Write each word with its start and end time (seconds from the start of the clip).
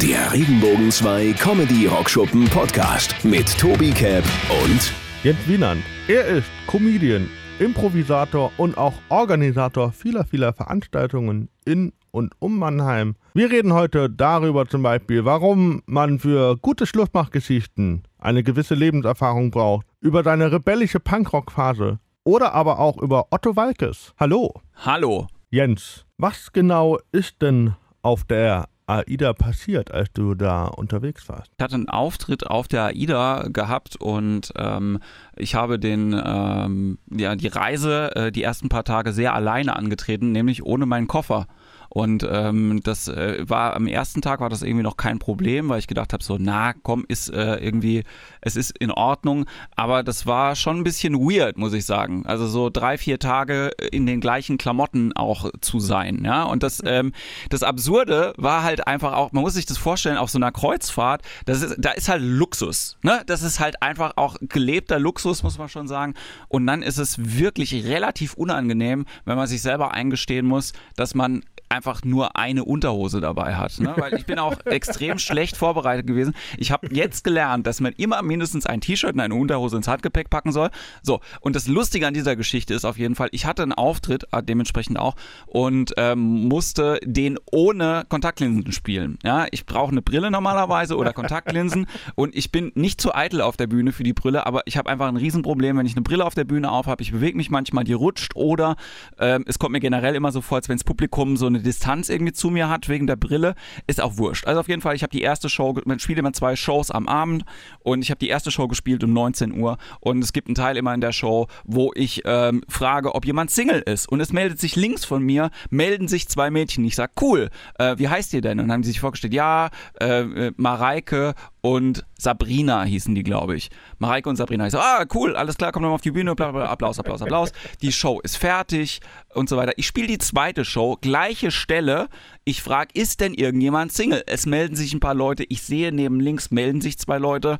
Der 0.00 0.32
Regenbogen 0.32 0.92
2 0.92 1.32
Comedy 1.32 1.86
Rockschuppen 1.86 2.44
Podcast 2.50 3.16
mit 3.24 3.58
Tobi 3.58 3.90
Cap 3.90 4.22
und 4.62 4.92
Jens 5.24 5.48
Wienand. 5.48 5.82
Er 6.06 6.24
ist 6.24 6.46
Comedian, 6.68 7.28
Improvisator 7.58 8.52
und 8.58 8.78
auch 8.78 8.92
Organisator 9.08 9.90
vieler, 9.90 10.22
vieler 10.22 10.52
Veranstaltungen 10.52 11.48
in 11.64 11.92
und 12.12 12.32
um 12.38 12.60
Mannheim. 12.60 13.16
Wir 13.34 13.50
reden 13.50 13.72
heute 13.72 14.08
darüber 14.08 14.68
zum 14.68 14.84
Beispiel, 14.84 15.24
warum 15.24 15.82
man 15.86 16.20
für 16.20 16.56
gute 16.58 16.86
Schlussmachgeschichten 16.86 18.04
eine 18.20 18.44
gewisse 18.44 18.76
Lebenserfahrung 18.76 19.50
braucht, 19.50 19.84
über 20.00 20.22
seine 20.22 20.52
rebellische 20.52 21.00
Punkrock-Phase 21.00 21.98
oder 22.22 22.54
aber 22.54 22.78
auch 22.78 22.98
über 22.98 23.26
Otto 23.32 23.56
Walkes. 23.56 24.14
Hallo. 24.16 24.54
Hallo. 24.76 25.26
Jens, 25.50 26.06
was 26.18 26.52
genau 26.52 27.00
ist 27.10 27.42
denn 27.42 27.74
auf 28.02 28.22
der 28.22 28.68
AIDA 28.88 29.32
passiert, 29.32 29.90
als 29.90 30.12
du 30.12 30.34
da 30.34 30.64
unterwegs 30.66 31.28
warst? 31.28 31.52
Ich 31.56 31.62
hatte 31.62 31.74
einen 31.74 31.88
Auftritt 31.88 32.46
auf 32.46 32.68
der 32.68 32.86
AIDA 32.86 33.48
gehabt 33.52 33.96
und 33.96 34.52
ähm, 34.56 34.98
ich 35.36 35.54
habe 35.54 35.78
den, 35.78 36.18
ähm, 36.24 36.98
ja, 37.10 37.36
die 37.36 37.48
Reise 37.48 38.14
äh, 38.16 38.32
die 38.32 38.42
ersten 38.42 38.68
paar 38.68 38.84
Tage 38.84 39.12
sehr 39.12 39.34
alleine 39.34 39.76
angetreten, 39.76 40.32
nämlich 40.32 40.64
ohne 40.64 40.86
meinen 40.86 41.06
Koffer. 41.06 41.46
Und 41.88 42.26
ähm, 42.30 42.80
das 42.82 43.08
äh, 43.08 43.48
war 43.48 43.74
am 43.74 43.86
ersten 43.86 44.20
Tag 44.20 44.40
war 44.40 44.50
das 44.50 44.62
irgendwie 44.62 44.82
noch 44.82 44.96
kein 44.96 45.18
Problem, 45.18 45.68
weil 45.68 45.78
ich 45.78 45.86
gedacht 45.86 46.12
habe, 46.12 46.22
so, 46.22 46.36
na 46.38 46.72
komm, 46.82 47.04
ist 47.08 47.30
äh, 47.30 47.56
irgendwie, 47.56 48.04
es 48.40 48.56
ist 48.56 48.76
in 48.78 48.90
Ordnung. 48.90 49.46
Aber 49.76 50.02
das 50.02 50.26
war 50.26 50.54
schon 50.54 50.78
ein 50.78 50.84
bisschen 50.84 51.14
weird, 51.14 51.56
muss 51.56 51.72
ich 51.72 51.86
sagen. 51.86 52.26
Also 52.26 52.46
so 52.46 52.70
drei, 52.70 52.98
vier 52.98 53.18
Tage 53.18 53.70
in 53.90 54.06
den 54.06 54.20
gleichen 54.20 54.58
Klamotten 54.58 55.12
auch 55.14 55.50
zu 55.60 55.80
sein. 55.80 56.22
Ja, 56.24 56.44
und 56.44 56.62
das, 56.62 56.82
ähm, 56.84 57.12
das 57.50 57.62
Absurde 57.62 58.34
war 58.36 58.62
halt 58.62 58.86
einfach 58.86 59.14
auch, 59.14 59.32
man 59.32 59.42
muss 59.42 59.54
sich 59.54 59.66
das 59.66 59.78
vorstellen, 59.78 60.18
auf 60.18 60.30
so 60.30 60.38
einer 60.38 60.52
Kreuzfahrt, 60.52 61.22
das 61.46 61.62
ist, 61.62 61.76
da 61.78 61.90
ist 61.92 62.08
halt 62.08 62.22
Luxus. 62.22 62.98
Ne? 63.02 63.22
Das 63.26 63.42
ist 63.42 63.60
halt 63.60 63.82
einfach 63.82 64.12
auch 64.16 64.36
gelebter 64.40 64.98
Luxus, 64.98 65.42
muss 65.42 65.58
man 65.58 65.68
schon 65.68 65.88
sagen. 65.88 66.14
Und 66.48 66.66
dann 66.66 66.82
ist 66.82 66.98
es 66.98 67.38
wirklich 67.38 67.86
relativ 67.86 68.34
unangenehm, 68.34 69.06
wenn 69.24 69.36
man 69.36 69.46
sich 69.46 69.62
selber 69.62 69.92
eingestehen 69.92 70.46
muss, 70.46 70.72
dass 70.96 71.14
man 71.14 71.42
einfach 71.68 72.04
nur 72.04 72.36
eine 72.36 72.64
Unterhose 72.64 73.20
dabei 73.20 73.54
hat. 73.54 73.78
Ne? 73.80 73.92
Weil 73.96 74.14
ich 74.14 74.26
bin 74.26 74.38
auch 74.38 74.54
extrem 74.64 75.18
schlecht 75.18 75.56
vorbereitet 75.56 76.06
gewesen. 76.06 76.34
Ich 76.56 76.70
habe 76.70 76.88
jetzt 76.92 77.24
gelernt, 77.24 77.66
dass 77.66 77.80
man 77.80 77.92
immer 77.94 78.22
mindestens 78.22 78.66
ein 78.66 78.80
T-Shirt 78.80 79.14
und 79.14 79.20
eine 79.20 79.34
Unterhose 79.34 79.76
ins 79.76 79.88
Handgepäck 79.88 80.30
packen 80.30 80.52
soll. 80.52 80.70
So, 81.02 81.20
und 81.40 81.56
das 81.56 81.66
Lustige 81.66 82.06
an 82.06 82.14
dieser 82.14 82.36
Geschichte 82.36 82.74
ist 82.74 82.84
auf 82.84 82.98
jeden 82.98 83.14
Fall, 83.14 83.28
ich 83.32 83.46
hatte 83.46 83.62
einen 83.62 83.72
Auftritt, 83.72 84.26
äh, 84.32 84.42
dementsprechend 84.42 84.98
auch, 84.98 85.16
und 85.46 85.94
ähm, 85.96 86.48
musste 86.48 86.98
den 87.04 87.38
ohne 87.50 88.04
Kontaktlinsen 88.08 88.72
spielen. 88.72 89.18
Ja, 89.22 89.46
ich 89.50 89.66
brauche 89.66 89.92
eine 89.92 90.02
Brille 90.02 90.30
normalerweise 90.30 90.96
oder 90.96 91.12
Kontaktlinsen 91.12 91.86
und 92.14 92.34
ich 92.34 92.50
bin 92.50 92.72
nicht 92.74 93.00
zu 93.00 93.14
eitel 93.14 93.40
auf 93.40 93.56
der 93.56 93.66
Bühne 93.66 93.92
für 93.92 94.04
die 94.04 94.12
Brille, 94.12 94.46
aber 94.46 94.62
ich 94.66 94.76
habe 94.76 94.90
einfach 94.90 95.08
ein 95.08 95.16
Riesenproblem, 95.16 95.76
wenn 95.76 95.86
ich 95.86 95.96
eine 95.96 96.02
Brille 96.02 96.24
auf 96.24 96.34
der 96.34 96.44
Bühne 96.44 96.70
aufhabe. 96.70 97.02
Ich 97.02 97.12
bewege 97.12 97.36
mich 97.36 97.50
manchmal, 97.50 97.84
die 97.84 97.92
rutscht 97.92 98.34
oder 98.34 98.76
ähm, 99.18 99.44
es 99.46 99.58
kommt 99.58 99.72
mir 99.72 99.80
generell 99.80 100.14
immer 100.14 100.32
so 100.32 100.40
vor, 100.40 100.56
als 100.56 100.68
wenn 100.68 100.76
das 100.76 100.84
Publikum 100.84 101.36
so 101.36 101.46
eine 101.46 101.57
eine 101.58 101.64
Distanz 101.64 102.08
irgendwie 102.08 102.32
zu 102.32 102.50
mir 102.50 102.68
hat 102.68 102.88
wegen 102.88 103.06
der 103.06 103.16
Brille, 103.16 103.54
ist 103.86 104.00
auch 104.00 104.16
wurscht. 104.16 104.46
Also 104.46 104.60
auf 104.60 104.68
jeden 104.68 104.80
Fall, 104.80 104.94
ich 104.94 105.02
habe 105.02 105.10
die 105.10 105.22
erste 105.22 105.48
Show, 105.48 105.74
man 105.84 105.98
spielt 105.98 106.18
immer 106.18 106.32
zwei 106.32 106.56
Shows 106.56 106.90
am 106.90 107.08
Abend 107.08 107.44
und 107.80 108.02
ich 108.02 108.10
habe 108.10 108.18
die 108.18 108.28
erste 108.28 108.50
Show 108.50 108.68
gespielt 108.68 109.02
um 109.04 109.12
19 109.12 109.58
Uhr 109.58 109.78
und 110.00 110.22
es 110.22 110.32
gibt 110.32 110.48
einen 110.48 110.54
Teil 110.54 110.76
immer 110.76 110.94
in 110.94 111.00
der 111.00 111.12
Show, 111.12 111.48
wo 111.64 111.92
ich 111.94 112.22
ähm, 112.24 112.62
frage, 112.68 113.14
ob 113.14 113.26
jemand 113.26 113.50
Single 113.50 113.80
ist 113.80 114.08
und 114.08 114.20
es 114.20 114.32
meldet 114.32 114.60
sich 114.60 114.76
links 114.76 115.04
von 115.04 115.22
mir, 115.22 115.50
melden 115.70 116.08
sich 116.08 116.28
zwei 116.28 116.50
Mädchen. 116.50 116.84
Ich 116.84 116.96
sage, 116.96 117.12
cool, 117.20 117.50
äh, 117.78 117.96
wie 117.98 118.08
heißt 118.08 118.32
ihr 118.34 118.40
denn? 118.40 118.60
Und 118.60 118.68
dann 118.68 118.74
haben 118.74 118.82
sie 118.82 118.90
sich 118.90 119.00
vorgestellt, 119.00 119.34
ja, 119.34 119.70
äh, 120.00 120.20
äh 120.20 120.52
Mareike 120.56 121.34
und 121.60 122.04
Sabrina 122.16 122.84
hießen 122.84 123.14
die, 123.14 123.22
glaube 123.22 123.56
ich. 123.56 123.70
Mareike 123.98 124.28
und 124.28 124.36
Sabrina. 124.36 124.66
Ich 124.66 124.72
so, 124.72 124.78
ah, 124.78 125.04
cool, 125.14 125.36
alles 125.36 125.56
klar, 125.56 125.72
komm 125.72 125.82
nochmal 125.82 125.96
auf 125.96 126.00
die 126.00 126.12
Bühne, 126.12 126.34
bla, 126.34 126.52
bla, 126.52 126.66
Applaus, 126.66 126.98
Applaus, 126.98 127.22
Applaus. 127.22 127.52
Die 127.82 127.92
Show 127.92 128.20
ist 128.20 128.36
fertig 128.36 129.00
und 129.34 129.48
so 129.48 129.56
weiter. 129.56 129.72
Ich 129.76 129.86
spiele 129.86 130.06
die 130.06 130.18
zweite 130.18 130.64
Show, 130.64 130.96
gleiche 131.00 131.50
Stelle. 131.50 132.08
Ich 132.44 132.62
frage, 132.62 132.90
ist 132.94 133.20
denn 133.20 133.34
irgendjemand 133.34 133.92
Single? 133.92 134.22
Es 134.26 134.46
melden 134.46 134.76
sich 134.76 134.94
ein 134.94 135.00
paar 135.00 135.14
Leute. 135.14 135.44
Ich 135.48 135.62
sehe 135.62 135.92
neben 135.92 136.20
links 136.20 136.50
melden 136.50 136.80
sich 136.80 136.98
zwei 136.98 137.18
Leute, 137.18 137.58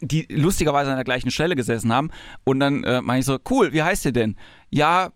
die 0.00 0.26
lustigerweise 0.30 0.90
an 0.90 0.96
der 0.96 1.04
gleichen 1.04 1.30
Stelle 1.30 1.56
gesessen 1.56 1.92
haben. 1.92 2.10
Und 2.44 2.60
dann 2.60 2.84
äh, 2.84 3.02
meine 3.02 3.20
ich 3.20 3.26
so, 3.26 3.38
cool, 3.50 3.72
wie 3.72 3.82
heißt 3.82 4.04
ihr 4.06 4.12
denn? 4.12 4.36
Ja, 4.70 5.12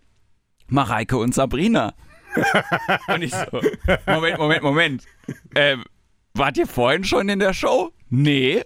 Mareike 0.67 1.17
und 1.17 1.33
Sabrina. 1.33 1.93
und 3.07 3.21
ich 3.23 3.33
so, 3.33 3.61
Moment, 4.05 4.37
Moment, 4.37 4.63
Moment. 4.63 5.03
Ähm, 5.55 5.83
wart 6.33 6.57
ihr 6.57 6.67
vorhin 6.67 7.03
schon 7.03 7.29
in 7.29 7.39
der 7.39 7.53
Show? 7.53 7.91
Nee. 8.09 8.63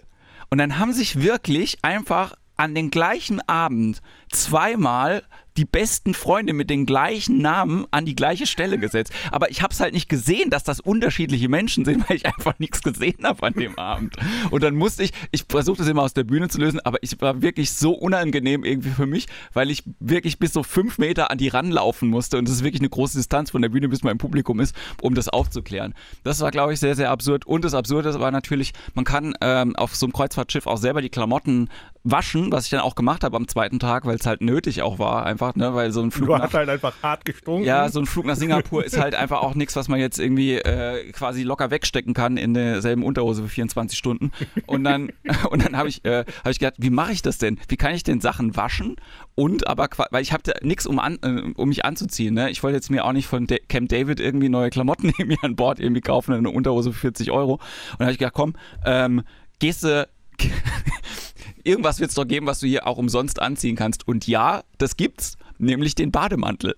Und 0.50 0.58
dann 0.58 0.78
haben 0.78 0.92
sich 0.92 1.22
wirklich 1.22 1.78
einfach 1.82 2.34
an 2.56 2.74
den 2.74 2.90
gleichen 2.90 3.40
Abend 3.48 4.00
zweimal 4.30 5.22
die 5.56 5.64
besten 5.64 6.14
Freunde 6.14 6.52
mit 6.52 6.70
den 6.70 6.86
gleichen 6.86 7.38
Namen 7.38 7.86
an 7.90 8.04
die 8.04 8.16
gleiche 8.16 8.46
Stelle 8.46 8.78
gesetzt. 8.78 9.12
Aber 9.30 9.50
ich 9.50 9.62
habe 9.62 9.72
es 9.72 9.80
halt 9.80 9.94
nicht 9.94 10.08
gesehen, 10.08 10.50
dass 10.50 10.64
das 10.64 10.80
unterschiedliche 10.80 11.48
Menschen 11.48 11.84
sind, 11.84 12.04
weil 12.08 12.16
ich 12.16 12.26
einfach 12.26 12.58
nichts 12.58 12.82
gesehen 12.82 13.24
habe 13.24 13.46
an 13.46 13.54
dem 13.54 13.78
Abend. 13.78 14.16
Und 14.50 14.62
dann 14.62 14.74
musste 14.74 15.02
ich, 15.02 15.12
ich 15.30 15.44
versuchte 15.48 15.82
es 15.82 15.88
immer 15.88 16.02
aus 16.02 16.14
der 16.14 16.24
Bühne 16.24 16.48
zu 16.48 16.58
lösen, 16.58 16.80
aber 16.80 16.98
es 17.02 17.20
war 17.20 17.42
wirklich 17.42 17.72
so 17.72 17.92
unangenehm 17.92 18.64
irgendwie 18.64 18.90
für 18.90 19.06
mich, 19.06 19.26
weil 19.52 19.70
ich 19.70 19.84
wirklich 20.00 20.38
bis 20.38 20.52
so 20.52 20.62
fünf 20.62 20.98
Meter 20.98 21.30
an 21.30 21.38
die 21.38 21.48
ranlaufen 21.48 22.08
musste. 22.08 22.38
Und 22.38 22.48
das 22.48 22.56
ist 22.56 22.64
wirklich 22.64 22.80
eine 22.80 22.90
große 22.90 23.16
Distanz 23.16 23.50
von 23.50 23.62
der 23.62 23.68
Bühne, 23.68 23.88
bis 23.88 24.02
man 24.02 24.12
im 24.12 24.18
Publikum 24.18 24.60
ist, 24.60 24.74
um 25.00 25.14
das 25.14 25.28
aufzuklären. 25.28 25.94
Das 26.24 26.40
war, 26.40 26.50
glaube 26.50 26.72
ich, 26.72 26.80
sehr, 26.80 26.94
sehr 26.94 27.10
absurd. 27.10 27.46
Und 27.46 27.64
das 27.64 27.74
Absurde 27.74 28.18
war 28.20 28.30
natürlich, 28.30 28.72
man 28.94 29.04
kann 29.04 29.34
ähm, 29.40 29.76
auf 29.76 29.94
so 29.96 30.06
einem 30.06 30.12
Kreuzfahrtschiff 30.12 30.66
auch 30.66 30.78
selber 30.78 31.02
die 31.02 31.08
Klamotten 31.08 31.68
waschen, 32.08 32.52
was 32.52 32.64
ich 32.64 32.70
dann 32.70 32.80
auch 32.80 32.94
gemacht 32.94 33.24
habe 33.24 33.36
am 33.36 33.48
zweiten 33.48 33.80
Tag, 33.80 34.06
weil 34.06 34.14
es 34.14 34.26
halt 34.26 34.40
nötig 34.40 34.82
auch 34.82 35.00
war, 35.00 35.26
einfach, 35.26 35.56
ne, 35.56 35.74
weil 35.74 35.90
so 35.90 36.00
ein 36.00 36.12
Flug 36.12 36.28
du 36.28 36.34
nach, 36.34 36.44
hast 36.44 36.54
halt 36.54 36.68
einfach 36.68 36.94
hart 37.02 37.24
gestunken. 37.24 37.64
Ja, 37.64 37.88
so 37.88 37.98
ein 37.98 38.06
Flug 38.06 38.26
nach 38.26 38.36
Singapur 38.36 38.84
ist 38.84 38.96
halt 38.98 39.16
einfach 39.16 39.42
auch 39.42 39.56
nichts, 39.56 39.74
was 39.74 39.88
man 39.88 39.98
jetzt 39.98 40.20
irgendwie 40.20 40.54
äh, 40.54 41.10
quasi 41.10 41.42
locker 41.42 41.70
wegstecken 41.70 42.14
kann 42.14 42.36
in 42.36 42.54
derselben 42.54 43.02
Unterhose 43.02 43.42
für 43.42 43.48
24 43.48 43.98
Stunden. 43.98 44.30
Und 44.66 44.84
dann 44.84 45.10
und 45.50 45.64
dann 45.64 45.76
habe 45.76 45.88
ich 45.88 46.04
äh, 46.04 46.24
habe 46.40 46.50
ich 46.50 46.60
gedacht, 46.60 46.76
wie 46.78 46.90
mache 46.90 47.12
ich 47.12 47.22
das 47.22 47.38
denn? 47.38 47.58
Wie 47.68 47.76
kann 47.76 47.92
ich 47.94 48.04
denn 48.04 48.20
Sachen 48.20 48.56
waschen 48.56 48.96
und 49.34 49.66
aber 49.66 49.88
weil 50.10 50.22
ich 50.22 50.32
habe 50.32 50.42
nichts 50.62 50.86
um 50.86 51.00
an, 51.00 51.18
äh, 51.22 51.52
um 51.56 51.68
mich 51.68 51.84
anzuziehen, 51.84 52.34
ne? 52.34 52.50
Ich 52.50 52.62
wollte 52.62 52.76
jetzt 52.76 52.90
mir 52.90 53.04
auch 53.04 53.12
nicht 53.12 53.26
von 53.26 53.48
De 53.48 53.58
Camp 53.68 53.88
David 53.88 54.20
irgendwie 54.20 54.48
neue 54.48 54.70
Klamotten 54.70 55.12
irgendwie 55.18 55.38
an 55.42 55.56
Bord 55.56 55.80
irgendwie 55.80 56.02
kaufen, 56.02 56.34
eine 56.34 56.50
Unterhose 56.50 56.92
für 56.92 57.00
40 57.00 57.32
Euro. 57.32 57.54
Und 57.54 57.60
dann 57.98 58.06
habe 58.06 58.12
ich 58.12 58.18
gedacht, 58.18 58.34
komm, 58.34 58.54
ähm, 58.84 59.22
gehst 59.58 59.82
du 59.82 60.08
irgendwas 61.66 62.00
wird 62.00 62.10
es 62.10 62.14
doch 62.14 62.26
geben, 62.26 62.46
was 62.46 62.60
du 62.60 62.66
hier 62.66 62.86
auch 62.86 62.98
umsonst 62.98 63.40
anziehen 63.40 63.76
kannst. 63.76 64.06
Und 64.06 64.26
ja, 64.26 64.62
das 64.78 64.96
gibt's, 64.96 65.36
nämlich 65.58 65.94
den 65.94 66.10
Bademantel. 66.10 66.74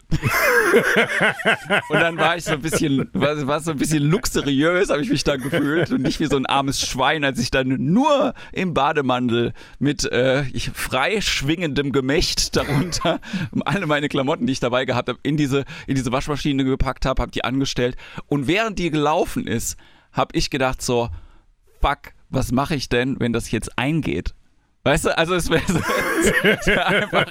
und 1.88 2.00
dann 2.00 2.16
war 2.16 2.36
ich 2.36 2.44
so 2.44 2.52
ein 2.52 2.62
bisschen, 2.62 3.10
war, 3.12 3.46
war 3.46 3.60
so 3.60 3.70
ein 3.70 3.78
bisschen 3.78 4.02
luxuriös, 4.04 4.90
habe 4.90 5.02
ich 5.02 5.10
mich 5.10 5.24
da 5.24 5.36
gefühlt 5.36 5.90
und 5.90 6.02
nicht 6.02 6.20
wie 6.20 6.26
so 6.26 6.36
ein 6.36 6.46
armes 6.46 6.80
Schwein, 6.80 7.24
als 7.24 7.38
ich 7.38 7.50
dann 7.50 7.68
nur 7.68 8.34
im 8.52 8.74
Bademantel 8.74 9.52
mit 9.78 10.04
äh, 10.04 10.44
frei 10.74 11.20
Gemächt 11.38 12.56
darunter 12.56 13.20
alle 13.64 13.86
meine 13.86 14.08
Klamotten, 14.08 14.46
die 14.46 14.52
ich 14.52 14.60
dabei 14.60 14.84
gehabt 14.84 15.08
habe, 15.08 15.18
in 15.22 15.36
diese, 15.36 15.64
in 15.86 15.94
diese 15.94 16.12
Waschmaschine 16.12 16.64
gepackt 16.64 17.06
habe, 17.06 17.22
habe 17.22 17.32
die 17.32 17.44
angestellt. 17.44 17.96
Und 18.26 18.46
während 18.46 18.78
die 18.78 18.90
gelaufen 18.90 19.46
ist, 19.46 19.76
habe 20.12 20.36
ich 20.36 20.50
gedacht 20.50 20.82
so, 20.82 21.08
fuck, 21.80 22.12
was 22.30 22.52
mache 22.52 22.74
ich 22.74 22.88
denn, 22.88 23.18
wenn 23.20 23.32
das 23.32 23.50
jetzt 23.50 23.78
eingeht? 23.78 24.34
Weißt 24.88 25.04
du, 25.04 25.18
also 25.18 25.34
es 25.34 25.50
wäre 25.50 25.62
so, 25.66 25.78
einfach 26.80 27.26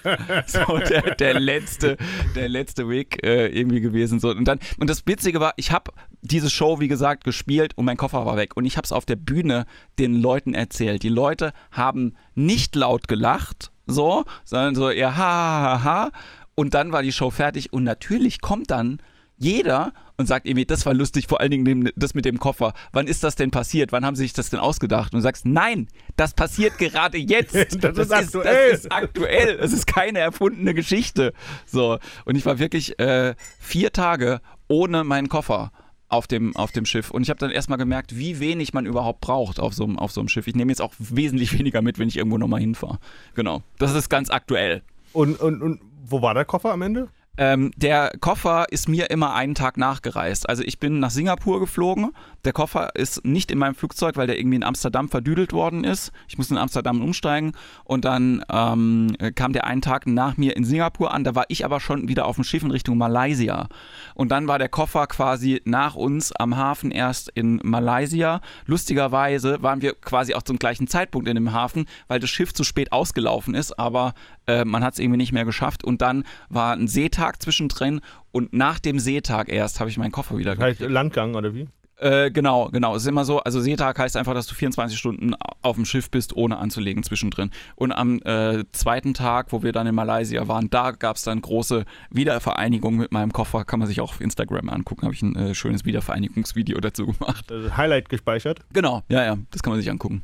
so 0.46 0.78
der, 0.78 1.16
der, 1.16 1.40
letzte, 1.40 1.98
der 2.36 2.50
letzte 2.50 2.88
Weg 2.88 3.26
äh, 3.26 3.48
irgendwie 3.48 3.82
gewesen. 3.82 4.20
So. 4.20 4.30
Und, 4.30 4.48
dann, 4.48 4.60
und 4.78 4.88
das 4.92 5.08
Witzige 5.08 5.40
war, 5.40 5.54
ich 5.56 5.72
habe 5.72 5.92
diese 6.22 6.52
Show, 6.52 6.80
wie 6.80 6.88
gesagt, 6.88 7.24
gespielt 7.24 7.76
und 7.76 7.86
mein 7.86 7.98
Koffer 7.98 8.28
war 8.28 8.38
weg. 8.38 8.56
Und 8.56 8.66
ich 8.66 8.78
habe 8.78 8.86
es 8.86 8.92
auf 8.92 9.06
der 9.06 9.16
Bühne 9.16 9.66
den 9.98 10.22
Leuten 10.22 10.54
erzählt. 10.54 11.02
Die 11.02 11.10
Leute 11.10 11.52
haben 11.72 12.14
nicht 12.36 12.76
laut 12.76 13.08
gelacht, 13.08 13.72
so, 13.88 14.26
sondern 14.46 14.76
so 14.76 14.92
eher 14.92 15.18
ha, 15.18 15.24
ha, 15.24 15.84
ha. 15.84 16.12
Und 16.54 16.76
dann 16.76 16.92
war 16.92 17.02
die 17.02 17.12
Show 17.12 17.32
fertig 17.32 17.74
und 17.74 17.84
natürlich 17.84 18.40
kommt 18.40 18.70
dann 18.70 19.00
jeder 19.38 19.94
und 20.18 20.28
sagt 20.28 20.48
irgendwie, 20.48 20.66
das 20.66 20.86
war 20.86 20.94
lustig, 20.94 21.28
vor 21.28 21.40
allen 21.40 21.52
Dingen 21.52 21.92
das 21.96 22.14
mit 22.14 22.26
dem 22.26 22.40
Koffer. 22.40 22.74
Wann 22.92 23.08
ist 23.08 23.24
das 23.24 23.36
denn 23.36 23.52
passiert? 23.52 23.92
Wann 23.92 24.06
haben 24.06 24.16
sie 24.16 24.24
sich 24.24 24.34
das 24.34 24.50
denn 24.50 24.60
ausgedacht? 24.60 25.14
Und 25.14 25.20
du 25.20 25.24
sagst, 25.24 25.46
nein, 25.46 25.88
das 26.16 26.34
passiert 26.34 26.78
gerade 26.78 27.18
jetzt. 27.18 27.56
das, 27.84 27.96
das, 27.96 28.08
ist 28.08 28.12
aktuell. 28.12 28.72
das 28.72 28.80
ist 28.80 28.92
aktuell. 28.92 29.60
Es 29.60 29.74
ist 29.74 29.88
keine 29.88 30.20
erfundene 30.20 30.74
Geschichte. 30.74 31.34
So. 31.66 32.00
Und 32.26 32.36
ich 32.36 32.46
war 32.46 32.60
wirklich 32.60 33.00
äh, 33.00 33.36
vier 33.60 33.94
Tage 33.94 34.42
ohne 34.68 35.04
meinen 35.04 35.30
Koffer 35.30 35.72
auf 36.10 36.26
dem, 36.28 36.56
auf 36.56 36.72
dem 36.72 36.86
Schiff. 36.86 37.12
Und 37.12 37.22
ich 37.22 37.30
habe 37.30 37.40
dann 37.40 37.52
erstmal 37.52 37.78
gemerkt, 37.78 38.18
wie 38.18 38.40
wenig 38.40 38.74
man 38.74 38.86
überhaupt 38.86 39.22
braucht 39.22 39.60
auf 39.60 39.74
so, 39.74 39.84
einem, 39.84 40.00
auf 40.00 40.12
so 40.12 40.22
einem 40.22 40.30
Schiff. 40.30 40.48
Ich 40.48 40.56
nehme 40.56 40.72
jetzt 40.72 40.82
auch 40.82 40.94
wesentlich 40.98 41.58
weniger 41.58 41.82
mit, 41.82 42.00
wenn 42.00 42.08
ich 42.08 42.18
irgendwo 42.18 42.38
nochmal 42.38 42.60
hinfahre. 42.60 43.00
Genau. 43.36 43.62
Das 43.78 43.94
ist 43.94 44.10
ganz 44.10 44.30
aktuell. 44.30 44.82
Und, 45.14 45.40
und, 45.40 45.62
und 45.62 45.82
wo 46.06 46.22
war 46.22 46.34
der 46.34 46.46
Koffer 46.46 46.72
am 46.72 46.82
Ende? 46.82 47.10
Ähm, 47.38 47.72
der 47.76 48.12
Koffer 48.20 48.66
ist 48.72 48.90
mir 48.90 49.10
immer 49.10 49.34
einen 49.34 49.56
Tag 49.56 49.78
nachgereist. 49.78 50.50
Also 50.50 50.64
ich 50.64 50.80
bin 50.80 51.00
nach 51.00 51.12
Singapur 51.12 51.60
geflogen. 51.60 52.12
Der 52.46 52.54
Koffer 52.54 52.96
ist 52.96 53.26
nicht 53.26 53.52
in 53.52 53.60
meinem 53.60 53.76
Flugzeug, 53.76 54.16
weil 54.16 54.28
der 54.28 54.40
irgendwie 54.40 54.56
in 54.56 54.64
Amsterdam 54.64 55.10
verdüdelt 55.10 55.54
worden 55.54 55.84
ist. 55.84 56.12
Ich 56.28 56.38
musste 56.38 56.56
in 56.56 56.60
Amsterdam 56.60 57.02
umsteigen 57.02 57.52
und 57.84 58.06
dann 58.06 58.44
ähm, 58.50 59.16
kam 59.36 59.54
der 59.54 59.66
einen 59.66 59.82
Tag 59.82 60.08
nach 60.08 60.38
mir 60.38 60.56
in 60.56 60.64
Singapur 60.64 61.14
an. 61.14 61.24
Da 61.24 61.36
war 61.36 61.46
ich 61.50 61.66
aber 61.66 61.80
schon 61.80 62.08
wieder 62.08 62.26
auf 62.26 62.36
dem 62.36 62.44
Schiff 62.44 62.64
in 62.64 62.72
Richtung 62.72 62.98
Malaysia. 62.98 63.68
Und 64.16 64.30
dann 64.30 64.48
war 64.48 64.60
der 64.60 64.70
Koffer 64.70 65.08
quasi 65.08 65.62
nach 65.66 65.96
uns 65.96 66.32
am 66.32 66.58
Hafen 66.58 66.92
erst 66.92 67.30
in 67.36 67.60
Malaysia. 67.64 68.42
Lustigerweise 68.66 69.62
waren 69.62 69.82
wir 69.82 69.94
quasi 69.94 70.34
auch 70.34 70.44
zum 70.44 70.58
gleichen 70.58 70.88
Zeitpunkt 70.88 71.28
in 71.28 71.36
dem 71.36 71.52
Hafen, 71.52 71.86
weil 72.08 72.20
das 72.20 72.30
Schiff 72.30 72.54
zu 72.54 72.64
spät 72.64 72.92
ausgelaufen 72.92 73.54
ist, 73.56 73.78
aber 73.78 74.14
äh, 74.48 74.66
man 74.66 74.84
hat 74.84 74.94
es 74.94 75.00
irgendwie 75.00 75.18
nicht 75.18 75.32
mehr 75.32 75.46
geschafft. 75.46 75.84
Und 75.84 76.02
dann 76.02 76.24
war 76.50 76.74
ein 76.74 76.88
Seetag 76.88 77.42
zwischendrin 77.42 78.02
und 78.32 78.54
nach 78.54 78.80
dem 78.80 79.00
Seetag 79.00 79.50
erst 79.50 79.80
habe 79.80 79.90
ich 79.90 79.98
meinen 79.98 80.12
Koffer 80.12 80.38
wieder 80.38 80.56
gekriegt. 80.56 80.82
Heißt 80.82 80.92
Landgang 80.92 81.36
oder 81.36 81.54
wie? 81.54 81.68
Äh, 82.00 82.30
genau, 82.30 82.70
genau. 82.70 82.96
Es 82.96 83.04
ist 83.04 83.08
immer 83.08 83.26
so, 83.26 83.40
also 83.40 83.60
Seetag 83.60 83.98
heißt 83.98 84.18
einfach, 84.18 84.36
dass 84.36 84.46
du 84.46 84.54
24 84.54 84.98
Stunden 84.98 85.34
auf 85.64 85.76
dem 85.76 85.86
Schiff 85.86 86.12
bist, 86.12 86.36
ohne 86.36 86.58
anzulegen 86.58 87.02
zwischendrin. 87.02 87.50
Und 87.76 87.92
am 87.92 88.20
äh, 88.24 88.64
zweiten 88.72 89.16
Tag, 89.16 89.52
wo 89.52 89.64
wir 89.64 89.72
dann 89.72 89.88
in 89.88 89.96
Malaysia 89.96 90.48
waren, 90.48 90.70
da 90.70 90.92
gab 90.92 91.16
es 91.16 91.24
dann 91.24 91.42
große 91.42 91.86
Wiedervereinigung 92.12 92.98
mit 92.98 93.12
meinem 93.12 93.34
Koffer. 93.34 93.66
Kann 93.66 93.80
man 93.80 93.88
sich 93.88 94.00
auch 94.00 94.12
auf 94.12 94.22
Instagram 94.22 94.70
angucken. 94.70 95.04
Habe 95.04 95.16
ich 95.16 95.24
ein 95.24 95.36
äh, 95.36 95.56
schönes 95.56 95.86
Wiedervereinigungsvideo 95.86 96.80
dazu 96.80 97.08
gemacht. 97.08 97.52
Also 97.52 97.76
Highlight 97.76 98.10
gespeichert? 98.10 98.60
Genau, 98.74 99.02
ja, 99.10 99.24
ja. 99.24 99.38
Das 99.50 99.64
kann 99.64 99.72
man 99.72 99.80
sich 99.80 99.90
angucken. 99.90 100.24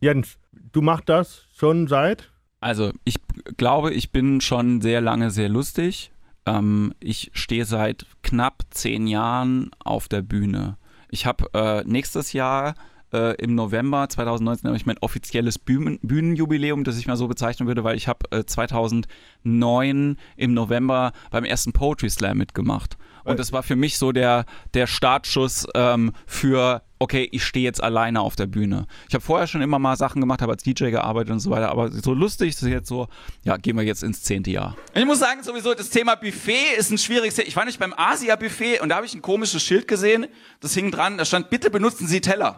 Jens, 0.00 0.36
du 0.72 0.82
machst 0.82 1.08
das 1.08 1.46
schon 1.54 1.86
seit? 1.86 2.31
Also, 2.62 2.92
ich 3.04 3.16
glaube, 3.56 3.92
ich 3.92 4.12
bin 4.12 4.40
schon 4.40 4.80
sehr 4.80 5.00
lange 5.00 5.32
sehr 5.32 5.48
lustig. 5.48 6.12
Ähm, 6.46 6.94
ich 7.00 7.32
stehe 7.34 7.64
seit 7.64 8.06
knapp 8.22 8.62
zehn 8.70 9.08
Jahren 9.08 9.72
auf 9.80 10.06
der 10.06 10.22
Bühne. 10.22 10.76
Ich 11.10 11.26
habe 11.26 11.46
äh, 11.54 11.82
nächstes 11.84 12.32
Jahr 12.32 12.74
äh, 13.12 13.34
im 13.42 13.56
November 13.56 14.08
2019 14.08 14.68
habe 14.68 14.76
ich 14.76 14.86
mein 14.86 14.98
offizielles 14.98 15.58
Bühnen 15.58 15.98
Bühnenjubiläum, 16.02 16.84
das 16.84 16.98
ich 16.98 17.08
mal 17.08 17.16
so 17.16 17.26
bezeichnen 17.26 17.66
würde, 17.66 17.82
weil 17.82 17.96
ich 17.96 18.06
habe 18.06 18.30
äh, 18.30 18.44
2009 18.44 20.16
im 20.36 20.54
November 20.54 21.12
beim 21.32 21.44
ersten 21.44 21.72
Poetry 21.72 22.10
Slam 22.10 22.38
mitgemacht. 22.38 22.96
Und 23.24 23.38
das 23.38 23.52
war 23.52 23.62
für 23.62 23.76
mich 23.76 23.98
so 23.98 24.12
der, 24.12 24.46
der 24.74 24.86
Startschuss 24.86 25.66
ähm, 25.74 26.12
für, 26.26 26.82
okay, 27.02 27.28
ich 27.32 27.44
stehe 27.44 27.64
jetzt 27.64 27.82
alleine 27.82 28.20
auf 28.20 28.36
der 28.36 28.46
Bühne. 28.46 28.86
Ich 29.08 29.14
habe 29.14 29.24
vorher 29.24 29.48
schon 29.48 29.60
immer 29.60 29.80
mal 29.80 29.96
Sachen 29.96 30.20
gemacht, 30.20 30.40
habe 30.40 30.52
als 30.52 30.62
DJ 30.62 30.90
gearbeitet 30.90 31.32
und 31.32 31.40
so 31.40 31.50
weiter, 31.50 31.68
aber 31.68 31.90
so 31.90 32.14
lustig 32.14 32.50
ist 32.50 32.62
jetzt 32.62 32.88
so, 32.88 33.08
ja, 33.42 33.56
gehen 33.56 33.76
wir 33.76 33.82
jetzt 33.82 34.04
ins 34.04 34.22
zehnte 34.22 34.52
Jahr. 34.52 34.76
Ich 34.94 35.04
muss 35.04 35.18
sagen, 35.18 35.42
sowieso, 35.42 35.74
das 35.74 35.90
Thema 35.90 36.14
Buffet 36.14 36.76
ist 36.78 36.92
ein 36.92 36.98
schwieriges 36.98 37.34
Thema. 37.34 37.48
Ich 37.48 37.56
war 37.56 37.64
nicht 37.64 37.80
beim 37.80 37.92
Asia-Buffet 37.96 38.80
und 38.80 38.88
da 38.88 38.96
habe 38.96 39.06
ich 39.06 39.14
ein 39.14 39.22
komisches 39.22 39.62
Schild 39.62 39.88
gesehen, 39.88 40.26
das 40.60 40.74
hing 40.74 40.92
dran, 40.92 41.18
da 41.18 41.24
stand, 41.24 41.50
bitte 41.50 41.70
benutzen 41.70 42.06
Sie 42.06 42.20
Teller. 42.20 42.56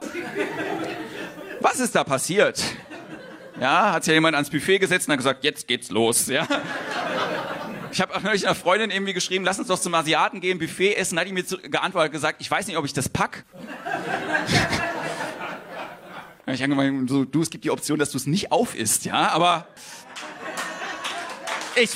Was 1.60 1.80
ist 1.80 1.94
da 1.94 2.04
passiert? 2.04 2.62
Ja, 3.58 3.92
hat 3.92 4.04
sich 4.04 4.10
ja 4.10 4.14
jemand 4.14 4.34
ans 4.34 4.50
Buffet 4.50 4.78
gesetzt 4.78 5.08
und 5.08 5.12
hat 5.12 5.18
gesagt, 5.18 5.44
jetzt 5.44 5.66
geht's 5.66 5.90
los, 5.90 6.26
ja. 6.26 6.46
Ich 7.94 8.00
habe 8.00 8.20
neulich 8.24 8.44
einer 8.44 8.56
Freundin 8.56 8.90
irgendwie 8.90 9.12
geschrieben, 9.12 9.44
lass 9.44 9.60
uns 9.60 9.68
doch 9.68 9.78
zum 9.78 9.94
Asiaten 9.94 10.40
gehen, 10.40 10.58
Buffet 10.58 10.94
essen. 10.94 11.14
Da 11.14 11.20
hat 11.20 11.28
die 11.28 11.32
mir 11.32 11.44
geantwortet 11.44 12.10
gesagt, 12.10 12.40
ich 12.40 12.50
weiß 12.50 12.66
nicht, 12.66 12.76
ob 12.76 12.84
ich 12.84 12.92
das 12.92 13.08
pack. 13.08 13.44
ich 16.48 16.60
habe 16.60 16.70
gemeint, 16.70 17.08
so, 17.08 17.24
du, 17.24 17.40
es 17.40 17.50
gibt 17.50 17.64
die 17.64 17.70
Option, 17.70 18.00
dass 18.00 18.10
du 18.10 18.16
es 18.16 18.26
nicht 18.26 18.50
aufisst, 18.50 19.04
ja, 19.04 19.28
aber 19.28 19.68
ich, 21.76 21.90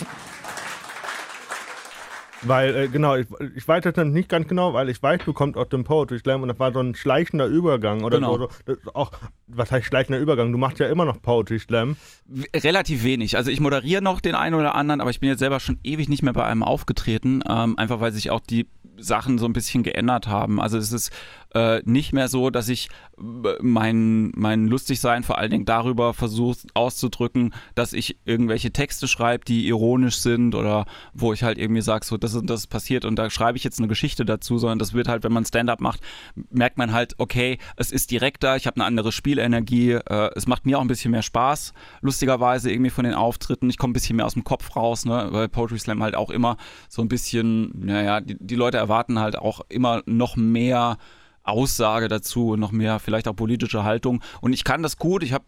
weil, 2.42 2.74
äh, 2.74 2.88
genau, 2.88 3.16
ich, 3.16 3.26
ich 3.56 3.66
weiß 3.66 3.84
das 3.84 3.96
nicht 4.06 4.28
ganz 4.28 4.48
genau, 4.48 4.74
weil 4.74 4.88
ich 4.88 5.02
weiß, 5.02 5.20
du 5.24 5.32
kommst 5.32 5.56
aus 5.56 5.68
dem 5.68 5.84
Poetry 5.84 6.18
Slam 6.18 6.42
und 6.42 6.48
das 6.48 6.58
war 6.58 6.72
so 6.72 6.80
ein 6.80 6.94
schleichender 6.94 7.46
Übergang. 7.46 8.04
Oder 8.04 8.18
genau. 8.18 8.38
so, 8.38 8.48
das, 8.64 8.78
auch, 8.94 9.12
was 9.46 9.70
heißt 9.70 9.86
schleichender 9.86 10.20
Übergang? 10.20 10.52
Du 10.52 10.58
machst 10.58 10.78
ja 10.78 10.88
immer 10.88 11.04
noch 11.04 11.20
Poetry 11.20 11.58
Slam. 11.58 11.96
Relativ 12.54 13.04
wenig. 13.04 13.36
Also 13.36 13.50
ich 13.50 13.60
moderiere 13.60 14.02
noch 14.02 14.20
den 14.20 14.34
einen 14.34 14.54
oder 14.54 14.74
anderen, 14.74 15.00
aber 15.00 15.10
ich 15.10 15.20
bin 15.20 15.28
jetzt 15.28 15.40
selber 15.40 15.60
schon 15.60 15.78
ewig 15.82 16.08
nicht 16.08 16.22
mehr 16.22 16.32
bei 16.32 16.44
einem 16.44 16.62
aufgetreten, 16.62 17.42
ähm, 17.48 17.78
einfach 17.78 18.00
weil 18.00 18.12
sich 18.12 18.30
auch 18.30 18.40
die 18.40 18.66
Sachen 18.98 19.38
so 19.38 19.46
ein 19.46 19.52
bisschen 19.52 19.82
geändert 19.82 20.26
haben. 20.26 20.60
Also 20.60 20.78
es 20.78 20.92
ist 20.92 21.10
äh, 21.54 21.80
nicht 21.84 22.12
mehr 22.12 22.28
so, 22.28 22.50
dass 22.50 22.68
ich 22.68 22.88
äh, 23.18 23.22
mein, 23.60 24.32
mein 24.34 24.66
Lustigsein 24.66 25.22
vor 25.22 25.38
allen 25.38 25.50
Dingen 25.50 25.64
darüber 25.64 26.14
versuche 26.14 26.58
auszudrücken, 26.74 27.54
dass 27.74 27.92
ich 27.92 28.18
irgendwelche 28.24 28.70
Texte 28.70 29.08
schreibe, 29.08 29.44
die 29.44 29.66
ironisch 29.66 30.18
sind 30.18 30.54
oder 30.54 30.86
wo 31.14 31.32
ich 31.32 31.42
halt 31.42 31.58
irgendwie 31.58 31.80
sage, 31.80 32.04
so 32.04 32.16
das 32.16 32.34
und 32.34 32.48
das 32.50 32.66
passiert 32.66 33.04
und 33.04 33.16
da 33.16 33.30
schreibe 33.30 33.56
ich 33.56 33.64
jetzt 33.64 33.78
eine 33.78 33.88
Geschichte 33.88 34.24
dazu, 34.24 34.58
sondern 34.58 34.78
das 34.78 34.92
wird 34.92 35.08
halt, 35.08 35.24
wenn 35.24 35.32
man 35.32 35.44
Stand-up 35.44 35.80
macht, 35.80 36.00
merkt 36.50 36.78
man 36.78 36.92
halt, 36.92 37.14
okay, 37.18 37.58
es 37.76 37.90
ist 37.90 38.10
direkter, 38.10 38.56
ich 38.56 38.66
habe 38.66 38.76
eine 38.76 38.84
andere 38.84 39.12
Spielenergie, 39.12 39.92
äh, 39.92 40.30
es 40.34 40.46
macht 40.46 40.66
mir 40.66 40.78
auch 40.78 40.82
ein 40.82 40.88
bisschen 40.88 41.10
mehr 41.10 41.22
Spaß, 41.22 41.72
lustigerweise 42.00 42.70
irgendwie 42.70 42.90
von 42.90 43.04
den 43.04 43.14
Auftritten, 43.14 43.70
ich 43.70 43.78
komme 43.78 43.92
ein 43.92 43.94
bisschen 43.94 44.16
mehr 44.16 44.26
aus 44.26 44.34
dem 44.34 44.44
Kopf 44.44 44.76
raus, 44.76 45.04
ne, 45.04 45.28
weil 45.30 45.48
Poetry 45.48 45.78
Slam 45.78 46.02
halt 46.02 46.14
auch 46.14 46.30
immer 46.30 46.56
so 46.88 47.02
ein 47.02 47.08
bisschen, 47.08 47.72
naja, 47.74 48.20
die, 48.20 48.36
die 48.38 48.56
Leute 48.56 48.76
erwarten 48.76 49.18
halt 49.18 49.38
auch 49.38 49.60
immer 49.68 50.02
noch 50.06 50.36
mehr 50.36 50.98
Aussage 51.48 52.08
dazu 52.08 52.50
und 52.50 52.60
noch 52.60 52.72
mehr 52.72 52.98
vielleicht 52.98 53.28
auch 53.28 53.34
politische 53.34 53.84
Haltung. 53.84 54.22
Und 54.40 54.52
ich 54.52 54.64
kann 54.64 54.82
das 54.82 54.96
gut, 54.96 55.22
ich 55.22 55.32
habe, 55.32 55.44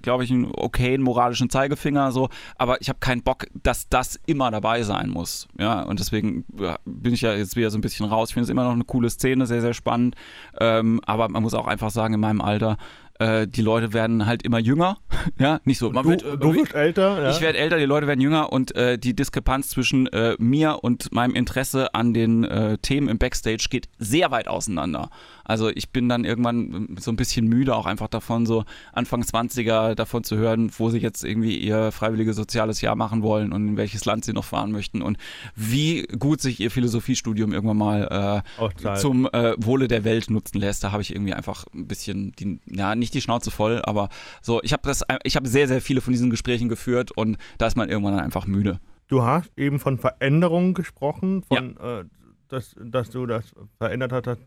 glaube 0.00 0.24
ich, 0.24 0.30
einen 0.30 0.50
okayen 0.54 1.02
moralischen 1.02 1.50
Zeigefinger, 1.50 2.12
so, 2.12 2.28
aber 2.56 2.80
ich 2.80 2.88
habe 2.88 2.98
keinen 3.00 3.22
Bock, 3.22 3.46
dass 3.62 3.88
das 3.88 4.18
immer 4.26 4.50
dabei 4.50 4.82
sein 4.82 5.08
muss. 5.10 5.48
Ja, 5.58 5.82
und 5.82 6.00
deswegen 6.00 6.44
bin 6.84 7.14
ich 7.14 7.22
ja 7.22 7.34
jetzt 7.34 7.56
wieder 7.56 7.70
so 7.70 7.78
ein 7.78 7.82
bisschen 7.82 8.06
raus. 8.06 8.30
Ich 8.30 8.34
finde 8.34 8.44
es 8.44 8.50
immer 8.50 8.64
noch 8.64 8.72
eine 8.72 8.84
coole 8.84 9.10
Szene, 9.10 9.46
sehr, 9.46 9.60
sehr 9.60 9.74
spannend. 9.74 10.16
Ähm, 10.60 11.00
aber 11.06 11.28
man 11.28 11.42
muss 11.42 11.54
auch 11.54 11.66
einfach 11.66 11.90
sagen, 11.90 12.14
in 12.14 12.20
meinem 12.20 12.40
Alter, 12.40 12.76
äh, 13.18 13.46
die 13.46 13.62
Leute 13.62 13.92
werden 13.92 14.26
halt 14.26 14.42
immer 14.42 14.58
jünger. 14.58 14.98
ja, 15.38 15.60
nicht 15.64 15.78
so. 15.78 15.90
Man 15.90 16.04
du, 16.04 16.10
wird, 16.10 16.22
äh, 16.22 16.36
du 16.36 16.54
wirst 16.54 16.74
älter. 16.74 17.22
Ja. 17.22 17.30
Ich 17.30 17.40
werde 17.40 17.58
älter, 17.58 17.78
die 17.78 17.84
Leute 17.84 18.06
werden 18.06 18.20
jünger 18.20 18.52
und 18.52 18.74
äh, 18.74 18.98
die 18.98 19.14
Diskrepanz 19.14 19.68
zwischen 19.68 20.06
äh, 20.08 20.36
mir 20.38 20.82
und 20.82 21.12
meinem 21.12 21.34
Interesse 21.34 21.94
an 21.94 22.12
den 22.12 22.44
äh, 22.44 22.78
Themen 22.78 23.08
im 23.08 23.18
Backstage 23.18 23.66
geht 23.70 23.88
sehr 23.98 24.30
weit 24.30 24.48
auseinander. 24.48 25.10
Also 25.44 25.68
ich 25.68 25.90
bin 25.90 26.08
dann 26.08 26.24
irgendwann 26.24 26.96
so 26.98 27.10
ein 27.10 27.16
bisschen 27.16 27.46
müde 27.46 27.74
auch 27.74 27.86
einfach 27.86 28.08
davon, 28.08 28.46
so 28.46 28.64
Anfang 28.92 29.22
20er 29.22 29.94
davon 29.94 30.24
zu 30.24 30.36
hören, 30.36 30.70
wo 30.76 30.90
sie 30.90 30.98
jetzt 30.98 31.24
irgendwie 31.24 31.58
ihr 31.58 31.92
freiwilliges 31.92 32.36
soziales 32.36 32.80
Jahr 32.80 32.96
machen 32.96 33.22
wollen 33.22 33.52
und 33.52 33.68
in 33.68 33.76
welches 33.76 34.04
Land 34.04 34.24
sie 34.24 34.32
noch 34.32 34.44
fahren 34.44 34.72
möchten 34.72 35.02
und 35.02 35.18
wie 35.54 36.02
gut 36.02 36.40
sich 36.40 36.60
ihr 36.60 36.70
Philosophiestudium 36.70 37.52
irgendwann 37.52 37.76
mal 37.76 38.42
äh, 38.58 38.96
zum 38.96 39.26
äh, 39.26 39.54
Wohle 39.58 39.88
der 39.88 40.04
Welt 40.04 40.30
nutzen 40.30 40.58
lässt. 40.58 40.82
Da 40.84 40.92
habe 40.92 41.02
ich 41.02 41.14
irgendwie 41.14 41.34
einfach 41.34 41.66
ein 41.74 41.86
bisschen 41.86 42.32
die, 42.32 42.60
ja, 42.66 42.94
nicht 42.94 43.14
die 43.14 43.20
Schnauze 43.20 43.50
voll, 43.50 43.82
aber 43.84 44.08
so, 44.42 44.62
ich 44.62 44.72
habe 44.72 44.82
das, 44.84 45.04
ich 45.24 45.36
habe 45.36 45.48
sehr, 45.48 45.68
sehr 45.68 45.80
viele 45.80 46.00
von 46.00 46.12
diesen 46.12 46.30
Gesprächen 46.30 46.68
geführt 46.68 47.12
und 47.12 47.36
da 47.58 47.66
ist 47.66 47.76
man 47.76 47.88
irgendwann 47.88 48.16
dann 48.16 48.24
einfach 48.24 48.46
müde. 48.46 48.80
Du 49.08 49.22
hast 49.22 49.50
eben 49.56 49.78
von 49.78 49.98
Veränderungen 49.98 50.74
gesprochen, 50.74 51.42
von 51.42 51.76
ja. 51.78 52.00
äh, 52.00 52.04
dass, 52.48 52.74
dass 52.78 53.10
du 53.10 53.26
das 53.26 53.52
verändert 53.78 54.12
hast, 54.12 54.40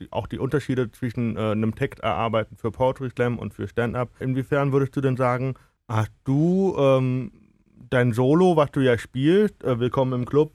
die, 0.00 0.12
auch 0.12 0.26
die 0.26 0.38
Unterschiede 0.38 0.90
zwischen 0.90 1.36
äh, 1.36 1.52
einem 1.52 1.74
Text 1.74 2.00
erarbeiten 2.00 2.56
für 2.56 2.70
Poetry 2.70 3.10
Slam 3.10 3.38
und 3.38 3.54
für 3.54 3.68
Stand-Up. 3.68 4.10
Inwiefern 4.18 4.72
würdest 4.72 4.96
du 4.96 5.00
denn 5.00 5.16
sagen, 5.16 5.54
hast 5.88 6.12
du 6.24 6.74
ähm, 6.78 7.32
dein 7.90 8.12
Solo, 8.12 8.56
was 8.56 8.70
du 8.72 8.80
ja 8.80 8.98
spielst, 8.98 9.62
äh, 9.62 9.78
Willkommen 9.78 10.12
im 10.12 10.26
Club, 10.26 10.52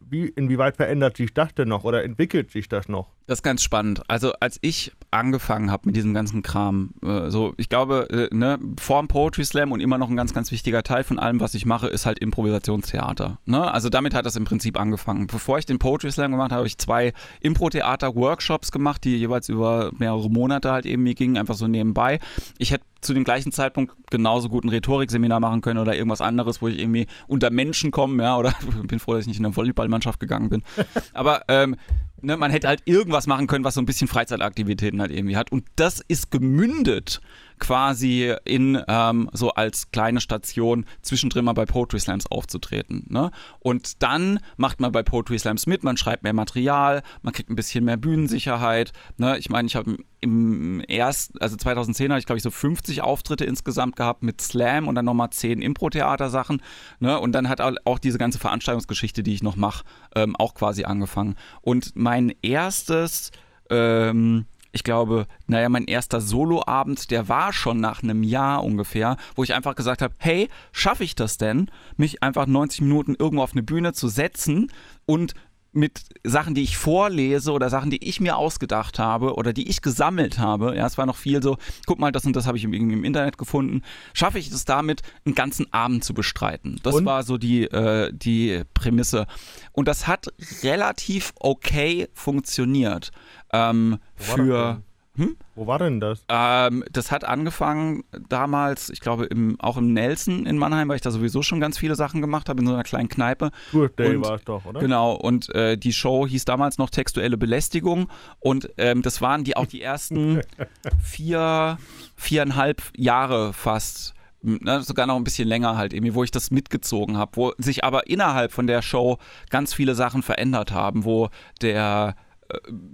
wie, 0.00 0.26
inwieweit 0.26 0.76
verändert 0.76 1.16
sich 1.16 1.32
das 1.34 1.54
denn 1.54 1.68
noch 1.68 1.84
oder 1.84 2.04
entwickelt 2.04 2.50
sich 2.50 2.68
das 2.68 2.88
noch? 2.88 3.08
Das 3.26 3.38
ist 3.38 3.42
ganz 3.42 3.62
spannend. 3.62 4.02
Also 4.08 4.32
als 4.40 4.58
ich 4.60 4.92
angefangen 5.10 5.70
habe 5.70 5.82
mit 5.86 5.96
diesem 5.96 6.14
ganzen 6.14 6.42
Kram, 6.42 6.90
äh, 7.02 7.30
so 7.30 7.54
ich 7.56 7.68
glaube, 7.68 8.08
äh, 8.10 8.34
ne, 8.34 8.58
vor 8.80 9.00
dem 9.00 9.08
Poetry 9.08 9.44
Slam 9.44 9.72
und 9.72 9.80
immer 9.80 9.98
noch 9.98 10.10
ein 10.10 10.16
ganz, 10.16 10.34
ganz 10.34 10.50
wichtiger 10.50 10.82
Teil 10.82 11.04
von 11.04 11.18
allem, 11.18 11.40
was 11.40 11.54
ich 11.54 11.64
mache, 11.64 11.86
ist 11.86 12.06
halt 12.06 12.18
Improvisationstheater. 12.18 13.38
Ne? 13.44 13.72
Also 13.72 13.88
damit 13.88 14.14
hat 14.14 14.26
das 14.26 14.36
im 14.36 14.44
Prinzip 14.44 14.78
angefangen. 14.78 15.26
Bevor 15.26 15.58
ich 15.58 15.66
den 15.66 15.78
Poetry 15.78 16.10
Slam 16.10 16.32
gemacht 16.32 16.50
habe, 16.50 16.60
habe 16.60 16.66
ich 16.66 16.78
zwei 16.78 17.12
Impro-Theater-Workshops 17.40 18.72
gemacht, 18.72 19.04
die 19.04 19.16
jeweils 19.16 19.48
über 19.48 19.92
mehrere 19.96 20.28
Monate 20.28 20.72
halt 20.72 20.86
eben 20.86 21.04
gingen, 21.14 21.36
einfach 21.36 21.54
so 21.54 21.68
nebenbei. 21.68 22.18
Ich 22.58 22.72
hätte 22.72 22.84
zu 23.00 23.14
dem 23.14 23.24
gleichen 23.24 23.52
Zeitpunkt 23.52 23.94
genauso 24.10 24.48
gut 24.48 24.64
ein 24.64 24.68
Rhetorikseminar 24.68 25.40
machen 25.40 25.60
können 25.60 25.78
oder 25.78 25.94
irgendwas 25.94 26.20
anderes, 26.20 26.60
wo 26.60 26.68
ich 26.68 26.78
irgendwie 26.78 27.06
unter 27.26 27.50
Menschen 27.50 27.90
komme, 27.90 28.22
ja, 28.22 28.36
oder 28.36 28.54
bin 28.86 28.98
froh, 28.98 29.14
dass 29.14 29.22
ich 29.22 29.28
nicht 29.28 29.38
in 29.38 29.46
eine 29.46 29.56
Volleyballmannschaft 29.56 30.20
gegangen 30.20 30.48
bin. 30.48 30.62
Aber 31.14 31.42
ähm, 31.48 31.76
ne, 32.20 32.36
man 32.36 32.50
hätte 32.50 32.68
halt 32.68 32.82
irgendwas 32.84 33.26
machen 33.26 33.46
können, 33.46 33.64
was 33.64 33.74
so 33.74 33.80
ein 33.80 33.86
bisschen 33.86 34.08
Freizeitaktivitäten 34.08 35.00
halt 35.00 35.10
irgendwie 35.10 35.36
hat. 35.36 35.52
Und 35.52 35.64
das 35.76 36.00
ist 36.06 36.30
gemündet 36.30 37.20
quasi 37.60 38.34
in 38.44 38.82
ähm, 38.88 39.30
so 39.32 39.50
als 39.50 39.90
kleine 39.90 40.20
Station 40.20 40.86
zwischendrin 41.02 41.44
mal 41.44 41.52
bei 41.52 41.66
Poetry 41.66 42.00
Slams 42.00 42.26
aufzutreten. 42.26 43.06
Ne? 43.08 43.30
Und 43.60 44.02
dann 44.02 44.40
macht 44.56 44.80
man 44.80 44.90
bei 44.90 45.02
Poetry 45.02 45.38
Slams 45.38 45.66
mit, 45.66 45.84
man 45.84 45.96
schreibt 45.96 46.24
mehr 46.24 46.32
Material, 46.32 47.02
man 47.22 47.32
kriegt 47.32 47.50
ein 47.50 47.56
bisschen 47.56 47.84
mehr 47.84 47.96
Bühnensicherheit. 47.96 48.92
Ne? 49.18 49.38
Ich 49.38 49.50
meine, 49.50 49.66
ich 49.66 49.76
habe 49.76 49.98
im 50.20 50.80
ersten, 50.80 51.38
also 51.38 51.56
2010 51.56 52.10
hatte 52.10 52.18
ich 52.18 52.26
glaube 52.26 52.38
ich 52.38 52.42
so 52.42 52.50
50 52.50 53.02
Auftritte 53.02 53.44
insgesamt 53.44 53.96
gehabt 53.96 54.22
mit 54.22 54.40
Slam 54.40 54.88
und 54.88 54.94
dann 54.94 55.04
nochmal 55.04 55.30
10 55.30 55.62
Impro-Theater-Sachen. 55.62 56.62
Ne? 56.98 57.18
Und 57.20 57.32
dann 57.32 57.48
hat 57.48 57.60
auch 57.60 57.98
diese 57.98 58.18
ganze 58.18 58.38
Veranstaltungsgeschichte, 58.38 59.22
die 59.22 59.34
ich 59.34 59.42
noch 59.42 59.56
mache, 59.56 59.84
ähm, 60.14 60.34
auch 60.36 60.54
quasi 60.54 60.84
angefangen. 60.84 61.36
Und 61.60 61.92
mein 61.94 62.32
erstes 62.42 63.30
ähm, 63.70 64.46
ich 64.72 64.84
glaube, 64.84 65.26
naja, 65.46 65.68
mein 65.68 65.86
erster 65.86 66.20
Soloabend, 66.20 67.10
der 67.10 67.28
war 67.28 67.52
schon 67.52 67.80
nach 67.80 68.02
einem 68.02 68.22
Jahr 68.22 68.64
ungefähr, 68.64 69.16
wo 69.34 69.42
ich 69.42 69.54
einfach 69.54 69.74
gesagt 69.74 70.02
habe, 70.02 70.14
hey, 70.18 70.48
schaffe 70.72 71.04
ich 71.04 71.14
das 71.14 71.38
denn, 71.38 71.70
mich 71.96 72.22
einfach 72.22 72.46
90 72.46 72.82
Minuten 72.82 73.16
irgendwo 73.18 73.42
auf 73.42 73.52
eine 73.52 73.62
Bühne 73.62 73.92
zu 73.92 74.08
setzen 74.08 74.70
und 75.06 75.34
mit 75.72 76.02
Sachen, 76.24 76.54
die 76.54 76.62
ich 76.62 76.76
vorlese 76.76 77.52
oder 77.52 77.70
Sachen, 77.70 77.90
die 77.90 78.06
ich 78.06 78.20
mir 78.20 78.36
ausgedacht 78.36 78.98
habe 78.98 79.34
oder 79.34 79.52
die 79.52 79.68
ich 79.68 79.82
gesammelt 79.82 80.38
habe. 80.38 80.76
Ja, 80.76 80.86
es 80.86 80.98
war 80.98 81.06
noch 81.06 81.16
viel 81.16 81.42
so, 81.42 81.58
guck 81.86 81.98
mal, 81.98 82.12
das 82.12 82.24
und 82.24 82.34
das 82.34 82.46
habe 82.46 82.58
ich 82.58 82.64
irgendwie 82.64 82.94
im 82.94 83.04
Internet 83.04 83.38
gefunden. 83.38 83.82
Schaffe 84.12 84.38
ich 84.38 84.50
es 84.50 84.64
damit, 84.64 85.02
einen 85.24 85.34
ganzen 85.34 85.72
Abend 85.72 86.04
zu 86.04 86.14
bestreiten? 86.14 86.80
Das 86.82 86.96
und? 86.96 87.04
war 87.04 87.22
so 87.22 87.38
die, 87.38 87.64
äh, 87.64 88.12
die 88.12 88.62
Prämisse. 88.74 89.26
Und 89.72 89.86
das 89.86 90.06
hat 90.06 90.26
relativ 90.62 91.32
okay 91.38 92.08
funktioniert. 92.14 93.10
Ähm, 93.52 93.98
für 94.16 94.82
hm? 95.16 95.36
Wo 95.56 95.66
war 95.66 95.78
denn 95.78 95.98
das? 95.98 96.24
Ähm, 96.28 96.84
das 96.90 97.10
hat 97.10 97.24
angefangen 97.24 98.04
damals, 98.28 98.90
ich 98.90 99.00
glaube, 99.00 99.26
im, 99.26 99.60
auch 99.60 99.76
im 99.76 99.92
Nelson 99.92 100.46
in 100.46 100.56
Mannheim, 100.56 100.88
weil 100.88 100.96
ich 100.96 101.02
da 101.02 101.10
sowieso 101.10 101.42
schon 101.42 101.60
ganz 101.60 101.78
viele 101.78 101.96
Sachen 101.96 102.20
gemacht 102.20 102.48
habe, 102.48 102.60
in 102.60 102.66
so 102.66 102.72
einer 102.72 102.84
kleinen 102.84 103.08
Kneipe. 103.08 103.50
Birthday 103.72 104.20
war 104.20 104.36
es 104.36 104.44
doch, 104.44 104.64
oder? 104.64 104.80
Genau, 104.80 105.12
und 105.12 105.52
äh, 105.54 105.76
die 105.76 105.92
Show 105.92 106.26
hieß 106.26 106.44
damals 106.44 106.78
noch 106.78 106.90
Textuelle 106.90 107.36
Belästigung 107.36 108.08
und 108.38 108.70
ähm, 108.78 109.02
das 109.02 109.20
waren 109.20 109.42
die 109.42 109.56
auch 109.56 109.66
die 109.66 109.82
ersten 109.82 110.42
vier, 111.02 111.78
viereinhalb 112.16 112.82
Jahre 112.96 113.52
fast. 113.52 114.14
Ne, 114.42 114.80
sogar 114.80 115.06
noch 115.06 115.16
ein 115.16 115.24
bisschen 115.24 115.46
länger 115.46 115.76
halt 115.76 115.92
irgendwie, 115.92 116.14
wo 116.14 116.24
ich 116.24 116.30
das 116.30 116.50
mitgezogen 116.50 117.18
habe, 117.18 117.32
wo 117.34 117.52
sich 117.58 117.84
aber 117.84 118.06
innerhalb 118.06 118.52
von 118.52 118.66
der 118.66 118.80
Show 118.80 119.18
ganz 119.50 119.74
viele 119.74 119.94
Sachen 119.94 120.22
verändert 120.22 120.72
haben, 120.72 121.04
wo 121.04 121.28
der 121.60 122.14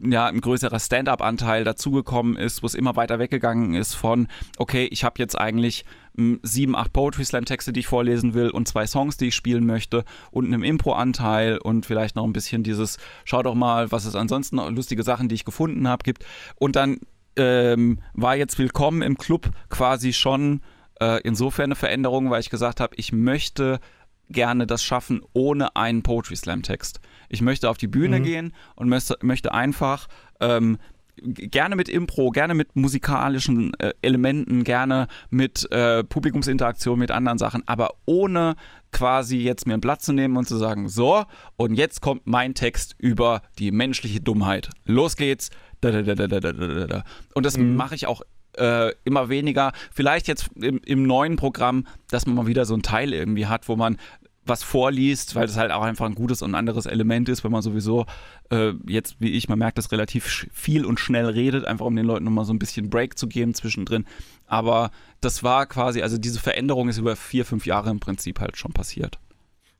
ja, 0.02 0.26
ein 0.26 0.40
größerer 0.40 0.78
Stand-up-Anteil 0.78 1.64
dazugekommen 1.64 2.36
ist, 2.36 2.62
wo 2.62 2.66
es 2.66 2.74
immer 2.74 2.96
weiter 2.96 3.18
weggegangen 3.18 3.74
ist 3.74 3.94
von, 3.94 4.28
okay, 4.58 4.88
ich 4.90 5.04
habe 5.04 5.14
jetzt 5.18 5.36
eigentlich 5.38 5.84
hm, 6.16 6.40
sieben, 6.42 6.76
acht 6.76 6.92
Poetry 6.92 7.24
Slam-Texte, 7.24 7.72
die 7.72 7.80
ich 7.80 7.86
vorlesen 7.86 8.34
will 8.34 8.50
und 8.50 8.68
zwei 8.68 8.86
Songs, 8.86 9.16
die 9.16 9.28
ich 9.28 9.34
spielen 9.34 9.66
möchte 9.66 10.04
und 10.30 10.46
einem 10.46 10.62
Impro-Anteil 10.62 11.58
und 11.58 11.86
vielleicht 11.86 12.16
noch 12.16 12.24
ein 12.24 12.32
bisschen 12.32 12.62
dieses, 12.62 12.98
schau 13.24 13.42
doch 13.42 13.54
mal, 13.54 13.92
was 13.92 14.04
es 14.04 14.14
ansonsten 14.14 14.56
noch 14.56 14.70
lustige 14.70 15.02
Sachen, 15.02 15.28
die 15.28 15.34
ich 15.34 15.44
gefunden 15.44 15.88
habe, 15.88 16.02
gibt. 16.02 16.24
Und 16.56 16.76
dann 16.76 17.00
ähm, 17.36 18.00
war 18.14 18.36
jetzt 18.36 18.58
Willkommen 18.58 19.02
im 19.02 19.18
Club 19.18 19.50
quasi 19.68 20.12
schon 20.12 20.62
äh, 21.00 21.20
insofern 21.22 21.66
eine 21.66 21.74
Veränderung, 21.74 22.30
weil 22.30 22.40
ich 22.40 22.50
gesagt 22.50 22.80
habe, 22.80 22.94
ich 22.96 23.12
möchte 23.12 23.80
gerne 24.28 24.66
das 24.66 24.82
schaffen 24.82 25.20
ohne 25.32 25.76
einen 25.76 26.02
Poetry 26.02 26.36
Slam 26.36 26.62
Text. 26.62 27.00
Ich 27.28 27.42
möchte 27.42 27.70
auf 27.70 27.78
die 27.78 27.88
Bühne 27.88 28.20
mhm. 28.20 28.24
gehen 28.24 28.52
und 28.74 28.88
möchte, 28.88 29.16
möchte 29.22 29.52
einfach 29.52 30.08
ähm, 30.40 30.78
gerne 31.22 31.76
mit 31.76 31.88
Impro, 31.88 32.30
gerne 32.30 32.54
mit 32.54 32.76
musikalischen 32.76 33.72
äh, 33.78 33.92
Elementen, 34.02 34.64
gerne 34.64 35.08
mit 35.30 35.70
äh, 35.72 36.04
Publikumsinteraktion, 36.04 36.98
mit 36.98 37.10
anderen 37.10 37.38
Sachen, 37.38 37.62
aber 37.66 37.94
ohne 38.04 38.56
quasi 38.92 39.38
jetzt 39.38 39.66
mir 39.66 39.74
ein 39.74 39.80
Blatt 39.80 40.02
zu 40.02 40.12
nehmen 40.12 40.36
und 40.36 40.46
zu 40.46 40.56
sagen, 40.56 40.88
so, 40.88 41.24
und 41.56 41.74
jetzt 41.74 42.00
kommt 42.00 42.26
mein 42.26 42.54
Text 42.54 42.94
über 42.98 43.42
die 43.58 43.70
menschliche 43.70 44.20
Dummheit. 44.20 44.70
Los 44.84 45.16
geht's. 45.16 45.50
Und 45.82 47.46
das 47.46 47.58
mhm. 47.58 47.76
mache 47.76 47.94
ich 47.94 48.06
auch 48.06 48.22
äh, 48.58 48.92
immer 49.04 49.28
weniger. 49.28 49.72
Vielleicht 49.92 50.28
jetzt 50.28 50.50
im, 50.56 50.80
im, 50.84 51.04
neuen 51.04 51.36
Programm, 51.36 51.86
dass 52.10 52.26
man 52.26 52.36
mal 52.36 52.46
wieder 52.46 52.64
so 52.64 52.74
ein 52.74 52.82
Teil 52.82 53.12
irgendwie 53.12 53.46
hat, 53.46 53.68
wo 53.68 53.76
man 53.76 53.98
was 54.46 54.62
vorliest, 54.62 55.34
weil 55.34 55.46
das 55.46 55.56
halt 55.56 55.72
auch 55.72 55.82
einfach 55.82 56.06
ein 56.06 56.14
gutes 56.14 56.40
und 56.40 56.54
anderes 56.54 56.86
Element 56.86 57.28
ist, 57.28 57.42
wenn 57.42 57.50
man 57.50 57.62
sowieso 57.62 58.06
äh, 58.50 58.72
jetzt, 58.86 59.16
wie 59.18 59.32
ich, 59.32 59.48
man 59.48 59.58
merkt, 59.58 59.76
das 59.76 59.90
relativ 59.90 60.46
viel 60.52 60.84
und 60.84 61.00
schnell 61.00 61.26
redet, 61.26 61.64
einfach 61.64 61.84
um 61.84 61.96
den 61.96 62.06
Leuten 62.06 62.24
nochmal 62.24 62.44
so 62.44 62.52
ein 62.52 62.58
bisschen 62.58 62.88
Break 62.88 63.18
zu 63.18 63.26
geben 63.26 63.54
zwischendrin. 63.54 64.04
Aber 64.46 64.90
das 65.20 65.42
war 65.42 65.66
quasi, 65.66 66.02
also 66.02 66.16
diese 66.16 66.38
Veränderung 66.38 66.88
ist 66.88 66.98
über 66.98 67.16
vier, 67.16 67.44
fünf 67.44 67.66
Jahre 67.66 67.90
im 67.90 67.98
Prinzip 67.98 68.40
halt 68.40 68.56
schon 68.56 68.72
passiert. 68.72 69.18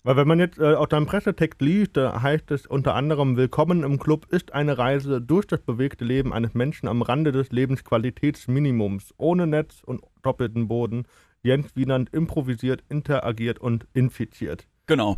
Weil 0.07 0.15
wenn 0.15 0.29
man 0.29 0.39
jetzt 0.39 0.61
äh, 0.61 0.75
auch 0.75 0.87
deinen 0.87 1.07
Pressetext 1.07 1.61
liest, 1.61 1.97
da 1.97 2.23
heißt 2.23 2.53
es 2.53 2.65
unter 2.65 2.95
anderem, 2.95 3.37
Willkommen 3.37 3.83
im 3.83 3.99
Club 3.99 4.27
ist 4.31 4.55
eine 4.55 4.79
Reise 4.79 5.21
durch 5.21 5.49
das 5.49 5.61
bewegte 5.61 6.05
Leben 6.05 6.33
eines 6.33 6.55
Menschen 6.55 6.87
am 6.87 7.03
Rande 7.03 7.33
des 7.33 7.51
Lebensqualitätsminimums, 7.51 9.15
ohne 9.17 9.49
Netz 9.49 9.83
und 9.85 10.03
doppelten 10.23 10.69
Boden. 10.69 11.09
Jens 11.43 11.75
Wienand 11.75 12.15
improvisiert, 12.15 12.85
interagiert 12.89 13.59
und 13.59 13.89
infiziert. 13.95 14.69
Genau. 14.87 15.17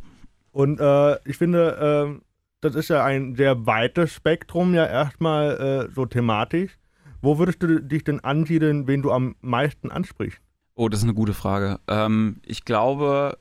Und 0.52 0.80
äh, 0.80 1.16
ich 1.28 1.37
finde, 1.37 2.16
äh, 2.16 2.25
das 2.62 2.75
ist 2.75 2.88
ja 2.88 3.04
ein 3.04 3.35
sehr 3.35 3.66
weites 3.66 4.14
Spektrum, 4.14 4.73
ja 4.73 4.87
erstmal 4.87 5.90
äh, 5.90 5.95
so 5.95 6.07
thematisch. 6.07 6.78
Wo 7.21 7.38
würdest 7.38 7.62
du 7.62 7.83
dich 7.83 8.04
denn 8.04 8.21
ansiedeln, 8.21 8.88
wen 8.88 9.02
du 9.02 9.12
am 9.12 9.37
meisten 9.42 9.90
ansprichst? 9.90 10.40
Oh, 10.78 10.88
das 10.88 11.00
ist 11.00 11.04
eine 11.04 11.14
gute 11.14 11.35
Frage. 11.35 11.80
Ähm, 11.88 12.37
ich 12.47 12.64
glaube, 12.64 13.37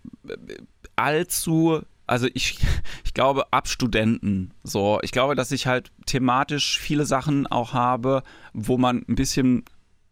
allzu, 0.96 1.82
also 2.08 2.28
ich, 2.34 2.58
ich 3.06 3.14
glaube, 3.14 3.54
ab 3.54 3.68
Studenten 3.68 4.56
so. 4.64 4.98
Ich 5.04 5.12
glaube, 5.12 5.36
dass 5.36 5.52
ich 5.52 5.68
halt 5.68 5.92
thematisch 6.08 6.80
viele 6.80 7.06
Sachen 7.06 7.46
auch 7.46 7.74
habe, 7.74 8.24
wo 8.54 8.80
man 8.80 9.06
ein 9.08 9.14
bisschen 9.14 9.66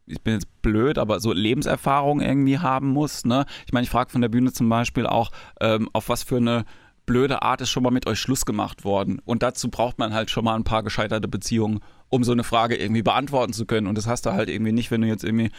ich 0.05 0.21
bin 0.21 0.35
jetzt 0.35 0.61
blöd, 0.61 0.99
aber 0.99 1.19
so 1.19 1.33
Lebenserfahrung 1.33 2.21
irgendwie 2.21 2.59
haben 2.59 2.89
muss. 2.89 3.25
Ne? 3.25 3.47
Ich 3.65 3.73
meine, 3.73 3.85
ich 3.85 3.89
frage 3.89 4.11
von 4.11 4.21
der 4.21 4.29
Bühne 4.29 4.53
zum 4.53 4.69
Beispiel 4.69 5.07
auch, 5.07 5.31
ähm, 5.59 5.89
auf 5.93 6.09
was 6.09 6.21
für 6.21 6.37
eine 6.37 6.63
blöde 7.07 7.41
Art 7.41 7.59
ist 7.61 7.71
schon 7.71 7.81
mal 7.81 7.89
mit 7.89 8.05
euch 8.05 8.19
Schluss 8.19 8.45
gemacht 8.45 8.83
worden. 8.83 9.19
Und 9.25 9.41
dazu 9.41 9.71
braucht 9.71 9.97
man 9.97 10.13
halt 10.13 10.29
schon 10.29 10.45
mal 10.45 10.53
ein 10.53 10.63
paar 10.63 10.83
gescheiterte 10.83 11.27
Beziehungen, 11.27 11.79
um 12.09 12.23
so 12.23 12.31
eine 12.31 12.43
Frage 12.43 12.75
irgendwie 12.75 13.01
beantworten 13.01 13.53
zu 13.53 13.65
können. 13.65 13.87
Und 13.87 13.97
das 13.97 14.07
hast 14.07 14.25
du 14.25 14.31
halt 14.31 14.49
irgendwie 14.49 14.71
nicht, 14.71 14.91
wenn 14.91 15.01
du 15.01 15.07
jetzt 15.07 15.23
irgendwie, 15.23 15.51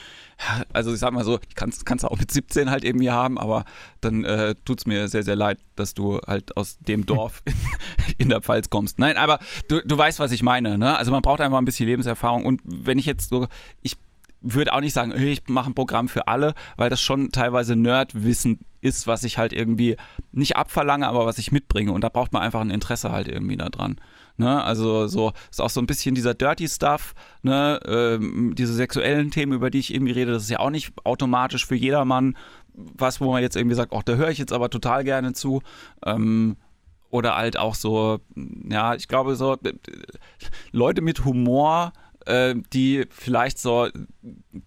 also 0.73 0.93
ich 0.93 1.01
sag 1.01 1.13
mal 1.13 1.25
so, 1.25 1.39
ich 1.49 1.55
kann 1.55 1.71
es 1.71 2.05
auch 2.05 2.19
mit 2.19 2.31
17 2.31 2.71
halt 2.71 2.85
irgendwie 2.85 3.11
haben, 3.11 3.39
aber 3.39 3.65
dann 4.01 4.25
äh, 4.25 4.55
tut 4.65 4.81
es 4.81 4.87
mir 4.87 5.09
sehr, 5.09 5.23
sehr 5.23 5.37
leid, 5.37 5.59
dass 5.75 5.95
du 5.95 6.21
halt 6.27 6.57
aus 6.57 6.79
dem 6.79 7.05
Dorf 7.05 7.43
in, 8.19 8.29
der 8.29 8.41
Pfalz 8.41 8.71
kommst. 8.71 8.99
Nein, 8.99 9.17
aber 9.17 9.39
du, 9.69 9.81
du 9.85 9.99
weißt, 9.99 10.19
was 10.19 10.33
ich 10.33 10.43
meine. 10.43 10.79
Ne? 10.79 10.97
Also 10.97 11.11
man 11.11 11.23
braucht 11.23 11.41
einfach 11.41 11.59
ein 11.59 11.65
bisschen 11.65 11.87
Lebenserfahrung. 11.87 12.45
Und 12.47 12.61
wenn 12.65 12.99
ich 12.99 13.07
jetzt 13.07 13.29
so, 13.31 13.49
ich 13.83 13.97
würde 14.41 14.73
auch 14.73 14.81
nicht 14.81 14.93
sagen, 14.93 15.13
ich 15.17 15.43
mache 15.49 15.71
ein 15.71 15.75
Programm 15.75 16.09
für 16.09 16.29
alle, 16.29 16.55
weil 16.77 16.91
das 16.91 17.01
schon 17.01 17.33
teilweise 17.33 17.75
Nerdwissen 17.75 18.61
ist, 18.81 19.07
was 19.07 19.25
ich 19.25 19.39
halt 19.39 19.53
irgendwie 19.53 19.97
nicht 20.33 20.57
abverlange, 20.57 21.09
aber 21.09 21.27
was 21.27 21.39
ich 21.39 21.51
mitbringe. 21.51 21.93
Und 21.93 22.03
da 22.03 22.09
braucht 22.09 22.33
man 22.33 22.43
einfach 22.43 22.61
ein 22.61 22.71
Interesse 22.71 23.11
halt 23.11 23.29
irgendwie 23.29 23.57
da 23.57 23.69
dran. 23.69 23.97
Ne? 24.37 24.63
Also 24.63 25.07
so 25.07 25.33
ist 25.51 25.61
auch 25.61 25.71
so 25.71 25.81
ein 25.81 25.87
bisschen 25.87 26.15
dieser 26.15 26.35
Dirty 26.35 26.69
Stuff, 26.69 27.15
ne? 27.43 27.81
Ähm, 27.87 28.55
diese 28.55 28.75
sexuellen 28.75 29.31
Themen, 29.31 29.53
über 29.53 29.71
die 29.71 29.79
ich 29.79 29.95
irgendwie 29.95 30.13
rede, 30.13 30.33
das 30.33 30.45
ist 30.45 30.51
ja 30.51 30.59
auch 30.61 30.71
nicht 30.71 30.93
automatisch 31.05 31.67
für 31.67 31.77
jedermann 31.77 32.37
was, 32.77 33.21
wo 33.21 33.33
man 33.33 33.43
jetzt 33.43 33.57
irgendwie 33.57 33.75
sagt, 33.75 33.93
ach, 33.95 34.03
da 34.03 34.15
höre 34.15 34.31
ich 34.31 34.39
jetzt 34.39 34.53
aber 34.53 34.71
total 34.71 35.05
gerne 35.05 35.33
zu. 35.33 35.63
Ähm, 36.05 36.57
oder 37.11 37.37
halt 37.37 37.57
auch 37.57 37.75
so, 37.75 38.19
ja, 38.69 38.95
ich 38.95 39.09
glaube 39.09 39.37
so, 39.37 39.57
Leute 40.73 41.03
mit 41.03 41.25
Humor, 41.25 41.93
äh, 42.27 42.55
die 42.73 43.07
vielleicht 43.11 43.59
so 43.59 43.89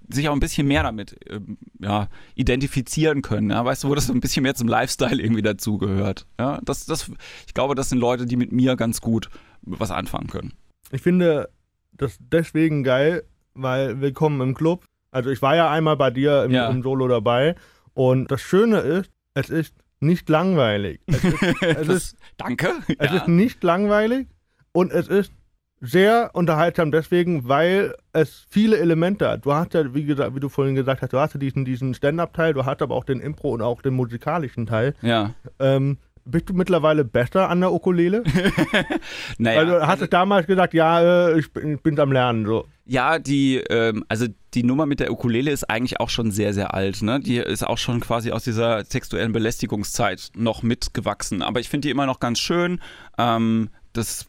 sich 0.09 0.29
auch 0.29 0.33
ein 0.33 0.39
bisschen 0.39 0.67
mehr 0.67 0.83
damit 0.83 1.17
äh, 1.29 1.39
ja, 1.79 2.09
identifizieren 2.35 3.21
können. 3.21 3.49
Ja? 3.49 3.63
Weißt 3.63 3.83
du, 3.83 3.89
wo 3.89 3.95
das 3.95 4.07
so 4.07 4.13
ein 4.13 4.21
bisschen 4.21 4.43
mehr 4.43 4.55
zum 4.55 4.67
Lifestyle 4.67 5.21
irgendwie 5.21 5.41
dazugehört. 5.41 6.25
Ja? 6.39 6.59
Das, 6.63 6.85
das, 6.85 7.11
ich 7.47 7.53
glaube, 7.53 7.75
das 7.75 7.89
sind 7.89 7.99
Leute, 7.99 8.25
die 8.25 8.37
mit 8.37 8.51
mir 8.51 8.75
ganz 8.75 9.01
gut 9.01 9.29
was 9.61 9.91
anfangen 9.91 10.27
können. 10.27 10.53
Ich 10.91 11.01
finde 11.01 11.49
das 11.91 12.17
deswegen 12.19 12.83
geil, 12.83 13.23
weil 13.53 14.01
willkommen 14.01 14.41
im 14.41 14.55
Club. 14.55 14.85
Also 15.11 15.29
ich 15.29 15.41
war 15.41 15.55
ja 15.55 15.69
einmal 15.69 15.97
bei 15.97 16.11
dir 16.11 16.43
im, 16.45 16.51
ja. 16.51 16.69
im 16.69 16.81
Solo 16.81 17.07
dabei 17.07 17.55
und 17.93 18.31
das 18.31 18.41
Schöne 18.41 18.79
ist, 18.79 19.11
es 19.33 19.49
ist 19.49 19.75
nicht 19.99 20.29
langweilig. 20.29 21.01
Es 21.07 21.23
ist, 21.23 21.43
es 21.61 21.87
ist 21.87 22.17
danke. 22.37 22.71
Es 22.97 23.11
ja. 23.11 23.17
ist 23.17 23.27
nicht 23.27 23.63
langweilig 23.63 24.27
und 24.71 24.91
es 24.91 25.07
ist 25.07 25.33
sehr 25.81 26.31
unterhaltsam 26.33 26.91
deswegen, 26.91 27.47
weil 27.47 27.95
es 28.11 28.45
viele 28.49 28.77
Elemente 28.77 29.27
hat. 29.29 29.45
Du 29.45 29.53
hast 29.53 29.73
ja, 29.73 29.93
wie, 29.93 30.03
gesagt, 30.03 30.35
wie 30.35 30.39
du 30.39 30.49
vorhin 30.49 30.75
gesagt 30.75 31.01
hast, 31.01 31.13
du 31.13 31.19
hast 31.19 31.33
ja 31.33 31.39
diesen, 31.39 31.65
diesen 31.65 31.93
Stand-Up-Teil, 31.93 32.53
du 32.53 32.65
hast 32.65 32.81
aber 32.81 32.95
auch 32.95 33.05
den 33.05 33.19
Impro 33.19 33.51
und 33.51 33.61
auch 33.61 33.81
den 33.81 33.93
musikalischen 33.93 34.65
Teil. 34.65 34.93
Ja. 35.01 35.33
Ähm, 35.59 35.97
Bist 36.25 36.49
du 36.49 36.53
mittlerweile 36.53 37.05
besser 37.05 37.49
an 37.49 37.61
der 37.61 37.71
Ukulele? 37.71 38.23
naja, 39.37 39.59
also 39.59 39.87
hast 39.87 40.01
du 40.01 40.07
damals 40.07 40.47
gesagt, 40.47 40.73
ja, 40.73 41.29
äh, 41.29 41.39
ich 41.39 41.51
bin, 41.51 41.75
ich 41.75 41.81
bin 41.81 41.99
am 41.99 42.11
Lernen 42.11 42.45
so. 42.45 42.65
Ja, 42.85 43.17
die, 43.17 43.57
ähm, 43.69 44.03
also 44.09 44.25
die 44.53 44.63
Nummer 44.63 44.85
mit 44.85 44.99
der 44.99 45.11
Ukulele 45.11 45.51
ist 45.51 45.69
eigentlich 45.69 45.99
auch 45.99 46.09
schon 46.09 46.31
sehr, 46.31 46.53
sehr 46.53 46.73
alt. 46.73 47.01
Ne? 47.01 47.19
Die 47.19 47.37
ist 47.37 47.65
auch 47.65 47.77
schon 47.77 47.99
quasi 47.99 48.31
aus 48.31 48.43
dieser 48.43 48.83
textuellen 48.83 49.31
Belästigungszeit 49.31 50.31
noch 50.35 50.61
mitgewachsen. 50.61 51.41
Aber 51.41 51.59
ich 51.59 51.69
finde 51.69 51.87
die 51.87 51.91
immer 51.91 52.05
noch 52.05 52.19
ganz 52.19 52.39
schön. 52.39 52.81
Ähm, 53.17 53.69
das 53.93 54.27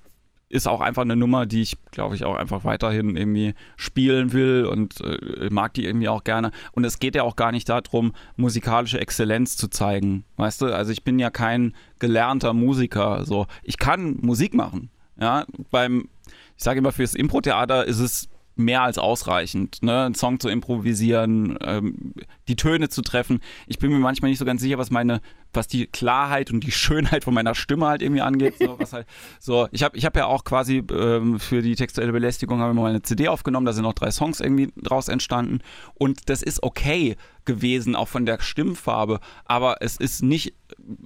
ist 0.51 0.67
auch 0.67 0.81
einfach 0.81 1.03
eine 1.03 1.17
Nummer, 1.17 1.47
die 1.47 1.63
ich, 1.63 1.79
glaube 1.93 2.17
ich, 2.17 2.25
auch 2.25 2.35
einfach 2.35 2.65
weiterhin 2.65 3.17
irgendwie 3.17 3.55
spielen 3.77 4.33
will 4.33 4.67
und 4.67 5.01
äh, 5.01 5.49
mag 5.51 5.73
die 5.75 5.87
irgendwie 5.87 6.09
auch 6.09 6.25
gerne. 6.25 6.51
Und 6.73 6.85
es 6.85 6.99
geht 6.99 7.15
ja 7.15 7.23
auch 7.23 7.37
gar 7.37 7.53
nicht 7.53 7.69
darum, 7.69 8.13
musikalische 8.37 9.01
Exzellenz 9.01 9.57
zu 9.57 9.69
zeigen. 9.69 10.25
Weißt 10.37 10.61
du, 10.61 10.67
also 10.67 10.91
ich 10.91 11.05
bin 11.05 11.19
ja 11.21 11.31
kein 11.31 11.75
gelernter 12.01 12.53
Musiker. 12.53 13.25
So, 13.25 13.47
ich 13.63 13.79
kann 13.79 14.19
Musik 14.21 14.53
machen. 14.53 14.91
Ja, 15.21 15.47
beim, 15.71 16.09
ich 16.57 16.65
sage 16.65 16.79
immer, 16.81 16.93
fürs 16.93 17.15
Impro-Theater 17.15 17.85
ist 17.85 18.01
es 18.01 18.29
mehr 18.61 18.83
als 18.83 18.99
ausreichend, 18.99 19.83
ne? 19.83 20.05
einen 20.05 20.15
Song 20.15 20.39
zu 20.39 20.49
improvisieren, 20.49 21.59
ähm, 21.63 22.15
die 22.49 22.57
Töne 22.57 22.89
zu 22.89 23.03
treffen. 23.03 23.41
Ich 23.67 23.79
bin 23.79 23.91
mir 23.91 23.99
manchmal 23.99 24.31
nicht 24.31 24.39
so 24.39 24.45
ganz 24.45 24.61
sicher, 24.61 24.79
was 24.79 24.91
meine, 24.91 25.21
was 25.53 25.67
die 25.67 25.87
Klarheit 25.87 26.51
und 26.51 26.61
die 26.65 26.71
Schönheit 26.71 27.25
von 27.25 27.35
meiner 27.35 27.55
Stimme 27.55 27.87
halt 27.87 28.03
irgendwie 28.03 28.23
angeht. 28.23 28.55
So, 28.59 28.79
halt, 28.93 29.07
so 29.41 29.69
ich 29.73 29.83
habe 29.83 29.97
ich 29.97 30.05
hab 30.05 30.17
ja 30.17 30.27
auch 30.27 30.45
quasi 30.45 30.85
ähm, 30.93 31.41
für 31.41 31.63
die 31.63 31.75
textuelle 31.75 32.13
Belästigung 32.13 32.61
habe 32.61 32.73
ich 32.73 32.79
mal 32.79 32.91
eine 32.91 33.03
CD 33.03 33.29
aufgenommen, 33.29 33.67
da 33.67 33.73
sind 33.73 33.85
noch 33.85 33.95
drei 33.95 34.11
Songs 34.11 34.41
irgendwie 34.41 34.73
draus 34.77 35.09
entstanden 35.09 35.61
und 35.95 36.29
das 36.29 36.43
ist 36.43 36.63
okay 36.63 37.17
gewesen, 37.45 37.97
auch 37.97 38.09
von 38.09 38.27
der 38.27 38.41
Stimmfarbe, 38.41 39.21
aber 39.45 39.79
es 39.81 39.97
ist 39.97 40.23
nicht, 40.23 40.55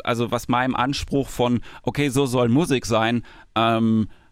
also 0.03 0.31
was 0.31 0.49
meinem 0.49 0.75
Anspruch 0.75 1.29
von, 1.29 1.61
okay, 1.83 2.09
so 2.09 2.27
soll 2.27 2.49
Musik 2.49 2.87
sein, 2.87 3.25
ähm, 3.55 4.09
äh, 4.11 4.24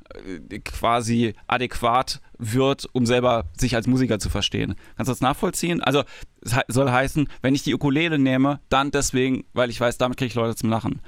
quasi 0.65 1.35
adäquat 1.47 2.21
wird, 2.39 2.89
um 2.93 3.07
selber 3.07 3.45
sich 3.57 3.75
als 3.77 3.87
Musiker 3.87 4.19
zu 4.19 4.31
verstehen. 4.31 4.75
Kannst 4.97 5.09
du 5.09 5.13
das 5.13 5.21
nachvollziehen? 5.21 5.83
Also 5.83 6.03
es 6.41 6.57
soll 6.69 6.91
heißen, 6.91 7.29
wenn 7.41 7.55
ich 7.55 7.63
die 7.63 7.75
Ukulele 7.75 8.19
nehme, 8.19 8.61
dann 8.69 8.91
deswegen, 8.91 9.45
weil 9.53 9.71
ich 9.71 9.81
weiß, 9.81 9.99
damit 9.99 10.19
kriege 10.19 10.29
ich 10.29 10.35
Leute 10.35 10.57
zum 10.57 10.71
Lachen. 10.71 11.01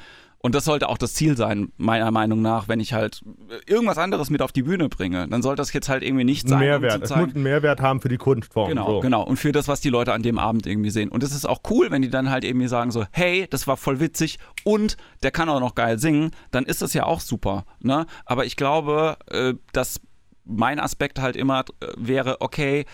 Und 0.45 0.55
das 0.55 0.67
sollte 0.67 0.91
auch 0.91 0.99
das 0.99 1.15
Ziel 1.15 1.39
sein, 1.39 1.73
meiner 1.79 2.11
Meinung 2.11 2.43
nach, 2.43 2.69
wenn 2.69 2.79
ich 2.79 2.93
halt 2.93 3.23
irgendwas 3.67 3.97
anderes 3.97 4.29
mit 4.29 4.43
auf 4.43 4.53
die 4.53 4.63
Bühne 4.63 4.91
bringe. 4.91 5.27
Dann 5.27 5.41
sollte 5.41 5.63
das 5.63 5.73
jetzt 5.73 5.89
halt 5.89 6.03
irgendwie 6.03 6.25
nicht 6.25 6.47
sein. 6.47 6.59
Mehrwert. 6.59 6.97
Um 6.97 7.03
es 7.03 7.17
muss 7.17 7.35
einen 7.35 7.45
Mehrwert 7.45 7.81
haben 7.81 8.03
für 8.03 8.11
die 8.11 8.19
Kunstform. 8.19 8.69
Genau, 8.69 8.87
so. 8.87 9.01
genau. 9.01 9.23
Und 9.23 9.39
für 9.39 9.53
das, 9.53 9.69
was 9.69 9.81
die 9.81 9.89
Leute 9.89 10.13
an 10.13 10.23
dem 10.23 10.39
Abend 10.39 10.67
irgendwie 10.67 10.91
sehen. 10.91 11.09
Und 11.09 11.23
es 11.23 11.35
ist 11.35 11.47
auch 11.47 11.61
cool, 11.71 11.91
wenn 11.91 12.03
die 12.03 12.11
dann 12.11 12.29
halt 12.29 12.45
irgendwie 12.45 12.69
sagen 12.69 12.91
so, 12.91 13.07
hey, 13.11 13.47
das 13.49 13.67
war 13.67 13.79
voll 13.79 14.01
witzig 14.01 14.39
und 14.65 14.99
der 15.23 15.31
kann 15.31 15.49
auch 15.49 15.61
noch 15.61 15.75
geil 15.75 15.99
singen. 15.99 16.33
Dann 16.51 16.67
ist 16.67 16.83
das 16.83 16.93
ja 16.93 17.05
auch 17.05 17.21
super. 17.21 17.65
Ne? 17.81 18.05
Aber 18.27 18.45
ich 18.45 18.57
glaube, 18.57 19.17
äh, 19.31 19.55
dass 19.73 20.03
mein 20.45 20.79
Aspekt 20.79 21.21
halt 21.21 21.37
immer 21.37 21.65
äh, 21.81 21.87
wäre, 21.97 22.43
okay, 22.43 22.85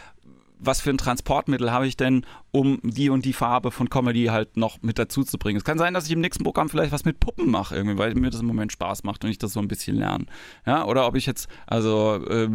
was 0.60 0.80
für 0.80 0.90
ein 0.90 0.98
Transportmittel 0.98 1.72
habe 1.72 1.86
ich 1.86 1.96
denn, 1.96 2.26
um 2.52 2.80
die 2.82 3.10
und 3.10 3.24
die 3.24 3.32
Farbe 3.32 3.70
von 3.70 3.88
Comedy 3.88 4.26
halt 4.26 4.56
noch 4.56 4.82
mit 4.82 4.98
dazu 4.98 5.24
zu 5.24 5.38
bringen. 5.38 5.56
Es 5.56 5.64
kann 5.64 5.78
sein, 5.78 5.94
dass 5.94 6.06
ich 6.06 6.12
im 6.12 6.20
nächsten 6.20 6.44
Programm 6.44 6.68
vielleicht 6.68 6.92
was 6.92 7.04
mit 7.04 7.20
Puppen 7.20 7.50
mache, 7.50 7.74
irgendwie, 7.74 7.98
weil 7.98 8.14
mir 8.14 8.30
das 8.30 8.40
im 8.40 8.46
Moment 8.46 8.72
Spaß 8.72 9.04
macht 9.04 9.24
und 9.24 9.30
ich 9.30 9.38
das 9.38 9.52
so 9.52 9.60
ein 9.60 9.68
bisschen 9.68 9.96
lerne. 9.96 10.26
Ja, 10.66 10.84
oder 10.84 11.06
ob 11.06 11.16
ich 11.16 11.26
jetzt, 11.26 11.48
also 11.66 12.20
ähm, 12.28 12.54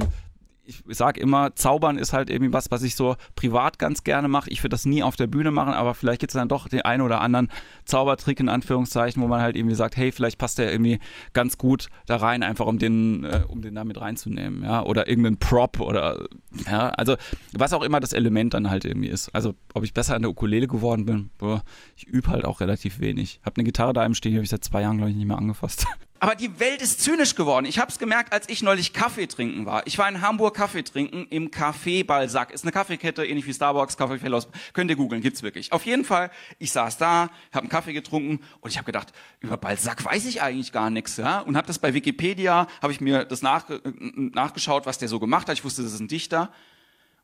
ich 0.65 0.83
sage 0.89 1.19
immer, 1.19 1.55
Zaubern 1.55 1.97
ist 1.97 2.13
halt 2.13 2.29
irgendwie 2.29 2.53
was, 2.53 2.71
was 2.71 2.83
ich 2.83 2.95
so 2.95 3.15
privat 3.35 3.79
ganz 3.79 4.03
gerne 4.03 4.27
mache. 4.27 4.49
Ich 4.49 4.59
würde 4.61 4.69
das 4.69 4.85
nie 4.85 5.03
auf 5.03 5.15
der 5.15 5.27
Bühne 5.27 5.51
machen, 5.51 5.73
aber 5.73 5.93
vielleicht 5.93 6.19
gibt 6.19 6.31
es 6.31 6.39
dann 6.39 6.47
doch 6.47 6.67
den 6.67 6.81
einen 6.81 7.01
oder 7.01 7.21
anderen 7.21 7.49
Zaubertrick 7.85 8.39
in 8.39 8.49
Anführungszeichen, 8.49 9.21
wo 9.21 9.27
man 9.27 9.41
halt 9.41 9.55
irgendwie 9.55 9.75
sagt, 9.75 9.97
hey, 9.97 10.11
vielleicht 10.11 10.37
passt 10.37 10.57
der 10.57 10.71
irgendwie 10.71 10.99
ganz 11.33 11.57
gut 11.57 11.87
da 12.07 12.17
rein, 12.17 12.43
einfach 12.43 12.65
um 12.65 12.79
den, 12.79 13.23
äh, 13.23 13.43
um 13.47 13.61
den 13.61 13.75
da 13.75 13.83
mit 13.83 13.99
reinzunehmen, 13.99 14.63
ja, 14.63 14.83
oder 14.83 15.07
irgendeinen 15.07 15.37
Prop 15.37 15.79
oder, 15.79 16.25
ja, 16.69 16.89
also 16.89 17.15
was 17.53 17.73
auch 17.73 17.83
immer 17.83 17.99
das 17.99 18.13
Element 18.13 18.53
dann 18.53 18.69
halt 18.69 18.85
irgendwie 18.85 19.09
ist. 19.09 19.33
Also 19.33 19.53
ob 19.73 19.83
ich 19.83 19.93
besser 19.93 20.15
an 20.15 20.23
der 20.23 20.31
Ukulele 20.31 20.67
geworden 20.67 21.05
bin, 21.05 21.29
boah, 21.37 21.63
ich 21.95 22.07
übe 22.07 22.29
halt 22.29 22.45
auch 22.45 22.59
relativ 22.59 22.99
wenig. 22.99 23.39
Habe 23.43 23.57
eine 23.57 23.63
Gitarre 23.65 23.93
da 23.93 24.05
im 24.05 24.13
Stehen, 24.13 24.31
die 24.31 24.37
habe 24.37 24.43
ich 24.43 24.49
seit 24.49 24.63
zwei 24.63 24.81
Jahren, 24.81 24.97
glaube 24.97 25.11
ich, 25.11 25.15
nicht 25.15 25.27
mehr 25.27 25.37
angefasst. 25.37 25.85
Aber 26.19 26.35
die 26.35 26.59
Welt 26.59 26.81
ist 26.81 27.01
zynisch 27.01 27.35
geworden. 27.35 27.65
Ich 27.65 27.77
habe 27.77 27.91
es 27.91 27.99
gemerkt, 27.99 28.31
als 28.31 28.47
ich 28.47 28.63
neulich 28.63 28.93
Kaffee 28.93 29.27
trinken 29.27 29.65
war. 29.65 29.85
Ich 29.85 29.97
war 29.97 30.07
in 30.07 30.21
Hamburg 30.21 30.55
Kaffee 30.55 30.81
trinken 30.81 31.27
im 31.29 31.51
Café 31.51 32.05
Balzac. 32.05 32.51
Ist 32.51 32.63
eine 32.63 32.71
Kaffeekette, 32.71 33.25
ähnlich 33.25 33.45
wie 33.45 33.53
Starbucks, 33.53 33.97
Kaffee 33.97 34.17
Fellows. 34.17 34.47
Könnt 34.73 34.89
ihr 34.89 34.95
googeln, 34.95 35.21
gibt's 35.21 35.43
wirklich. 35.43 35.73
Auf 35.73 35.85
jeden 35.85 36.05
Fall, 36.05 36.31
ich 36.57 36.71
saß 36.71 36.97
da, 36.97 37.29
habe 37.51 37.59
einen 37.59 37.69
Kaffee 37.69 37.91
getrunken 37.91 38.39
und 38.61 38.69
ich 38.69 38.77
habe 38.77 38.85
gedacht, 38.85 39.11
über 39.41 39.57
Balzac 39.57 40.05
weiß 40.05 40.25
ich 40.25 40.41
eigentlich 40.41 40.71
gar 40.71 40.89
nichts. 40.89 41.17
Ja? 41.17 41.41
Und 41.41 41.57
habe 41.57 41.67
das 41.67 41.79
bei 41.79 41.93
Wikipedia, 41.93 42.67
habe 42.81 42.93
ich 42.93 43.01
mir 43.01 43.25
das 43.25 43.41
nach, 43.41 43.69
äh, 43.69 43.79
nachgeschaut, 44.15 44.85
was 44.85 44.97
der 44.97 45.09
so 45.09 45.19
gemacht 45.19 45.49
hat. 45.49 45.57
Ich 45.57 45.65
wusste, 45.65 45.83
das 45.83 45.93
ist 45.93 45.99
ein 45.99 46.07
Dichter. 46.07 46.51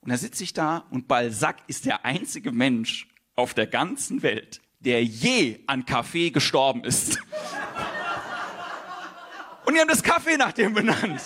Und 0.01 0.09
da 0.09 0.17
sitze 0.17 0.43
ich 0.43 0.53
da 0.53 0.85
und 0.89 1.07
Balzac 1.07 1.57
ist 1.67 1.85
der 1.85 2.05
einzige 2.05 2.51
Mensch 2.51 3.07
auf 3.35 3.53
der 3.53 3.67
ganzen 3.67 4.21
Welt, 4.21 4.59
der 4.79 5.03
je 5.03 5.59
an 5.67 5.85
Kaffee 5.85 6.31
gestorben 6.31 6.83
ist. 6.83 7.19
Und 9.65 9.73
die 9.73 9.79
haben 9.79 9.87
das 9.87 10.03
Kaffee 10.03 10.37
nach 10.37 10.51
dem 10.51 10.73
benannt. 10.73 11.21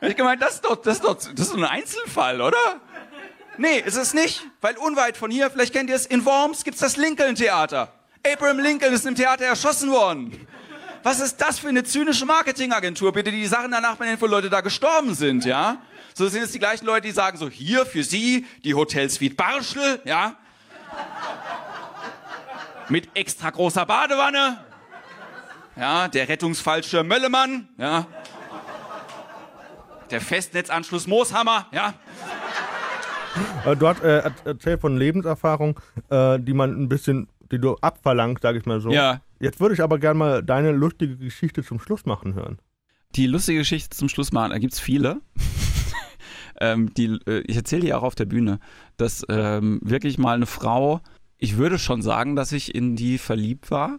Da 0.00 0.08
ich 0.08 0.16
gemeint, 0.16 0.42
das 0.42 0.54
ist 0.54 0.64
doch, 0.64 0.76
das 0.76 0.96
ist 0.96 1.04
doch, 1.04 1.14
das 1.16 1.46
ist 1.46 1.54
ein 1.54 1.64
Einzelfall, 1.64 2.40
oder? 2.40 2.80
Nee, 3.58 3.78
ist 3.78 3.96
es 3.96 4.14
nicht, 4.14 4.42
weil 4.60 4.76
unweit 4.76 5.16
von 5.16 5.30
hier, 5.30 5.50
vielleicht 5.50 5.72
kennt 5.72 5.90
ihr 5.90 5.96
es, 5.96 6.06
in 6.06 6.24
Worms 6.24 6.64
gibt's 6.64 6.80
das 6.80 6.96
Lincoln 6.96 7.34
Theater. 7.34 7.92
Abraham 8.26 8.58
Lincoln 8.58 8.92
ist 8.92 9.06
im 9.06 9.14
Theater 9.14 9.44
erschossen 9.44 9.90
worden. 9.90 10.46
Was 11.02 11.20
ist 11.20 11.40
das 11.40 11.58
für 11.58 11.68
eine 11.68 11.84
zynische 11.84 12.24
Marketingagentur, 12.24 13.12
bitte, 13.12 13.30
die 13.30 13.40
die 13.40 13.46
Sachen 13.46 13.70
danach 13.70 13.96
benennen, 13.96 14.20
wo 14.20 14.26
Leute 14.26 14.48
da 14.48 14.60
gestorben 14.60 15.14
sind, 15.14 15.44
ja? 15.44 15.78
So 16.14 16.28
sind 16.28 16.42
es 16.42 16.52
die 16.52 16.58
gleichen 16.58 16.86
Leute, 16.86 17.08
die 17.08 17.12
sagen 17.12 17.38
so, 17.38 17.48
hier 17.48 17.84
für 17.86 18.04
Sie 18.04 18.46
die 18.64 18.74
Hotel 18.74 19.10
Suite 19.10 19.36
Barschel, 19.36 20.00
ja? 20.04 20.36
Mit 22.88 23.08
extra 23.14 23.50
großer 23.50 23.84
Badewanne, 23.86 24.64
ja, 25.76 26.08
der 26.08 26.28
Rettungsfallschirm 26.28 27.06
Möllemann, 27.06 27.68
ja, 27.78 28.06
der 30.10 30.20
Festnetzanschluss 30.20 31.06
Mooshammer, 31.06 31.66
ja. 31.72 31.94
Äh, 33.64 33.76
du 33.76 33.88
hast 33.88 34.02
äh, 34.02 34.30
erzählt 34.44 34.80
von 34.80 34.96
Lebenserfahrung, 34.96 35.80
äh, 36.10 36.38
die 36.38 36.52
man 36.52 36.70
ein 36.82 36.88
bisschen, 36.88 37.28
die 37.50 37.58
du 37.58 37.76
abverlangst, 37.76 38.42
sag 38.42 38.56
ich 38.56 38.66
mal 38.66 38.80
so. 38.80 38.90
Ja. 38.90 39.20
Jetzt 39.40 39.58
würde 39.58 39.74
ich 39.74 39.82
aber 39.82 39.98
gerne 39.98 40.18
mal 40.18 40.42
deine 40.42 40.70
lustige 40.72 41.16
Geschichte 41.16 41.64
zum 41.64 41.80
Schluss 41.80 42.06
machen 42.06 42.34
hören. 42.34 42.58
Die 43.16 43.26
lustige 43.26 43.60
Geschichte 43.60 43.96
zum 43.96 44.08
Schluss 44.08 44.32
machen, 44.32 44.50
da 44.50 44.58
gibt 44.58 44.74
es 44.74 44.80
viele. 44.80 45.20
ähm, 46.60 46.92
die, 46.94 47.18
äh, 47.26 47.40
ich 47.46 47.56
erzähle 47.56 47.82
die 47.82 47.94
auch 47.94 48.02
auf 48.02 48.14
der 48.14 48.26
Bühne, 48.26 48.60
dass 48.96 49.24
ähm, 49.28 49.80
wirklich 49.82 50.18
mal 50.18 50.34
eine 50.34 50.46
Frau 50.46 51.00
ich 51.42 51.56
würde 51.56 51.76
schon 51.80 52.02
sagen, 52.02 52.36
dass 52.36 52.52
ich 52.52 52.72
in 52.72 52.94
die 52.94 53.18
verliebt 53.18 53.72
war. 53.72 53.98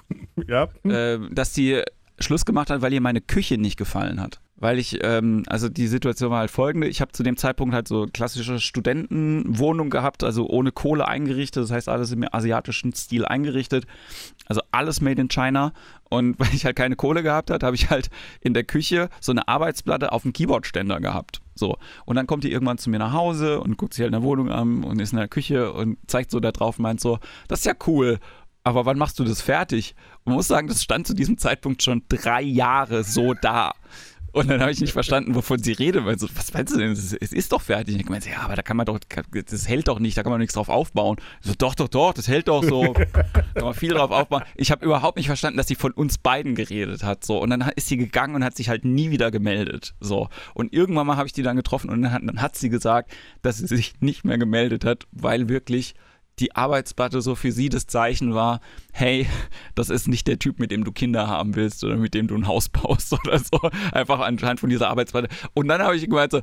ja. 0.46 0.68
Äh, 0.84 1.18
dass 1.32 1.52
die 1.52 1.82
Schluss 2.20 2.44
gemacht 2.44 2.70
hat, 2.70 2.82
weil 2.82 2.92
ihr 2.92 3.00
meine 3.00 3.20
Küche 3.20 3.58
nicht 3.58 3.76
gefallen 3.76 4.20
hat. 4.20 4.40
Weil 4.54 4.78
ich, 4.78 5.00
ähm, 5.02 5.42
also 5.48 5.68
die 5.68 5.88
Situation 5.88 6.30
war 6.30 6.38
halt 6.38 6.52
folgende. 6.52 6.86
Ich 6.86 7.00
habe 7.00 7.10
zu 7.10 7.24
dem 7.24 7.36
Zeitpunkt 7.36 7.74
halt 7.74 7.88
so 7.88 8.06
klassische 8.06 8.60
Studentenwohnung 8.60 9.90
gehabt, 9.90 10.22
also 10.22 10.48
ohne 10.48 10.70
Kohle 10.70 11.08
eingerichtet, 11.08 11.64
das 11.64 11.72
heißt 11.72 11.88
alles 11.88 12.12
im 12.12 12.24
asiatischen 12.30 12.94
Stil 12.94 13.24
eingerichtet. 13.24 13.86
Also 14.46 14.62
alles 14.70 15.00
made 15.00 15.20
in 15.20 15.26
China. 15.26 15.72
Und 16.08 16.38
weil 16.38 16.54
ich 16.54 16.64
halt 16.64 16.76
keine 16.76 16.94
Kohle 16.94 17.24
gehabt 17.24 17.50
habe, 17.50 17.66
habe 17.66 17.74
ich 17.74 17.90
halt 17.90 18.08
in 18.40 18.54
der 18.54 18.62
Küche 18.62 19.08
so 19.20 19.32
eine 19.32 19.48
Arbeitsplatte 19.48 20.12
auf 20.12 20.22
dem 20.22 20.32
Keyboardständer 20.32 21.00
gehabt. 21.00 21.40
So. 21.54 21.76
Und 22.04 22.16
dann 22.16 22.26
kommt 22.26 22.44
die 22.44 22.52
irgendwann 22.52 22.78
zu 22.78 22.90
mir 22.90 22.98
nach 22.98 23.12
Hause 23.12 23.60
und 23.60 23.76
guckt 23.76 23.94
sich 23.94 24.02
halt 24.02 24.08
in 24.14 24.20
der 24.20 24.22
Wohnung 24.22 24.50
an 24.50 24.84
und 24.84 25.00
ist 25.00 25.12
in 25.12 25.18
der 25.18 25.28
Küche 25.28 25.72
und 25.72 25.98
zeigt 26.06 26.30
so 26.30 26.40
da 26.40 26.52
drauf 26.52 26.78
und 26.78 26.82
meint 26.82 27.00
so, 27.00 27.18
das 27.48 27.60
ist 27.60 27.66
ja 27.66 27.74
cool. 27.86 28.18
Aber 28.64 28.86
wann 28.86 28.96
machst 28.96 29.18
du 29.18 29.24
das 29.24 29.42
fertig? 29.42 29.94
Und 30.24 30.30
man 30.30 30.36
muss 30.36 30.48
sagen, 30.48 30.68
das 30.68 30.82
stand 30.82 31.06
zu 31.06 31.14
diesem 31.14 31.36
Zeitpunkt 31.36 31.82
schon 31.82 32.02
drei 32.08 32.40
Jahre 32.40 33.04
so 33.04 33.34
da. 33.34 33.72
Und 34.34 34.50
dann 34.50 34.60
habe 34.60 34.72
ich 34.72 34.80
nicht 34.80 34.92
verstanden, 34.92 35.36
wovon 35.36 35.62
sie 35.62 35.72
redet. 35.72 36.04
Weil 36.04 36.18
so, 36.18 36.26
was 36.34 36.52
meinst 36.52 36.74
du 36.74 36.78
denn? 36.78 36.90
Es 36.90 37.12
ist 37.12 37.52
doch 37.52 37.60
fertig. 37.60 37.94
Und 37.94 38.00
ich 38.00 38.08
meinte, 38.08 38.28
ja, 38.30 38.40
aber 38.40 38.56
da 38.56 38.62
kann 38.62 38.76
man 38.76 38.84
doch, 38.84 38.98
das 38.98 39.68
hält 39.68 39.86
doch 39.86 40.00
nicht, 40.00 40.16
da 40.16 40.24
kann 40.24 40.32
man 40.32 40.40
nichts 40.40 40.54
drauf 40.54 40.68
aufbauen. 40.68 41.18
Ich 41.40 41.46
so, 41.46 41.54
doch, 41.56 41.76
doch, 41.76 41.86
doch, 41.86 42.12
das 42.12 42.26
hält 42.26 42.48
doch 42.48 42.64
so. 42.64 42.92
da 43.12 43.22
kann 43.32 43.64
man 43.64 43.74
viel 43.74 43.94
drauf 43.94 44.10
aufbauen. 44.10 44.42
Ich 44.56 44.72
habe 44.72 44.84
überhaupt 44.84 45.18
nicht 45.18 45.28
verstanden, 45.28 45.56
dass 45.56 45.68
sie 45.68 45.76
von 45.76 45.92
uns 45.92 46.18
beiden 46.18 46.56
geredet 46.56 47.04
hat. 47.04 47.24
So. 47.24 47.40
Und 47.40 47.50
dann 47.50 47.60
ist 47.76 47.86
sie 47.86 47.96
gegangen 47.96 48.34
und 48.34 48.44
hat 48.44 48.56
sich 48.56 48.68
halt 48.68 48.84
nie 48.84 49.12
wieder 49.12 49.30
gemeldet. 49.30 49.94
So. 50.00 50.28
Und 50.52 50.72
irgendwann 50.72 51.06
mal 51.06 51.16
habe 51.16 51.28
ich 51.28 51.32
die 51.32 51.42
dann 51.42 51.56
getroffen 51.56 51.88
und 51.88 52.02
dann 52.02 52.12
hat, 52.12 52.22
dann 52.24 52.42
hat 52.42 52.56
sie 52.56 52.70
gesagt, 52.70 53.12
dass 53.42 53.58
sie 53.58 53.68
sich 53.68 53.94
nicht 54.00 54.24
mehr 54.24 54.36
gemeldet 54.36 54.84
hat, 54.84 55.06
weil 55.12 55.48
wirklich 55.48 55.94
die 56.38 56.56
Arbeitsplatte 56.56 57.20
so 57.20 57.34
für 57.34 57.52
sie 57.52 57.68
das 57.68 57.86
Zeichen 57.86 58.34
war, 58.34 58.60
hey, 58.92 59.26
das 59.74 59.90
ist 59.90 60.08
nicht 60.08 60.26
der 60.26 60.38
Typ, 60.38 60.58
mit 60.58 60.70
dem 60.70 60.84
du 60.84 60.92
Kinder 60.92 61.28
haben 61.28 61.54
willst 61.54 61.84
oder 61.84 61.96
mit 61.96 62.14
dem 62.14 62.26
du 62.26 62.34
ein 62.34 62.46
Haus 62.46 62.68
baust 62.68 63.12
oder 63.12 63.38
so. 63.38 63.70
Einfach 63.92 64.20
anhand 64.20 64.60
von 64.60 64.70
dieser 64.70 64.88
Arbeitsplatte. 64.88 65.28
Und 65.54 65.68
dann 65.68 65.82
habe 65.82 65.96
ich 65.96 66.04
gemeint 66.04 66.32
so, 66.32 66.40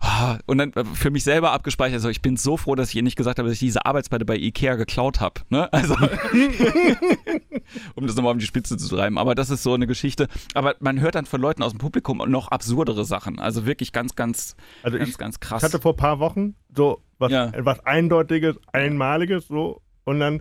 ah, 0.00 0.38
und 0.46 0.58
dann 0.58 0.72
für 0.94 1.10
mich 1.10 1.24
selber 1.24 1.52
abgespeichert, 1.52 2.00
so, 2.00 2.08
ich 2.08 2.22
bin 2.22 2.36
so 2.36 2.56
froh, 2.56 2.74
dass 2.74 2.90
ich 2.90 2.96
ihr 2.96 3.02
nicht 3.02 3.16
gesagt 3.16 3.38
habe, 3.38 3.48
dass 3.48 3.54
ich 3.54 3.60
diese 3.60 3.84
Arbeitsplatte 3.84 4.24
bei 4.24 4.36
Ikea 4.36 4.76
geklaut 4.76 5.20
habe. 5.20 5.42
Ne? 5.50 5.72
Also, 5.72 5.94
um 7.94 8.06
das 8.06 8.16
nochmal 8.16 8.32
auf 8.32 8.38
die 8.38 8.46
Spitze 8.46 8.76
zu 8.76 8.88
treiben. 8.88 9.18
Aber 9.18 9.34
das 9.34 9.50
ist 9.50 9.62
so 9.62 9.74
eine 9.74 9.86
Geschichte. 9.86 10.28
Aber 10.54 10.74
man 10.80 11.00
hört 11.00 11.14
dann 11.14 11.26
von 11.26 11.40
Leuten 11.40 11.62
aus 11.62 11.72
dem 11.72 11.78
Publikum 11.78 12.22
noch 12.26 12.48
absurdere 12.48 13.04
Sachen. 13.04 13.38
Also 13.38 13.66
wirklich 13.66 13.92
ganz, 13.92 14.14
ganz, 14.14 14.56
Also 14.82 14.98
ganz, 14.98 15.10
ich, 15.10 15.18
ganz 15.18 15.40
krass. 15.40 15.62
ich 15.62 15.64
hatte 15.64 15.80
vor 15.80 15.92
ein 15.92 15.96
paar 15.96 16.18
Wochen 16.18 16.54
so 16.76 17.02
was, 17.18 17.32
Ja. 17.32 17.50
was 17.58 17.84
Eindeutiges, 17.86 18.56
Einmaliges 18.72 19.48
so 19.48 19.82
und 20.04 20.20
dann 20.20 20.40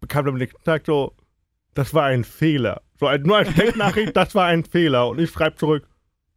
bekam 0.00 0.26
am 0.28 0.36
nächsten 0.36 0.62
Tag 0.64 0.84
so, 0.86 1.14
das 1.74 1.92
war 1.94 2.04
ein 2.04 2.24
Fehler. 2.24 2.82
So 2.98 3.06
ein, 3.06 3.22
nur 3.22 3.36
als 3.38 3.48
Textnachricht, 3.54 4.16
das 4.16 4.34
war 4.34 4.46
ein 4.46 4.64
Fehler. 4.64 5.08
Und 5.08 5.20
ich 5.20 5.30
schreibe 5.30 5.56
zurück, 5.56 5.86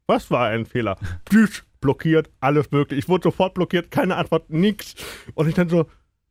was 0.08 0.30
war 0.32 0.48
ein 0.48 0.66
Fehler? 0.66 0.98
Tschüss, 1.30 1.64
blockiert, 1.82 2.30
alles 2.40 2.72
möglich. 2.72 3.00
Ich 3.00 3.10
wurde 3.10 3.24
sofort 3.24 3.54
blockiert, 3.54 3.92
keine 3.92 4.16
Antwort, 4.16 4.50
nix. 4.50 4.96
Und 5.36 5.48
ich 5.48 5.56
dann 5.56 5.70
so, 5.70 5.86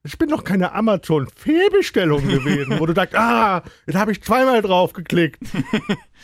ich 0.06 0.18
bin 0.18 0.28
doch 0.30 0.44
keine 0.44 0.72
Amazon-Fehlbestellung 0.72 2.26
gewesen, 2.26 2.78
wo 2.78 2.86
du 2.86 2.94
sagst, 2.96 3.14
ah, 3.14 3.62
jetzt 3.86 3.96
habe 3.96 4.12
ich 4.12 4.22
zweimal 4.22 4.62
drauf 4.62 4.92
geklickt. 4.92 5.40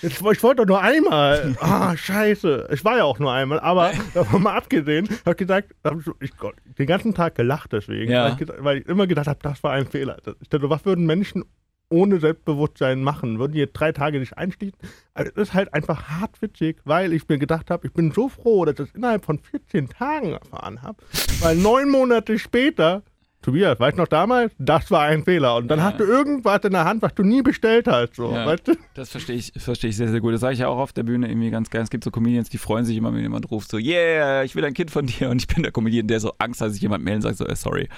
Jetzt, 0.01 0.21
ich 0.23 0.43
wollte 0.43 0.63
doch 0.63 0.67
nur 0.67 0.81
einmal. 0.81 1.57
Ah, 1.61 1.97
scheiße. 1.97 2.69
Ich 2.73 2.85
war 2.85 2.97
ja 2.97 3.05
auch 3.05 3.19
nur 3.19 3.33
einmal, 3.33 3.61
aber 3.61 3.93
davon 4.15 4.43
mal 4.43 4.57
abgesehen, 4.57 5.09
habe 5.21 5.33
ich 5.33 5.37
gesagt, 5.37 5.75
hab 5.85 5.97
ich, 6.21 6.37
Gott, 6.37 6.55
den 6.79 6.87
ganzen 6.87 7.15
Tag 7.15 7.35
gelacht 7.35 7.73
deswegen, 7.73 8.11
Ja. 8.11 8.25
weil, 8.25 8.37
ich, 8.41 8.65
weil 8.65 8.79
ich 8.79 8.87
immer 8.87 9.07
gedacht 9.07 9.27
habe, 9.27 9.39
das 9.43 9.63
war 9.63 9.73
ein 9.73 9.87
Fehler. 9.87 10.17
Ich 10.41 10.49
dachte, 10.49 10.71
was 10.71 10.85
würden 10.85 11.05
Menschen 11.07 11.45
ohne 11.89 12.21
Selbstbewusstsein 12.21 13.03
machen? 13.03 13.39
Würden 13.39 13.53
die 13.53 13.59
jetzt 13.59 13.75
drei 13.75 13.93
Tage 13.93 14.19
nicht 14.19 14.39
einschließen? 14.39 14.79
Also, 15.13 15.31
es 15.37 15.49
ist 15.49 15.55
halt 15.55 15.75
einfach 15.75 16.09
hart 16.09 16.41
witzig, 16.41 16.81
weil 16.85 17.13
ich 17.13 17.29
mir 17.29 17.39
gedacht 17.39 17.71
habe, 17.71 17.87
ich 17.87 17.93
bin 17.93 18.13
so 18.13 18.31
froh, 18.31 18.65
dass 18.65 18.73
ich 18.73 18.87
das 18.87 18.95
innerhalb 18.95 19.25
von 19.27 19.39
14 19.39 19.91
Tagen 19.91 20.33
erfahren 20.33 20.81
habe, 20.81 20.97
weil 21.41 21.55
neun 21.57 21.91
Monate 21.91 22.39
später 22.39 23.03
Tobias, 23.43 23.79
weißt 23.81 23.97
du 23.99 24.03
noch 24.03 24.09
damals? 24.09 24.53
Das 24.59 24.91
war 24.91 25.03
ein 25.03 25.25
Fehler. 25.25 25.57
Und 25.57 25.67
dann 25.69 25.81
Ja. 25.81 25.87
hast 25.87 25.99
du 26.01 26.05
irgendwas 26.05 26.61
in 26.65 26.71
der 26.73 26.85
Hand, 26.85 27.03
was 27.03 27.13
du 27.15 27.23
nie 27.25 27.43
bestellt 27.43 27.89
hast. 27.89 28.15
So, 28.15 28.33
Ja. 28.33 28.47
weißt 28.47 28.69
du? 28.69 28.73
Das 28.95 29.11
verstehe 29.11 29.35
ich, 29.37 29.53
verstehe 29.57 29.91
ich 29.91 29.97
sehr, 29.97 30.09
sehr 30.09 30.21
gut. 30.21 30.33
Das 30.33 30.41
sage 30.41 30.55
ich 30.55 30.61
ja 30.61 30.69
auch 30.69 30.79
auf 30.79 30.93
der 30.93 31.03
Bühne 31.03 31.29
irgendwie 31.29 31.51
ganz 31.51 31.69
gern. 31.69 31.83
Es 31.83 31.91
gibt 31.91 32.05
so 32.05 32.11
Comedians, 32.11 32.49
die 32.51 32.59
freuen 32.59 32.85
sich 32.85 32.97
immer, 32.97 33.13
wenn 33.13 33.21
jemand 33.21 33.51
ruft, 33.51 33.71
so, 33.71 33.79
yeah, 33.79 34.45
ich 34.45 34.55
will 34.55 34.65
ein 34.65 34.75
Kind 34.75 34.91
von 34.91 35.07
dir. 35.07 35.29
Und 35.31 35.41
ich 35.43 35.49
bin 35.49 35.63
der 35.65 35.73
Comedian, 35.73 36.07
der 36.07 36.21
so 36.21 36.33
Angst 36.39 36.61
hat, 36.61 36.71
sich 36.73 36.81
jemand 36.81 37.03
melden 37.05 37.17
und 37.19 37.23
sagt 37.23 37.37
so, 37.39 37.47
äh, 37.47 37.57
sorry. 37.57 37.89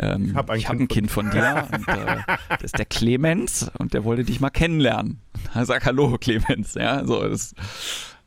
Ähm, 0.00 0.26
Ich 0.30 0.34
hab 0.34 0.50
ein 0.50 0.60
hab 0.60 0.70
Kind 0.70 0.80
ein 0.82 0.88
Kind 0.88 1.10
von 1.10 1.30
dir. 1.30 1.68
und, 1.72 1.86
äh, 1.88 2.16
das 2.50 2.62
ist 2.62 2.78
der 2.78 2.86
Clemens 2.86 3.70
und 3.78 3.94
der 3.94 4.04
wollte 4.04 4.24
dich 4.24 4.40
mal 4.40 4.50
kennenlernen. 4.50 5.20
Sag 5.62 5.84
Hallo, 5.86 6.16
Clemens. 6.20 6.74
Ja, 6.74 7.06
so, 7.06 7.22
das. 7.28 7.54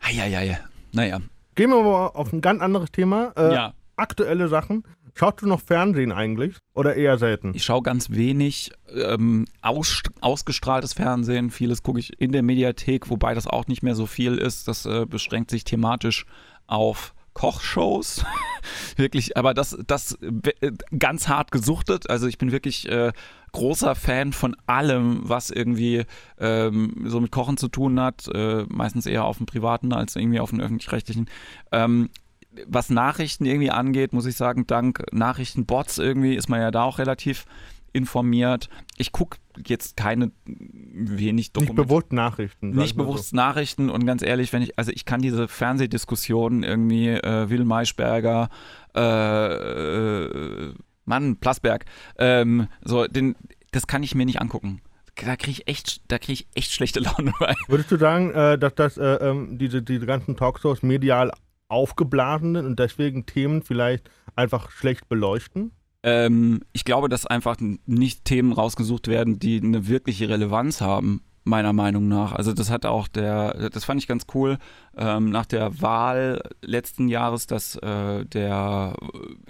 Eieiei. 0.02 0.60
Naja. 0.92 1.20
Gehen 1.56 1.70
wir 1.70 1.84
mal 1.84 2.08
auf 2.08 2.32
ein 2.34 2.42
ganz 2.42 2.62
anderes 2.62 2.92
Thema. 2.92 3.34
Äh, 3.38 3.54
Ja. 3.54 3.74
Aktuelle 3.96 4.48
Sachen. 4.48 4.84
Schaust 5.16 5.42
du 5.42 5.48
noch 5.48 5.62
Fernsehen 5.62 6.12
eigentlich? 6.12 6.58
Oder 6.74 6.96
eher 6.96 7.18
selten? 7.18 7.52
Ich 7.54 7.64
schaue 7.64 7.84
ganz 7.84 8.10
wenig 8.10 8.72
ähm, 8.94 9.46
aus, 9.62 10.02
ausgestrahltes 10.22 10.94
Fernsehen. 10.94 11.52
Vieles 11.52 11.84
gucke 11.84 12.00
ich 12.00 12.20
in 12.20 12.32
der 12.32 12.42
Mediathek, 12.42 13.10
wobei 13.10 13.36
das 13.36 13.46
auch 13.46 13.68
nicht 13.68 13.84
mehr 13.84 13.96
so 13.96 14.08
viel 14.08 14.38
ist. 14.38 14.68
Das 14.68 14.86
äh, 14.86 15.06
beschränkt 15.06 15.52
sich 15.52 15.64
thematisch 15.64 16.26
auf 16.66 17.14
Kochshows. 17.34 18.26
wirklich, 18.96 19.38
aber 19.38 19.54
das, 19.54 19.78
das 19.86 20.18
äh, 20.22 20.72
ganz 20.98 21.28
hart 21.28 21.52
gesuchtet. 21.52 22.10
Also 22.10 22.28
ich 22.28 22.38
bin 22.38 22.52
wirklich 22.52 22.90
äh, 22.90 23.12
großer 23.52 23.96
Fan 23.96 24.34
von 24.34 24.56
allem, 24.66 25.22
was 25.24 25.52
irgendwie 25.52 26.06
ähm, 26.40 27.06
so 27.06 27.20
mit 27.20 27.32
Kochen 27.32 27.58
zu 27.58 27.68
tun 27.68 28.00
hat. 28.00 28.28
Äh, 28.34 28.66
meistens 28.70 29.06
eher 29.06 29.26
auf 29.26 29.38
dem 29.38 29.46
privaten 29.46 29.94
als 29.94 30.16
irgendwie 30.16 30.40
auf 30.40 30.50
dem 30.50 30.60
öffentlich-rechtlichen. 30.60 31.30
Ähm, 31.72 32.10
was 32.68 32.90
Nachrichten 32.90 33.46
irgendwie 33.46 33.72
angeht, 33.72 34.14
muss 34.14 34.26
ich 34.26 34.36
sagen, 34.36 34.68
dank 34.68 35.04
Nachrichtenbots 35.12 35.98
irgendwie 35.98 36.36
ist 36.36 36.50
man 36.50 36.62
ja 36.62 36.72
da 36.72 36.84
auch 36.84 37.00
relativ 37.00 37.46
informiert. 37.94 38.70
Ich 38.98 39.12
gucke 39.12 39.38
jetzt 39.66 39.96
keine 39.96 40.32
wenig 40.46 41.34
Nicht 41.34 41.56
Dokumente. 41.56 41.84
bewusst 41.84 42.12
Nachrichten. 42.12 42.72
Nicht 42.72 42.92
ich 42.92 42.96
mal 42.96 43.04
so. 43.04 43.12
bewusst 43.12 43.34
Nachrichten 43.34 43.90
und 43.90 44.06
ganz 44.06 44.24
ehrlich, 44.24 44.52
wenn 44.52 44.64
ich, 44.64 44.78
also 44.78 44.92
ich 44.92 45.06
kann 45.06 45.22
diese 45.22 45.48
Fernsehdiskussionen 45.48 46.64
irgendwie, 46.64 47.10
äh, 47.10 47.50
Will 47.50 47.66
Maischberger, 47.66 48.50
äh, 48.96 49.54
äh, 49.54 50.74
Mann, 51.06 51.38
Plasberg, 51.38 51.86
ähm, 52.18 52.68
so, 52.84 53.06
den, 53.06 53.36
das 53.72 53.88
kann 53.88 54.04
ich 54.04 54.16
mir 54.16 54.26
nicht 54.26 54.42
angucken. 54.42 54.82
Da 55.16 55.36
kriege 55.36 55.52
ich 55.52 55.68
echt, 55.68 56.02
da 56.12 56.18
kriege 56.18 56.34
ich 56.34 56.48
echt 56.56 56.72
schlechte 56.72 57.00
Laune 57.00 57.34
bei. 57.40 57.54
Würdest 57.68 57.92
du 57.92 57.98
sagen, 57.98 58.32
äh, 58.32 58.58
dass 58.58 58.74
das, 58.74 58.98
äh, 58.98 59.16
ähm, 59.16 59.60
diese, 59.60 59.84
diese 59.84 60.08
ganzen 60.08 60.36
Talkshows 60.36 60.82
medial 60.82 61.32
aufgeblasen 61.74 62.56
sind 62.56 62.66
und 62.66 62.80
deswegen 62.80 63.26
Themen 63.26 63.62
vielleicht 63.62 64.10
einfach 64.36 64.72
schlecht 64.72 65.10
beleuchten? 65.10 65.72
Ähm, 66.04 66.62
ich 66.74 66.86
glaube, 66.86 67.10
dass 67.10 67.26
einfach 67.26 67.58
nicht 67.86 68.26
Themen 68.26 68.52
rausgesucht 68.52 69.08
werden, 69.08 69.40
die 69.40 69.62
eine 69.62 69.88
wirkliche 69.88 70.30
Relevanz 70.30 70.82
haben, 70.82 71.24
meiner 71.46 71.74
Meinung 71.74 72.08
nach. 72.08 72.34
Also 72.34 72.54
das 72.54 72.70
hat 72.70 72.86
auch 72.86 73.08
der, 73.08 73.70
das 73.70 73.86
fand 73.86 74.02
ich 74.02 74.08
ganz 74.08 74.26
cool, 74.34 74.58
ähm, 74.98 75.30
nach 75.30 75.46
der 75.46 75.82
Wahl 75.82 76.42
letzten 76.62 77.08
Jahres, 77.08 77.48
dass 77.48 77.76
äh, 77.78 78.26
der, 78.26 78.96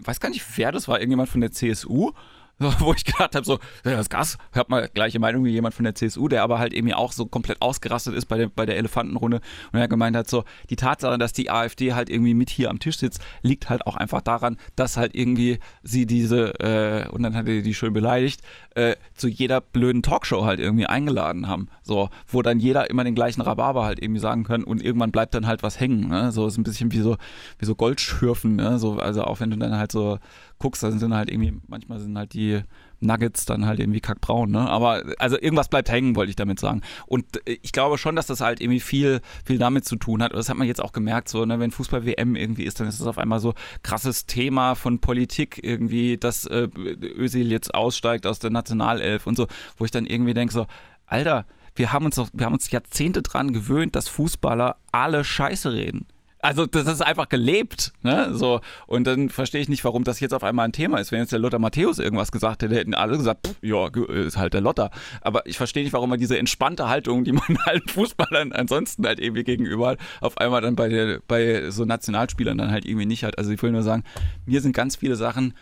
weiß 0.01 0.19
gar 0.19 0.29
nicht, 0.29 0.45
wer 0.57 0.71
das 0.71 0.87
war, 0.87 0.99
irgendjemand 0.99 1.29
von 1.29 1.41
der 1.41 1.51
CSU, 1.51 2.11
wo 2.59 2.93
ich 2.93 3.03
gedacht 3.03 3.35
habe, 3.35 3.45
so, 3.45 3.59
das 3.83 4.09
Gas, 4.09 4.37
hört 4.51 4.69
mal 4.69 4.89
gleiche 4.93 5.19
Meinung 5.19 5.43
wie 5.43 5.49
jemand 5.49 5.73
von 5.73 5.83
der 5.83 5.95
CSU, 5.95 6.27
der 6.27 6.43
aber 6.43 6.59
halt 6.59 6.73
irgendwie 6.73 6.93
auch 6.93 7.11
so 7.11 7.25
komplett 7.25 7.61
ausgerastet 7.61 8.13
ist 8.15 8.25
bei 8.25 8.37
der, 8.37 8.49
bei 8.49 8.65
der 8.65 8.77
Elefantenrunde 8.77 9.41
und 9.71 9.79
er 9.79 9.87
gemeint 9.87 10.15
hat, 10.15 10.29
so, 10.29 10.43
die 10.69 10.75
Tatsache, 10.75 11.17
dass 11.17 11.33
die 11.33 11.49
AfD 11.49 11.93
halt 11.93 12.09
irgendwie 12.09 12.33
mit 12.33 12.49
hier 12.49 12.69
am 12.69 12.79
Tisch 12.79 12.97
sitzt, 12.97 13.21
liegt 13.41 13.69
halt 13.69 13.87
auch 13.87 13.95
einfach 13.95 14.21
daran, 14.21 14.57
dass 14.75 14.97
halt 14.97 15.15
irgendwie 15.15 15.59
sie 15.81 16.05
diese, 16.05 16.53
äh, 16.59 17.09
und 17.09 17.23
dann 17.23 17.35
hat 17.35 17.47
er 17.47 17.61
die 17.61 17.73
schön 17.73 17.93
beleidigt, 17.93 18.41
äh, 18.75 18.95
zu 19.13 19.27
jeder 19.27 19.61
blöden 19.61 20.01
Talkshow 20.01 20.45
halt 20.45 20.59
irgendwie 20.59 20.85
eingeladen 20.85 21.47
haben. 21.47 21.67
So, 21.83 22.09
wo 22.27 22.41
dann 22.41 22.59
jeder 22.59 22.89
immer 22.89 23.03
den 23.03 23.15
gleichen 23.15 23.41
Rhabarber 23.41 23.85
halt 23.85 24.01
irgendwie 24.01 24.19
sagen 24.19 24.43
kann 24.43 24.63
und 24.63 24.83
irgendwann 24.83 25.11
bleibt 25.11 25.33
dann 25.33 25.47
halt 25.47 25.63
was 25.63 25.79
hängen. 25.79 26.09
Ne? 26.09 26.31
So 26.31 26.47
ist 26.47 26.57
ein 26.57 26.63
bisschen 26.63 26.91
wie 26.91 26.99
so, 26.99 27.17
wie 27.59 27.65
so 27.65 27.75
Goldschürfen, 27.75 28.55
ne? 28.55 28.79
So, 28.79 28.93
also 28.93 29.23
auch 29.23 29.39
wenn 29.39 29.51
du 29.51 29.57
dann 29.57 29.77
halt 29.77 29.91
so 29.91 30.19
guckst, 30.59 30.83
dann 30.83 30.99
sind 30.99 31.13
halt 31.13 31.29
irgendwie, 31.29 31.59
manchmal 31.67 31.99
sind 31.99 32.17
halt 32.17 32.33
die 32.33 32.61
Nuggets 33.03 33.45
dann 33.45 33.65
halt 33.65 33.79
irgendwie 33.79 34.01
kackbraun, 34.01 34.51
ne? 34.51 34.69
Aber 34.69 35.03
also 35.19 35.39
irgendwas 35.39 35.69
bleibt 35.69 35.89
hängen, 35.91 36.15
wollte 36.15 36.29
ich 36.29 36.35
damit 36.35 36.59
sagen. 36.59 36.81
Und 37.05 37.25
äh, 37.47 37.57
ich 37.61 37.71
glaube 37.71 37.97
schon, 37.97 38.15
dass 38.15 38.27
das 38.27 38.41
halt 38.41 38.61
irgendwie 38.61 38.79
viel, 38.79 39.21
viel 39.45 39.57
damit 39.57 39.85
zu 39.85 39.95
tun 39.95 40.23
hat. 40.23 40.33
Das 40.33 40.49
hat 40.49 40.57
man 40.57 40.67
jetzt 40.67 40.81
auch 40.81 40.91
gemerkt, 40.91 41.29
so, 41.29 41.45
ne, 41.45 41.59
wenn 41.59 41.71
Fußball-WM 41.71 42.35
irgendwie 42.35 42.63
ist, 42.63 42.79
dann 42.79 42.87
ist 42.87 42.99
das 42.99 43.07
auf 43.07 43.17
einmal 43.17 43.39
so 43.39 43.53
krasses 43.83 44.25
Thema 44.25 44.75
von 44.75 44.99
Politik 44.99 45.59
irgendwie, 45.63 46.17
dass 46.17 46.45
äh, 46.45 46.67
Özil 46.75 47.51
jetzt 47.51 47.73
aussteigt 47.73 48.25
aus 48.25 48.39
der 48.39 48.49
Nationalelf 48.49 49.27
und 49.27 49.37
so, 49.37 49.47
wo 49.77 49.85
ich 49.85 49.91
dann 49.91 50.05
irgendwie 50.05 50.33
denke, 50.33 50.53
so, 50.53 50.67
Alter, 51.05 51.45
wir 51.75 51.91
haben 51.91 52.05
uns 52.05 52.15
doch, 52.15 52.29
wir 52.33 52.45
haben 52.45 52.53
uns 52.53 52.69
Jahrzehnte 52.71 53.21
dran 53.21 53.53
gewöhnt, 53.53 53.95
dass 53.95 54.07
Fußballer 54.07 54.77
alle 54.91 55.23
Scheiße 55.23 55.73
reden. 55.73 56.05
Also 56.43 56.65
das 56.65 56.87
ist 56.87 57.01
einfach 57.01 57.29
gelebt, 57.29 57.93
ne? 58.01 58.35
So 58.35 58.59
und 58.85 59.07
dann 59.07 59.29
verstehe 59.29 59.61
ich 59.61 59.69
nicht, 59.69 59.85
warum 59.85 60.03
das 60.03 60.19
jetzt 60.19 60.33
auf 60.33 60.43
einmal 60.43 60.65
ein 60.65 60.73
Thema 60.73 60.97
ist. 60.97 61.13
Wenn 61.13 61.19
jetzt 61.19 61.31
der 61.31 61.39
Lothar 61.39 61.57
Matthäus 61.57 61.99
irgendwas 61.99 62.33
gesagt 62.33 62.63
hätte, 62.63 62.75
hätten 62.75 62.93
alle 62.93 63.17
gesagt, 63.17 63.55
ja, 63.61 63.87
ist 63.87 64.35
halt 64.35 64.53
der 64.53 64.59
Lothar. 64.59 64.91
Aber 65.21 65.45
ich 65.45 65.55
verstehe 65.55 65.83
nicht, 65.83 65.93
warum 65.93 66.09
man 66.09 66.19
diese 66.19 66.37
entspannte 66.37 66.89
Haltung, 66.89 67.23
die 67.23 67.31
man 67.31 67.57
allen 67.65 67.87
Fußballern 67.87 68.51
ansonsten 68.51 69.07
halt 69.07 69.21
irgendwie 69.21 69.45
gegenüber 69.45 69.87
hat, 69.87 69.99
auf 70.19 70.37
einmal 70.37 70.59
dann 70.59 70.75
bei 70.75 70.89
der 70.89 71.21
bei 71.29 71.71
so 71.71 71.85
Nationalspielern 71.85 72.57
dann 72.57 72.71
halt 72.71 72.83
irgendwie 72.83 73.05
nicht 73.05 73.23
hat. 73.23 73.37
Also 73.37 73.51
ich 73.51 73.63
will 73.63 73.71
nur 73.71 73.83
sagen, 73.83 74.03
mir 74.45 74.59
sind 74.59 74.75
ganz 74.75 74.97
viele 74.97 75.15
Sachen 75.15 75.53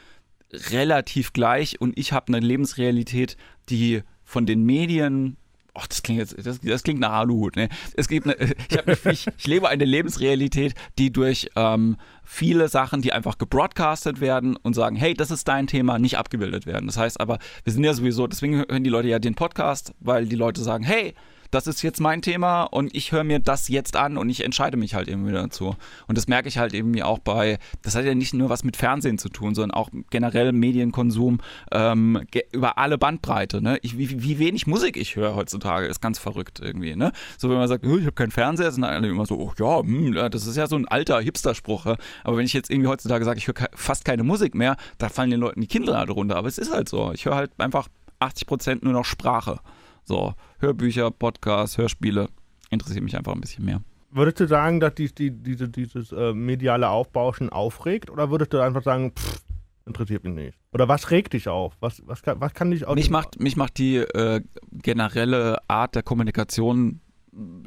relativ 0.51 1.31
gleich 1.31 1.79
und 1.79 1.95
ich 1.95 2.11
habe 2.11 2.29
eine 2.29 2.39
Lebensrealität, 2.39 3.37
die 3.69 4.01
von 4.23 4.47
den 4.47 4.63
Medien 4.63 5.37
Ach, 5.73 5.87
das 5.87 6.03
klingt 6.03 6.19
jetzt, 6.19 6.35
das, 6.45 6.59
das 6.59 6.83
klingt 6.83 6.99
nach 6.99 7.13
Aluhut, 7.13 7.55
ne? 7.55 7.69
Es 7.95 8.09
gibt 8.09 8.27
eine, 8.27 8.35
ich, 8.69 8.77
hab, 8.77 9.05
ich, 9.05 9.27
ich 9.37 9.47
lebe 9.47 9.69
eine 9.69 9.85
Lebensrealität, 9.85 10.73
die 10.97 11.13
durch 11.13 11.49
ähm, 11.55 11.95
viele 12.25 12.67
Sachen, 12.67 13.01
die 13.01 13.13
einfach 13.13 13.37
gebroadcastet 13.37 14.19
werden 14.19 14.57
und 14.57 14.73
sagen, 14.73 14.97
hey, 14.97 15.13
das 15.13 15.31
ist 15.31 15.47
dein 15.47 15.67
Thema, 15.67 15.97
nicht 15.97 16.17
abgebildet 16.17 16.65
werden. 16.65 16.87
Das 16.87 16.97
heißt 16.97 17.21
aber, 17.21 17.39
wir 17.63 17.71
sind 17.71 17.83
ja 17.85 17.93
sowieso, 17.93 18.27
deswegen 18.27 18.57
hören 18.57 18.83
die 18.83 18.89
Leute 18.89 19.07
ja 19.07 19.19
den 19.19 19.35
Podcast, 19.35 19.93
weil 20.01 20.25
die 20.25 20.35
Leute 20.35 20.61
sagen, 20.61 20.83
hey, 20.83 21.13
das 21.51 21.67
ist 21.67 21.81
jetzt 21.81 21.99
mein 21.99 22.21
Thema 22.21 22.63
und 22.63 22.95
ich 22.95 23.11
höre 23.11 23.23
mir 23.23 23.39
das 23.39 23.67
jetzt 23.67 23.95
an 23.95 24.17
und 24.17 24.29
ich 24.29 24.43
entscheide 24.43 24.77
mich 24.77 24.95
halt 24.95 25.07
irgendwie 25.07 25.33
dazu. 25.33 25.75
Und 26.07 26.17
das 26.17 26.27
merke 26.27 26.47
ich 26.47 26.57
halt 26.57 26.73
irgendwie 26.73 27.03
auch 27.03 27.19
bei, 27.19 27.59
das 27.81 27.95
hat 27.95 28.05
ja 28.05 28.15
nicht 28.15 28.33
nur 28.33 28.49
was 28.49 28.63
mit 28.63 28.77
Fernsehen 28.77 29.17
zu 29.17 29.29
tun, 29.29 29.53
sondern 29.53 29.71
auch 29.71 29.89
generell 30.09 30.53
Medienkonsum 30.53 31.39
ähm, 31.71 32.25
über 32.51 32.77
alle 32.77 32.97
Bandbreite. 32.97 33.61
Ne? 33.61 33.77
Ich, 33.81 33.97
wie, 33.97 34.23
wie 34.23 34.39
wenig 34.39 34.65
Musik 34.65 34.97
ich 34.97 35.15
höre 35.15 35.35
heutzutage, 35.35 35.87
ist 35.87 36.01
ganz 36.01 36.19
verrückt 36.19 36.59
irgendwie. 36.61 36.95
Ne? 36.95 37.11
So 37.37 37.49
wenn 37.49 37.57
man 37.57 37.67
sagt, 37.67 37.85
oh, 37.85 37.97
ich 37.97 38.05
habe 38.05 38.13
keinen 38.13 38.31
Fernseher, 38.31 38.71
sind 38.71 38.83
alle 38.85 39.09
immer 39.09 39.25
so, 39.25 39.35
oh, 39.37 39.53
ja, 39.59 39.81
hm, 39.81 40.13
das 40.31 40.47
ist 40.47 40.55
ja 40.55 40.67
so 40.67 40.77
ein 40.77 40.87
alter 40.87 41.19
Hipster-Spruch. 41.19 41.85
Ja? 41.85 41.97
Aber 42.23 42.37
wenn 42.37 42.45
ich 42.45 42.53
jetzt 42.53 42.71
irgendwie 42.71 42.87
heutzutage 42.87 43.25
sage, 43.25 43.37
ich 43.39 43.47
höre 43.47 43.55
fast 43.73 44.05
keine 44.05 44.23
Musik 44.23 44.55
mehr, 44.55 44.77
da 44.97 45.09
fallen 45.09 45.31
den 45.31 45.41
Leuten 45.41 45.59
die 45.59 45.67
Kinder 45.67 46.01
runter. 46.07 46.37
Aber 46.37 46.47
es 46.47 46.57
ist 46.57 46.73
halt 46.73 46.87
so. 46.87 47.11
Ich 47.11 47.25
höre 47.25 47.35
halt 47.35 47.51
einfach 47.57 47.89
80 48.19 48.47
Prozent 48.47 48.83
nur 48.83 48.93
noch 48.93 49.05
Sprache. 49.05 49.59
So, 50.03 50.33
Hörbücher, 50.59 51.11
Podcasts, 51.11 51.77
Hörspiele 51.77 52.29
interessiert 52.69 53.03
mich 53.03 53.15
einfach 53.17 53.33
ein 53.33 53.41
bisschen 53.41 53.65
mehr. 53.65 53.81
Würdest 54.09 54.39
du 54.41 54.47
sagen, 54.47 54.79
dass 54.79 54.95
die, 54.95 55.13
die, 55.13 55.31
diese, 55.31 55.69
dieses 55.69 56.11
äh, 56.11 56.33
mediale 56.33 56.89
Aufbauschen 56.89 57.49
aufregt 57.49 58.09
oder 58.09 58.29
würdest 58.29 58.51
du 58.53 58.59
einfach 58.59 58.83
sagen, 58.83 59.13
pff, 59.15 59.41
interessiert 59.85 60.23
mich 60.23 60.33
nicht? 60.33 60.57
Oder 60.73 60.87
was 60.87 61.11
regt 61.11 61.33
dich 61.33 61.47
auf? 61.47 61.77
Was, 61.79 62.01
was, 62.05 62.21
kann, 62.21 62.41
was 62.41 62.53
kann 62.53 62.71
dich 62.71 62.85
auch. 62.85 62.95
Mich 62.95 63.09
macht, 63.09 63.39
mich 63.39 63.55
macht 63.55 63.77
die 63.77 63.97
äh, 63.97 64.41
generelle 64.71 65.59
Art 65.69 65.95
der 65.95 66.03
Kommunikation, 66.03 66.99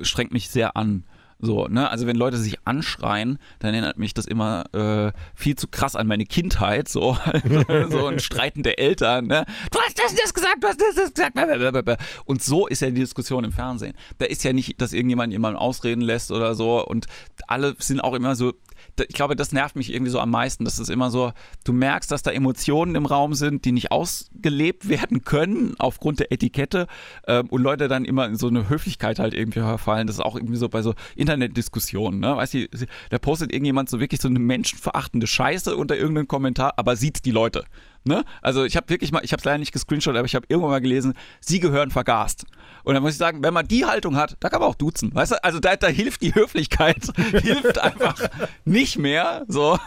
strengt 0.03 0.33
mich 0.33 0.51
sehr 0.51 0.77
an. 0.77 1.05
So, 1.39 1.67
ne? 1.69 1.91
Also 1.91 2.07
wenn 2.07 2.17
Leute 2.17 2.37
sich 2.37 2.59
anschreien, 2.65 3.39
dann 3.59 3.75
erinnert 3.75 3.99
mich 3.99 4.15
das 4.15 4.27
immer 4.27 4.65
äh, 4.75 5.13
viel 5.35 5.57
zu 5.57 5.69
krass 5.69 5.97
an 5.97 6.07
meine 6.07 6.27
Kindheit, 6.27 6.89
so, 6.89 7.17
so 7.91 8.07
ein 8.07 8.19
Streiten 8.19 8.63
der 8.63 8.79
Eltern, 8.79 9.27
ne? 9.27 9.45
Du 9.71 9.79
hast 9.81 9.99
das, 9.99 10.15
das 10.15 10.33
gesagt, 10.33 10.63
du 10.63 10.69
hast 10.69 10.81
das, 10.81 10.95
das 10.95 11.15
gesagt. 11.15 12.03
Und 12.25 12.43
so 12.43 12.67
ist 12.67 12.81
ja 12.81 12.89
die 12.89 13.01
Diskussion 13.01 13.45
im 13.45 13.53
Fernsehen. 13.53 13.95
Da 14.19 14.27
ist 14.27 14.45
ja 14.45 14.53
nicht, 14.53 14.81
dass 14.81 14.93
irgendjemand 14.93 15.33
jemanden 15.33 15.59
ausreden 15.59 16.01
lässt 16.01 16.31
oder 16.31 16.55
so 16.55 16.85
und 16.85 17.07
alle 17.47 17.75
sind 17.79 18.01
auch 18.01 18.15
immer 18.15 18.37
so, 18.37 18.55
ich 19.01 19.15
glaube, 19.15 19.37
das 19.37 19.53
nervt 19.53 19.77
mich 19.77 19.93
irgendwie 19.93 20.11
so 20.11 20.21
am 20.21 20.31
meisten. 20.31 20.65
Das 20.65 20.79
ist 20.79 20.89
immer 20.89 21.11
so, 21.11 21.33
du 21.65 21.73
merkst, 21.73 22.11
dass 22.11 22.23
da 22.23 22.31
Emotionen 22.31 22.95
im 22.95 23.07
Raum 23.07 23.35
sind, 23.35 23.65
die 23.65 23.73
nicht 23.73 23.91
ausgelebt 23.91 24.89
werden 24.89 25.25
können 25.25 25.75
aufgrund 25.79 26.21
der 26.21 26.33
Etikette 26.33 26.87
ähm, 27.27 27.49
und 27.49 27.63
Leute 27.63 27.89
dann 27.89 28.05
immer 28.05 28.27
in 28.27 28.37
so 28.37 28.49
eine 28.49 28.69
Höflichkeit 28.69 29.19
halt 29.19 29.35
irgendwie 29.35 29.61
verfallen. 29.61 30.07
Das 30.07 30.17
ist 30.17 30.23
auch 30.23 30.37
irgendwie 30.37 30.57
so 30.57 30.69
bei 30.69 30.83
so 30.83 30.95
Internetdiskussionen, 31.17 32.21
ne? 32.21 32.37
Weißt 32.37 32.55
du, 32.55 32.69
da 33.11 33.19
postet 33.19 33.53
irgendjemand 33.53 33.89
so 33.89 34.01
wirklich 34.01 34.21
so 34.21 34.29
eine 34.29 34.39
menschenverachtende 34.39 35.27
Scheiße 35.27 35.77
unter 35.77 35.97
irgendeinem 35.97 36.29
Kommentar, 36.29 36.75
aber 36.77 36.97
sieht 36.97 37.25
die 37.25 37.31
Leute. 37.31 37.65
Ne? 38.07 38.23
Also 38.43 38.65
ich 38.65 38.77
habe 38.77 38.91
wirklich 38.91 39.13
mal, 39.13 39.25
ich 39.25 39.33
habe 39.33 39.41
es 39.41 39.45
leider 39.45 39.59
nicht 39.59 39.73
gescreenshot, 39.73 40.15
aber 40.15 40.27
ich 40.27 40.35
habe 40.35 40.45
irgendwann 40.49 40.73
mal 40.73 40.81
gelesen, 40.81 41.15
sie 41.41 41.59
gehören 41.59 41.91
vergast. 41.91 42.45
Und 42.85 42.95
dann 42.95 43.03
muss 43.03 43.13
ich 43.13 43.19
sagen, 43.19 43.43
wenn 43.43 43.55
man 43.55 43.67
die 43.67 43.87
Haltung 43.87 44.17
hat, 44.17 44.37
da 44.41 44.49
kann 44.51 44.61
man 44.61 44.69
auch 44.69 44.75
duzen. 44.75 45.15
Weißt 45.15 45.33
du, 45.33 45.43
also 45.43 45.59
da, 45.59 45.75
da 45.77 45.89
hilft 45.89 46.23
die 46.23 46.35
Höflichkeit, 46.35 47.03
hilft 47.17 47.79
einfach 47.79 48.29
nicht 48.65 48.99
mehr. 48.99 49.45
So, 49.49 49.79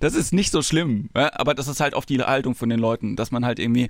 das 0.00 0.14
ist 0.14 0.32
nicht 0.32 0.52
so 0.52 0.62
schlimm. 0.62 1.10
Ja? 1.16 1.32
Aber 1.34 1.54
das 1.54 1.68
ist 1.68 1.80
halt 1.80 1.94
oft 1.94 2.08
die 2.08 2.22
Haltung 2.22 2.54
von 2.54 2.68
den 2.68 2.78
Leuten, 2.78 3.16
dass 3.16 3.32
man 3.32 3.44
halt 3.44 3.58
irgendwie 3.58 3.88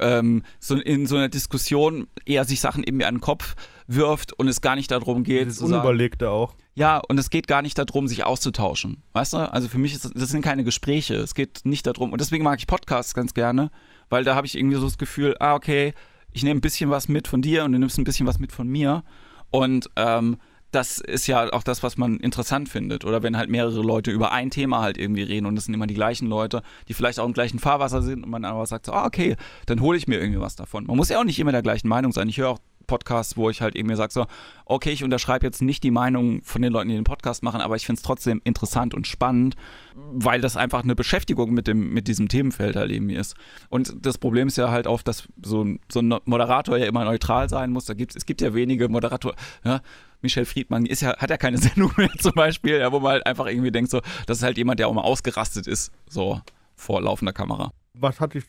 ähm, 0.00 0.42
so 0.58 0.76
in 0.76 1.06
so 1.06 1.16
einer 1.16 1.28
Diskussion 1.28 2.08
eher 2.24 2.44
sich 2.44 2.60
Sachen 2.60 2.82
irgendwie 2.82 3.04
an 3.04 3.16
den 3.16 3.20
Kopf 3.20 3.54
wirft 3.86 4.32
und 4.32 4.48
es 4.48 4.60
gar 4.60 4.76
nicht 4.76 4.90
darum 4.90 5.22
geht. 5.22 5.48
Das 5.48 5.60
Unüberlegte 5.60 6.30
auch. 6.30 6.54
Ja, 6.74 7.00
und 7.08 7.18
es 7.18 7.30
geht 7.30 7.46
gar 7.46 7.62
nicht 7.62 7.78
darum, 7.78 8.08
sich 8.08 8.24
auszutauschen. 8.24 9.02
Weißt 9.12 9.34
du? 9.34 9.38
Also 9.38 9.68
für 9.68 9.78
mich 9.78 9.94
ist 9.94 10.04
das, 10.04 10.12
das 10.12 10.30
sind 10.30 10.42
keine 10.42 10.64
Gespräche. 10.64 11.14
Es 11.14 11.34
geht 11.34 11.60
nicht 11.64 11.86
darum. 11.86 12.12
Und 12.12 12.20
deswegen 12.20 12.44
mag 12.44 12.58
ich 12.58 12.66
Podcasts 12.66 13.14
ganz 13.14 13.34
gerne, 13.34 13.70
weil 14.08 14.24
da 14.24 14.34
habe 14.34 14.46
ich 14.46 14.56
irgendwie 14.56 14.76
so 14.76 14.84
das 14.84 14.98
Gefühl, 14.98 15.36
ah, 15.38 15.54
okay, 15.54 15.94
ich 16.36 16.42
nehme 16.42 16.58
ein 16.58 16.60
bisschen 16.60 16.90
was 16.90 17.08
mit 17.08 17.28
von 17.28 17.40
dir 17.40 17.64
und 17.64 17.72
du 17.72 17.78
nimmst 17.78 17.96
ein 17.96 18.04
bisschen 18.04 18.26
was 18.26 18.38
mit 18.38 18.52
von 18.52 18.68
mir. 18.68 19.04
Und 19.50 19.88
ähm, 19.96 20.36
das 20.70 20.98
ist 20.98 21.26
ja 21.26 21.50
auch 21.50 21.62
das, 21.62 21.82
was 21.82 21.96
man 21.96 22.18
interessant 22.18 22.68
findet. 22.68 23.06
Oder 23.06 23.22
wenn 23.22 23.38
halt 23.38 23.48
mehrere 23.48 23.80
Leute 23.80 24.10
über 24.10 24.32
ein 24.32 24.50
Thema 24.50 24.82
halt 24.82 24.98
irgendwie 24.98 25.22
reden 25.22 25.46
und 25.46 25.56
es 25.56 25.64
sind 25.64 25.72
immer 25.72 25.86
die 25.86 25.94
gleichen 25.94 26.28
Leute, 26.28 26.62
die 26.88 26.94
vielleicht 26.94 27.18
auch 27.20 27.24
im 27.24 27.32
gleichen 27.32 27.58
Fahrwasser 27.58 28.02
sind 28.02 28.22
und 28.22 28.28
man 28.28 28.44
aber 28.44 28.66
sagt 28.66 28.84
so, 28.84 28.92
ah, 28.92 29.06
okay, 29.06 29.36
dann 29.64 29.80
hole 29.80 29.96
ich 29.96 30.08
mir 30.08 30.20
irgendwie 30.20 30.40
was 30.40 30.56
davon. 30.56 30.84
Man 30.84 30.98
muss 30.98 31.08
ja 31.08 31.18
auch 31.18 31.24
nicht 31.24 31.38
immer 31.38 31.52
der 31.52 31.62
gleichen 31.62 31.88
Meinung 31.88 32.12
sein. 32.12 32.28
Ich 32.28 32.36
höre 32.36 32.50
auch 32.50 32.60
Podcasts, 32.86 33.36
wo 33.36 33.50
ich 33.50 33.62
halt 33.62 33.74
irgendwie 33.74 33.96
sage 33.96 34.12
so, 34.12 34.26
okay, 34.64 34.90
ich 34.90 35.04
unterschreibe 35.04 35.46
jetzt 35.46 35.62
nicht 35.62 35.82
die 35.82 35.90
Meinung 35.90 36.42
von 36.42 36.62
den 36.62 36.72
Leuten, 36.72 36.88
die 36.88 36.94
den 36.94 37.04
Podcast 37.04 37.42
machen, 37.42 37.60
aber 37.60 37.76
ich 37.76 37.86
finde 37.86 37.98
es 37.98 38.02
trotzdem 38.02 38.40
interessant 38.44 38.94
und 38.94 39.06
spannend, 39.06 39.56
weil 39.94 40.40
das 40.40 40.56
einfach 40.56 40.82
eine 40.82 40.94
Beschäftigung 40.94 41.52
mit, 41.52 41.66
dem, 41.66 41.92
mit 41.92 42.08
diesem 42.08 42.28
Themenfeld 42.28 42.76
halt 42.76 42.90
irgendwie 42.90 43.14
ist. 43.14 43.36
Und 43.68 43.94
das 44.04 44.18
Problem 44.18 44.48
ist 44.48 44.56
ja 44.56 44.70
halt 44.70 44.86
auch, 44.86 45.02
dass 45.02 45.28
so, 45.42 45.66
so 45.90 46.00
ein 46.00 46.14
Moderator 46.24 46.76
ja 46.76 46.86
immer 46.86 47.04
neutral 47.04 47.48
sein 47.48 47.70
muss. 47.70 47.86
Da 47.86 47.94
gibt's, 47.94 48.16
es 48.16 48.26
gibt 48.26 48.40
ja 48.40 48.54
wenige 48.54 48.88
Moderatoren, 48.88 49.36
ja, 49.64 49.80
Michel 50.22 50.44
Friedmann 50.44 50.86
ist 50.86 51.02
ja, 51.02 51.16
hat 51.16 51.30
ja 51.30 51.36
keine 51.36 51.58
Sendung 51.66 51.92
mehr 51.96 52.10
zum 52.18 52.32
Beispiel, 52.32 52.78
ja, 52.78 52.92
wo 52.92 53.00
man 53.00 53.12
halt 53.12 53.26
einfach 53.26 53.46
irgendwie 53.46 53.70
denkt, 53.70 53.90
so, 53.90 54.00
das 54.26 54.38
ist 54.38 54.42
halt 54.42 54.58
jemand, 54.58 54.80
der 54.80 54.88
auch 54.88 54.94
mal 54.94 55.02
ausgerastet 55.02 55.66
ist, 55.66 55.92
so 56.08 56.40
vor 56.74 57.00
laufender 57.00 57.32
Kamera. 57.32 57.72
Was 57.94 58.20
hat 58.20 58.34
dich 58.34 58.44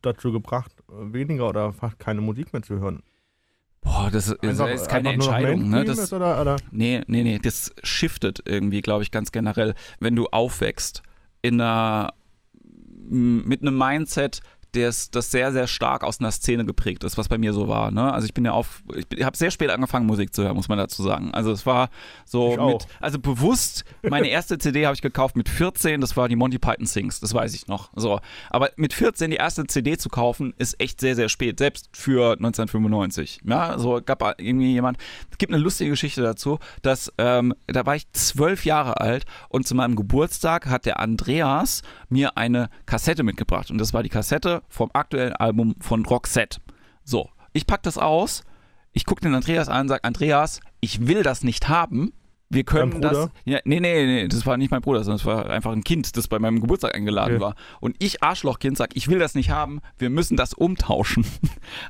dazu 0.00 0.32
gebracht, 0.32 0.72
weniger 0.88 1.48
oder 1.48 1.72
fast 1.72 1.98
keine 1.98 2.20
Musik 2.20 2.52
mehr 2.52 2.62
zu 2.62 2.78
hören? 2.80 3.02
Boah, 3.82 4.10
das 4.12 4.28
ist, 4.28 4.42
einfach, 4.42 4.68
ist 4.68 4.88
keine 4.88 5.12
Entscheidung. 5.12 5.68
Ne? 5.68 5.84
Das, 5.84 6.12
oder, 6.12 6.40
oder? 6.40 6.56
Nee, 6.70 7.02
nee, 7.08 7.24
nee, 7.24 7.38
das 7.38 7.72
shiftet 7.82 8.40
irgendwie, 8.46 8.80
glaube 8.80 9.02
ich, 9.02 9.10
ganz 9.10 9.32
generell, 9.32 9.74
wenn 9.98 10.14
du 10.14 10.26
aufwächst 10.28 11.02
in 11.42 11.60
einer, 11.60 12.14
mit 13.08 13.62
einem 13.62 13.76
Mindset, 13.76 14.40
das, 14.72 15.10
das 15.10 15.30
sehr, 15.30 15.52
sehr 15.52 15.66
stark 15.66 16.02
aus 16.02 16.20
einer 16.20 16.30
Szene 16.30 16.64
geprägt 16.64 17.04
ist, 17.04 17.18
was 17.18 17.28
bei 17.28 17.38
mir 17.38 17.52
so 17.52 17.68
war. 17.68 17.90
Ne? 17.90 18.12
Also 18.12 18.26
ich 18.26 18.34
bin 18.34 18.44
ja 18.44 18.52
auf, 18.52 18.82
ich 19.14 19.22
habe 19.22 19.36
sehr 19.36 19.50
spät 19.50 19.70
angefangen, 19.70 20.06
Musik 20.06 20.34
zu 20.34 20.42
hören, 20.42 20.56
muss 20.56 20.68
man 20.68 20.78
dazu 20.78 21.02
sagen. 21.02 21.32
Also 21.32 21.52
es 21.52 21.66
war 21.66 21.90
so 22.24 22.56
mit, 22.56 22.86
also 23.00 23.18
bewusst, 23.18 23.84
meine 24.02 24.28
erste 24.28 24.58
CD 24.58 24.86
habe 24.86 24.94
ich 24.94 25.02
gekauft 25.02 25.36
mit 25.36 25.48
14, 25.48 26.00
das 26.00 26.16
war 26.16 26.28
die 26.28 26.36
Monty 26.36 26.58
Python 26.58 26.86
Sings, 26.86 27.20
das 27.20 27.34
weiß 27.34 27.54
ich 27.54 27.66
noch. 27.66 27.90
So. 27.94 28.20
Aber 28.50 28.70
mit 28.76 28.94
14 28.94 29.30
die 29.30 29.36
erste 29.36 29.66
CD 29.66 29.98
zu 29.98 30.08
kaufen, 30.08 30.54
ist 30.58 30.80
echt 30.80 31.00
sehr, 31.00 31.14
sehr 31.14 31.28
spät, 31.28 31.58
selbst 31.58 31.90
für 31.92 32.32
1995. 32.32 33.40
Ja, 33.44 33.78
so 33.78 34.00
gab 34.04 34.22
irgendwie 34.40 34.72
jemand, 34.72 34.98
es 35.30 35.38
gibt 35.38 35.52
eine 35.52 35.62
lustige 35.62 35.90
Geschichte 35.90 36.22
dazu, 36.22 36.58
dass 36.80 37.12
ähm, 37.18 37.54
da 37.66 37.84
war 37.84 37.96
ich 37.96 38.10
zwölf 38.12 38.64
Jahre 38.64 39.00
alt 39.00 39.26
und 39.48 39.66
zu 39.66 39.74
meinem 39.74 39.96
Geburtstag 39.96 40.66
hat 40.66 40.86
der 40.86 40.98
Andreas 40.98 41.82
mir 42.08 42.36
eine 42.36 42.70
Kassette 42.86 43.22
mitgebracht 43.22 43.70
und 43.70 43.78
das 43.78 43.92
war 43.92 44.02
die 44.02 44.08
Kassette 44.08 44.61
vom 44.68 44.90
aktuellen 44.92 45.34
Album 45.34 45.74
von 45.80 46.04
Roxette. 46.04 46.60
So, 47.04 47.30
ich 47.52 47.66
packe 47.66 47.82
das 47.82 47.98
aus, 47.98 48.44
ich 48.92 49.06
gucke 49.06 49.20
den 49.22 49.34
Andreas 49.34 49.68
an 49.68 49.82
und 49.82 49.88
sage, 49.88 50.04
Andreas, 50.04 50.60
ich 50.80 51.06
will 51.06 51.22
das 51.22 51.42
nicht 51.42 51.68
haben. 51.68 52.12
Wir 52.52 52.64
können 52.64 53.00
das. 53.00 53.30
Ja, 53.46 53.60
nee, 53.64 53.80
nee, 53.80 54.04
nee, 54.04 54.28
das 54.28 54.44
war 54.44 54.58
nicht 54.58 54.70
mein 54.70 54.82
Bruder, 54.82 55.02
sondern 55.04 55.18
es 55.20 55.24
war 55.24 55.48
einfach 55.48 55.72
ein 55.72 55.84
Kind, 55.84 56.18
das 56.18 56.28
bei 56.28 56.38
meinem 56.38 56.60
Geburtstag 56.60 56.94
eingeladen 56.94 57.36
okay. 57.36 57.40
war. 57.40 57.54
Und 57.80 57.96
ich, 57.98 58.22
Arschlochkind, 58.22 58.76
sag, 58.76 58.94
ich 58.94 59.08
will 59.08 59.18
das 59.18 59.34
nicht 59.34 59.48
haben, 59.48 59.80
wir 59.96 60.10
müssen 60.10 60.36
das 60.36 60.52
umtauschen. 60.52 61.24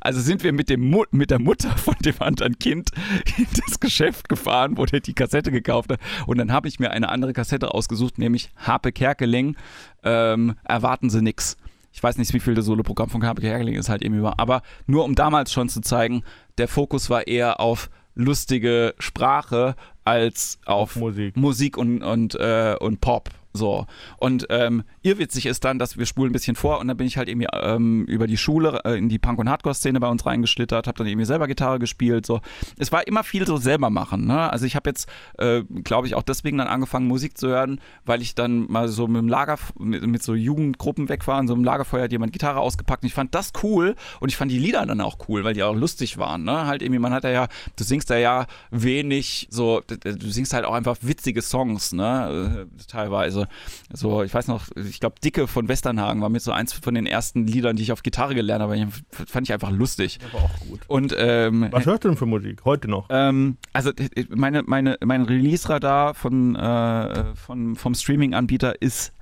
Also 0.00 0.20
sind 0.20 0.44
wir 0.44 0.52
mit, 0.52 0.68
dem 0.68 0.94
mit 1.10 1.30
der 1.30 1.38
Mutter 1.38 1.76
von 1.76 1.94
dem 2.04 2.14
anderen 2.20 2.58
Kind 2.58 2.90
in 3.36 3.46
das 3.66 3.80
Geschäft 3.80 4.28
gefahren, 4.28 4.76
wo 4.76 4.84
der 4.84 5.00
die 5.00 5.14
Kassette 5.14 5.50
gekauft 5.50 5.90
hat. 5.90 6.00
Und 6.26 6.38
dann 6.38 6.52
habe 6.52 6.68
ich 6.68 6.78
mir 6.78 6.90
eine 6.90 7.08
andere 7.08 7.32
Kassette 7.32 7.72
ausgesucht, 7.74 8.18
nämlich 8.18 8.50
Harpe 8.56 8.92
Kerkeling, 8.92 9.56
ähm, 10.04 10.54
Erwarten 10.64 11.10
Sie 11.10 11.22
nix. 11.22 11.56
Ich 11.92 12.02
weiß 12.02 12.18
nicht, 12.18 12.32
wie 12.32 12.40
viel 12.40 12.54
das 12.54 12.64
Solo-Programm 12.64 13.10
von 13.10 13.20
Carpe 13.20 13.42
Kerkeling 13.42 13.74
ist 13.74 13.88
halt 13.88 14.02
eben 14.02 14.22
war, 14.22 14.38
aber 14.38 14.62
nur 14.86 15.04
um 15.04 15.14
damals 15.14 15.52
schon 15.52 15.68
zu 15.68 15.80
zeigen, 15.80 16.22
der 16.58 16.68
Fokus 16.68 17.10
war 17.10 17.26
eher 17.26 17.60
auf 17.60 17.90
lustige 18.14 18.94
Sprache 18.98 19.74
als 20.04 20.58
auf, 20.64 20.96
auf 20.96 20.96
Musik, 20.96 21.36
Musik 21.36 21.76
und, 21.76 22.02
und, 22.02 22.34
äh, 22.34 22.76
und 22.78 23.00
Pop. 23.00 23.30
So. 23.52 23.86
Und 24.16 24.46
ähm, 24.50 24.84
irrwitzig 25.02 25.46
ist 25.46 25.64
dann, 25.64 25.78
dass 25.78 25.98
wir 25.98 26.06
spulen 26.06 26.30
ein 26.30 26.32
bisschen 26.32 26.56
vor 26.56 26.80
und 26.80 26.88
dann 26.88 26.96
bin 26.96 27.06
ich 27.06 27.16
halt 27.16 27.28
irgendwie 27.28 27.48
ähm, 27.52 28.04
über 28.06 28.26
die 28.26 28.36
Schule 28.36 28.80
äh, 28.84 28.96
in 28.96 29.08
die 29.08 29.18
Punk- 29.18 29.38
und 29.38 29.48
Hardcore-Szene 29.48 30.00
bei 30.00 30.08
uns 30.08 30.24
reingeschlittert, 30.24 30.86
habe 30.86 30.98
dann 30.98 31.06
irgendwie 31.06 31.26
selber 31.26 31.46
Gitarre 31.46 31.78
gespielt. 31.78 32.24
So. 32.24 32.40
Es 32.78 32.92
war 32.92 33.06
immer 33.06 33.24
viel 33.24 33.46
so 33.46 33.58
selber 33.58 33.90
machen. 33.90 34.26
Ne? 34.26 34.50
Also 34.50 34.64
ich 34.64 34.76
habe 34.76 34.88
jetzt, 34.88 35.08
äh, 35.38 35.62
glaube 35.84 36.06
ich, 36.06 36.14
auch 36.14 36.22
deswegen 36.22 36.58
dann 36.58 36.68
angefangen, 36.68 37.06
Musik 37.06 37.36
zu 37.36 37.48
hören, 37.48 37.80
weil 38.04 38.22
ich 38.22 38.34
dann 38.34 38.70
mal 38.70 38.88
so 38.88 39.06
mit 39.06 39.20
dem 39.20 39.28
Lager, 39.28 39.58
mit, 39.78 40.06
mit 40.06 40.22
so 40.22 40.34
Jugendgruppen 40.34 41.08
weg 41.08 41.26
war. 41.26 41.38
In 41.38 41.48
so 41.48 41.54
einem 41.54 41.64
Lagerfeuer 41.64 42.04
hat 42.04 42.12
jemand 42.12 42.32
Gitarre 42.32 42.60
ausgepackt 42.60 43.02
und 43.02 43.08
ich 43.08 43.14
fand 43.14 43.34
das 43.34 43.52
cool 43.62 43.94
und 44.20 44.30
ich 44.30 44.36
fand 44.36 44.50
die 44.50 44.58
Lieder 44.58 44.84
dann 44.86 45.00
auch 45.00 45.18
cool, 45.28 45.44
weil 45.44 45.54
die 45.54 45.62
auch 45.62 45.74
lustig 45.74 46.16
waren. 46.16 46.44
Ne? 46.44 46.66
Halt 46.66 46.82
irgendwie, 46.82 46.98
man 46.98 47.12
hat 47.12 47.24
ja, 47.24 47.48
du 47.76 47.84
singst 47.84 48.10
da 48.10 48.16
ja 48.16 48.46
wenig 48.70 49.48
so, 49.50 49.82
du 49.86 50.30
singst 50.30 50.54
halt 50.54 50.64
auch 50.64 50.74
einfach 50.74 50.96
witzige 51.02 51.42
Songs, 51.42 51.92
ne? 51.92 52.66
Äh, 52.66 53.41
teilweise. 53.42 53.48
So, 53.92 54.22
ich 54.22 54.32
weiß 54.32 54.48
noch, 54.48 54.66
ich 54.76 55.00
glaube, 55.00 55.16
Dicke 55.22 55.46
von 55.46 55.68
Westernhagen 55.68 56.22
war 56.22 56.28
mit 56.28 56.42
so 56.42 56.52
eins 56.52 56.72
von 56.72 56.94
den 56.94 57.06
ersten 57.06 57.46
Liedern, 57.46 57.76
die 57.76 57.82
ich 57.82 57.92
auf 57.92 58.02
Gitarre 58.02 58.34
gelernt 58.34 58.62
habe. 58.62 58.88
Fand 59.10 59.46
ich 59.46 59.52
einfach 59.52 59.70
lustig. 59.70 60.18
Aber 60.32 60.44
auch 60.44 60.60
gut. 60.68 60.80
Und, 60.88 61.14
ähm, 61.16 61.68
Was 61.70 61.86
hörst 61.86 62.04
du 62.04 62.08
denn 62.08 62.16
für 62.16 62.26
Musik? 62.26 62.64
Heute 62.64 62.88
noch? 62.88 63.06
Ähm, 63.10 63.56
also, 63.72 63.92
meine, 64.28 64.62
meine, 64.62 64.98
mein 65.04 65.22
Release-Radar 65.22 66.14
von, 66.14 66.56
äh, 66.56 67.34
von, 67.34 67.76
vom 67.76 67.94
Streaming-Anbieter 67.94 68.80
ist 68.80 69.12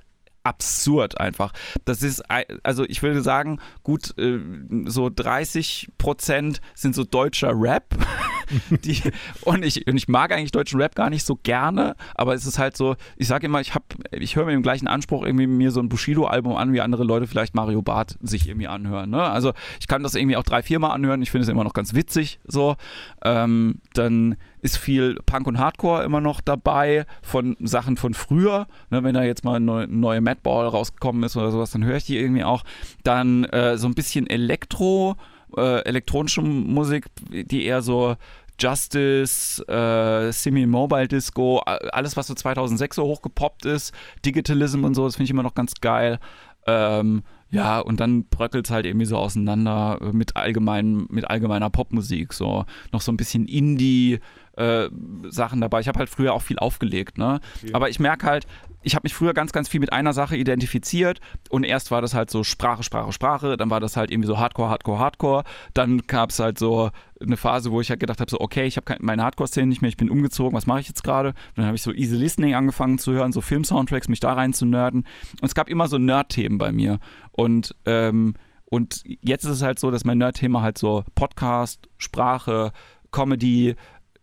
absurd 0.43 1.19
einfach. 1.19 1.53
Das 1.85 2.03
ist, 2.03 2.23
also 2.63 2.83
ich 2.85 3.03
würde 3.03 3.21
sagen, 3.21 3.59
gut, 3.83 4.17
äh, 4.17 4.39
so 4.85 5.09
30 5.13 5.89
Prozent 5.97 6.61
sind 6.73 6.95
so 6.95 7.03
deutscher 7.03 7.51
Rap. 7.53 7.95
die, 8.69 9.01
und, 9.41 9.63
ich, 9.63 9.87
und 9.87 9.95
ich 9.95 10.07
mag 10.07 10.31
eigentlich 10.33 10.51
deutschen 10.51 10.81
Rap 10.81 10.95
gar 10.95 11.09
nicht 11.09 11.25
so 11.25 11.35
gerne, 11.41 11.95
aber 12.15 12.33
es 12.33 12.45
ist 12.45 12.59
halt 12.59 12.75
so, 12.75 12.95
ich 13.15 13.27
sage 13.27 13.45
immer, 13.45 13.61
ich, 13.61 13.71
ich 14.11 14.35
höre 14.35 14.45
mir 14.45 14.53
im 14.53 14.63
gleichen 14.63 14.87
Anspruch 14.87 15.23
irgendwie 15.23 15.47
mir 15.47 15.71
so 15.71 15.79
ein 15.79 15.89
Bushido-Album 15.89 16.55
an, 16.55 16.73
wie 16.73 16.81
andere 16.81 17.03
Leute 17.03 17.27
vielleicht 17.27 17.55
Mario 17.55 17.81
Barth 17.81 18.17
sich 18.21 18.47
irgendwie 18.47 18.67
anhören. 18.67 19.09
Ne? 19.09 19.21
Also 19.21 19.53
ich 19.79 19.87
kann 19.87 20.03
das 20.03 20.15
irgendwie 20.15 20.37
auch 20.37 20.43
drei, 20.43 20.63
vier 20.63 20.79
Mal 20.79 20.89
anhören, 20.89 21.21
ich 21.21 21.31
finde 21.31 21.43
es 21.43 21.49
immer 21.49 21.63
noch 21.63 21.73
ganz 21.73 21.93
witzig 21.93 22.39
so. 22.45 22.75
Ähm, 23.23 23.79
dann 23.93 24.35
ist 24.61 24.77
viel 24.77 25.15
Punk 25.25 25.47
und 25.47 25.57
Hardcore 25.57 26.03
immer 26.03 26.21
noch 26.21 26.41
dabei 26.41 27.05
von 27.21 27.57
Sachen 27.59 27.97
von 27.97 28.13
früher. 28.13 28.67
Ne, 28.89 29.03
wenn 29.03 29.13
da 29.13 29.23
jetzt 29.23 29.43
mal 29.43 29.55
eine 29.55 29.87
neue 29.87 30.21
Madball 30.21 30.67
rausgekommen 30.67 31.23
ist 31.23 31.35
oder 31.35 31.51
sowas, 31.51 31.71
dann 31.71 31.83
höre 31.83 31.97
ich 31.97 32.05
die 32.05 32.17
irgendwie 32.17 32.43
auch. 32.43 32.63
Dann 33.03 33.45
äh, 33.45 33.77
so 33.77 33.87
ein 33.87 33.95
bisschen 33.95 34.27
Elektro, 34.27 35.15
äh, 35.57 35.83
elektronische 35.83 36.41
Musik, 36.41 37.07
die 37.29 37.65
eher 37.65 37.81
so 37.81 38.15
Justice, 38.59 39.63
äh, 39.67 40.31
Semi-Mobile 40.31 41.07
Disco, 41.07 41.59
alles, 41.59 42.15
was 42.15 42.27
so 42.27 42.35
2006 42.35 42.95
so 42.97 43.03
hochgepoppt 43.03 43.65
ist, 43.65 43.91
Digitalism 44.23 44.83
und 44.83 44.93
so, 44.93 45.05
das 45.05 45.15
finde 45.15 45.25
ich 45.25 45.31
immer 45.31 45.43
noch 45.43 45.55
ganz 45.55 45.73
geil. 45.81 46.19
Ähm, 46.67 47.23
ja, 47.49 47.79
und 47.79 47.99
dann 47.99 48.25
bröckelt 48.25 48.65
es 48.65 48.71
halt 48.71 48.85
irgendwie 48.85 49.05
so 49.05 49.17
auseinander 49.17 49.99
mit, 50.13 50.37
allgemein, 50.37 51.05
mit 51.09 51.29
allgemeiner 51.29 51.69
Popmusik. 51.69 52.33
So 52.33 52.65
noch 52.93 53.01
so 53.01 53.11
ein 53.11 53.17
bisschen 53.17 53.45
Indie, 53.45 54.19
äh, 54.57 54.89
Sachen 55.29 55.61
dabei. 55.61 55.79
Ich 55.79 55.87
habe 55.87 55.99
halt 55.99 56.09
früher 56.09 56.33
auch 56.33 56.41
viel 56.41 56.59
aufgelegt, 56.59 57.17
ne? 57.17 57.39
Aber 57.73 57.89
ich 57.89 57.99
merke 57.99 58.25
halt, 58.25 58.47
ich 58.83 58.95
habe 58.95 59.03
mich 59.03 59.13
früher 59.13 59.33
ganz, 59.33 59.51
ganz 59.51 59.69
viel 59.69 59.79
mit 59.79 59.93
einer 59.93 60.13
Sache 60.13 60.35
identifiziert 60.35 61.19
und 61.49 61.63
erst 61.63 61.91
war 61.91 62.01
das 62.01 62.13
halt 62.13 62.31
so 62.31 62.43
Sprache, 62.43 62.83
Sprache, 62.83 63.11
Sprache, 63.11 63.57
dann 63.57 63.69
war 63.69 63.79
das 63.79 63.95
halt 63.95 64.11
irgendwie 64.11 64.27
so 64.27 64.39
Hardcore, 64.39 64.69
Hardcore, 64.69 64.99
Hardcore. 64.99 65.43
Dann 65.73 65.99
gab 66.07 66.31
es 66.31 66.39
halt 66.39 66.57
so 66.57 66.89
eine 67.21 67.37
Phase, 67.37 67.71
wo 67.71 67.79
ich 67.79 67.89
halt 67.89 67.99
gedacht 67.99 68.19
habe, 68.19 68.31
so 68.31 68.39
okay, 68.39 68.65
ich 68.65 68.77
habe 68.77 68.95
meine 68.99 69.23
Hardcore-Szene 69.23 69.67
nicht 69.67 69.81
mehr, 69.81 69.89
ich 69.89 69.97
bin 69.97 70.09
umgezogen, 70.09 70.55
was 70.55 70.65
mache 70.65 70.79
ich 70.79 70.87
jetzt 70.87 71.03
gerade? 71.03 71.33
Dann 71.55 71.65
habe 71.65 71.75
ich 71.75 71.83
so 71.83 71.93
Easy 71.93 72.15
Listening 72.15 72.55
angefangen 72.55 72.97
zu 72.97 73.13
hören, 73.13 73.31
so 73.31 73.41
Film-Soundtracks, 73.41 74.07
mich 74.07 74.19
da 74.19 74.33
rein 74.33 74.53
zu 74.53 74.65
nerden. 74.65 75.05
Und 75.39 75.47
es 75.47 75.55
gab 75.55 75.69
immer 75.69 75.87
so 75.87 75.97
Nerd-Themen 75.97 76.57
bei 76.57 76.71
mir. 76.71 76.99
Und 77.31 77.75
ähm, 77.85 78.33
und 78.65 79.03
jetzt 79.05 79.43
ist 79.43 79.51
es 79.51 79.61
halt 79.63 79.79
so, 79.79 79.91
dass 79.91 80.05
mein 80.05 80.17
Nerd-Thema 80.17 80.61
halt 80.61 80.77
so 80.77 81.03
Podcast, 81.13 81.89
Sprache, 81.97 82.71
Comedy, 83.11 83.75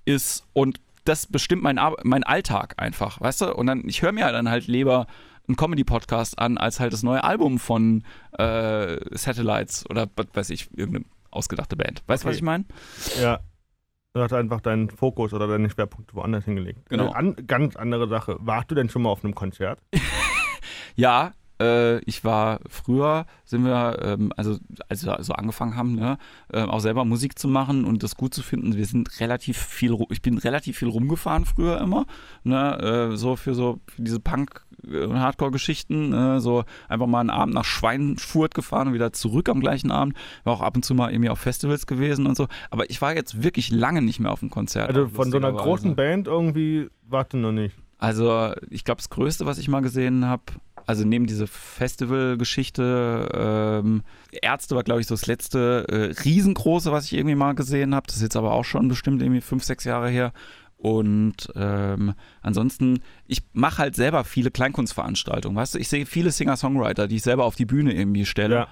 ist 0.08 0.44
und 0.54 0.80
das 1.04 1.26
bestimmt 1.26 1.62
mein, 1.62 1.78
mein 2.02 2.24
Alltag 2.24 2.74
einfach, 2.76 3.20
weißt 3.20 3.42
du? 3.42 3.54
Und 3.54 3.66
dann, 3.66 3.82
ich 3.86 4.02
höre 4.02 4.12
mir 4.12 4.30
dann 4.32 4.48
halt 4.48 4.66
lieber 4.66 5.06
einen 5.46 5.56
Comedy-Podcast 5.56 6.38
an, 6.38 6.58
als 6.58 6.80
halt 6.80 6.92
das 6.92 7.02
neue 7.02 7.24
Album 7.24 7.58
von 7.58 8.04
äh, 8.38 8.98
Satellites 9.16 9.88
oder 9.88 10.08
was 10.16 10.26
weiß 10.34 10.50
ich, 10.50 10.68
irgendeine 10.76 11.06
ausgedachte 11.30 11.76
Band. 11.76 12.02
Weißt 12.06 12.24
du, 12.24 12.26
okay. 12.26 12.32
was 12.32 12.36
ich 12.36 12.42
meine? 12.42 12.64
Ja. 13.20 13.40
Du 14.14 14.22
hast 14.22 14.32
einfach 14.32 14.60
deinen 14.60 14.90
Fokus 14.90 15.32
oder 15.32 15.46
deine 15.46 15.70
Schwerpunkte 15.70 16.14
woanders 16.14 16.44
hingelegt. 16.44 16.88
Genau. 16.88 17.10
An, 17.12 17.36
ganz 17.46 17.76
andere 17.76 18.08
Sache. 18.08 18.36
Warst 18.40 18.70
du 18.70 18.74
denn 18.74 18.88
schon 18.88 19.02
mal 19.02 19.10
auf 19.10 19.22
einem 19.22 19.34
Konzert? 19.34 19.80
ja, 20.96 21.32
äh, 21.60 21.98
ich 22.00 22.24
war 22.24 22.60
früher, 22.68 23.26
sind 23.44 23.64
wir, 23.64 23.98
ähm, 24.02 24.32
also 24.36 24.58
als 24.88 25.04
wir 25.04 25.22
so 25.22 25.32
angefangen 25.32 25.76
haben, 25.76 25.94
ne, 25.94 26.18
äh, 26.52 26.62
auch 26.62 26.80
selber 26.80 27.04
Musik 27.04 27.38
zu 27.38 27.48
machen 27.48 27.84
und 27.84 28.02
das 28.02 28.16
gut 28.16 28.34
zu 28.34 28.42
finden. 28.42 28.76
Wir 28.76 28.86
sind 28.86 29.20
relativ 29.20 29.58
viel, 29.58 29.96
ich 30.10 30.22
bin 30.22 30.38
relativ 30.38 30.78
viel 30.78 30.88
rumgefahren 30.88 31.44
früher 31.44 31.80
immer, 31.80 32.06
ne, 32.44 33.10
äh, 33.12 33.16
so 33.16 33.36
für 33.36 33.54
so 33.54 33.80
für 33.86 34.02
diese 34.02 34.20
Punk- 34.20 34.64
und 34.84 35.18
Hardcore-Geschichten, 35.18 36.12
äh, 36.12 36.40
so 36.40 36.64
einfach 36.88 37.06
mal 37.06 37.20
einen 37.20 37.30
Abend 37.30 37.54
nach 37.54 37.64
Schweinfurt 37.64 38.54
gefahren 38.54 38.88
und 38.88 38.94
wieder 38.94 39.12
zurück 39.12 39.48
am 39.48 39.60
gleichen 39.60 39.90
Abend. 39.90 40.14
War 40.44 40.54
auch 40.54 40.60
ab 40.60 40.76
und 40.76 40.84
zu 40.84 40.94
mal 40.94 41.10
irgendwie 41.10 41.30
auf 41.30 41.40
Festivals 41.40 41.86
gewesen 41.86 42.26
und 42.26 42.36
so. 42.36 42.46
Aber 42.70 42.88
ich 42.88 43.02
war 43.02 43.14
jetzt 43.14 43.42
wirklich 43.42 43.70
lange 43.70 44.02
nicht 44.02 44.20
mehr 44.20 44.30
auf 44.30 44.42
einem 44.42 44.50
Konzert. 44.50 44.88
Also 44.88 45.08
von 45.08 45.30
so 45.30 45.36
einer 45.36 45.52
großen 45.52 45.96
Band 45.96 46.28
irgendwie 46.28 46.88
warte 47.08 47.36
noch 47.36 47.52
nicht. 47.52 47.74
Also 47.98 48.52
ich 48.70 48.84
glaube, 48.84 48.98
das 48.98 49.10
Größte, 49.10 49.44
was 49.44 49.58
ich 49.58 49.68
mal 49.68 49.80
gesehen 49.80 50.24
habe, 50.24 50.44
also 50.88 51.04
neben 51.04 51.26
diese 51.26 51.46
Festival-Geschichte, 51.46 53.28
ähm, 53.84 54.02
Ärzte 54.32 54.74
war, 54.74 54.82
glaube 54.84 55.02
ich, 55.02 55.06
so 55.06 55.14
das 55.14 55.26
letzte 55.26 55.84
äh, 55.86 56.18
riesengroße, 56.22 56.90
was 56.90 57.04
ich 57.04 57.12
irgendwie 57.12 57.34
mal 57.34 57.54
gesehen 57.54 57.94
habe. 57.94 58.06
Das 58.06 58.16
ist 58.16 58.22
jetzt 58.22 58.36
aber 58.36 58.52
auch 58.52 58.64
schon 58.64 58.88
bestimmt 58.88 59.20
irgendwie 59.20 59.42
fünf, 59.42 59.64
sechs 59.64 59.84
Jahre 59.84 60.08
her. 60.08 60.32
Und 60.78 61.52
ähm, 61.56 62.14
ansonsten, 62.40 63.00
ich 63.26 63.42
mache 63.52 63.78
halt 63.82 63.96
selber 63.96 64.24
viele 64.24 64.50
Kleinkunstveranstaltungen. 64.50 65.58
Weißt 65.58 65.74
du, 65.74 65.78
ich 65.78 65.90
sehe 65.90 66.06
viele 66.06 66.30
Singer-Songwriter, 66.30 67.06
die 67.06 67.16
ich 67.16 67.22
selber 67.22 67.44
auf 67.44 67.54
die 67.54 67.66
Bühne 67.66 67.92
irgendwie 67.92 68.24
stelle. 68.24 68.54
Ja. 68.54 68.68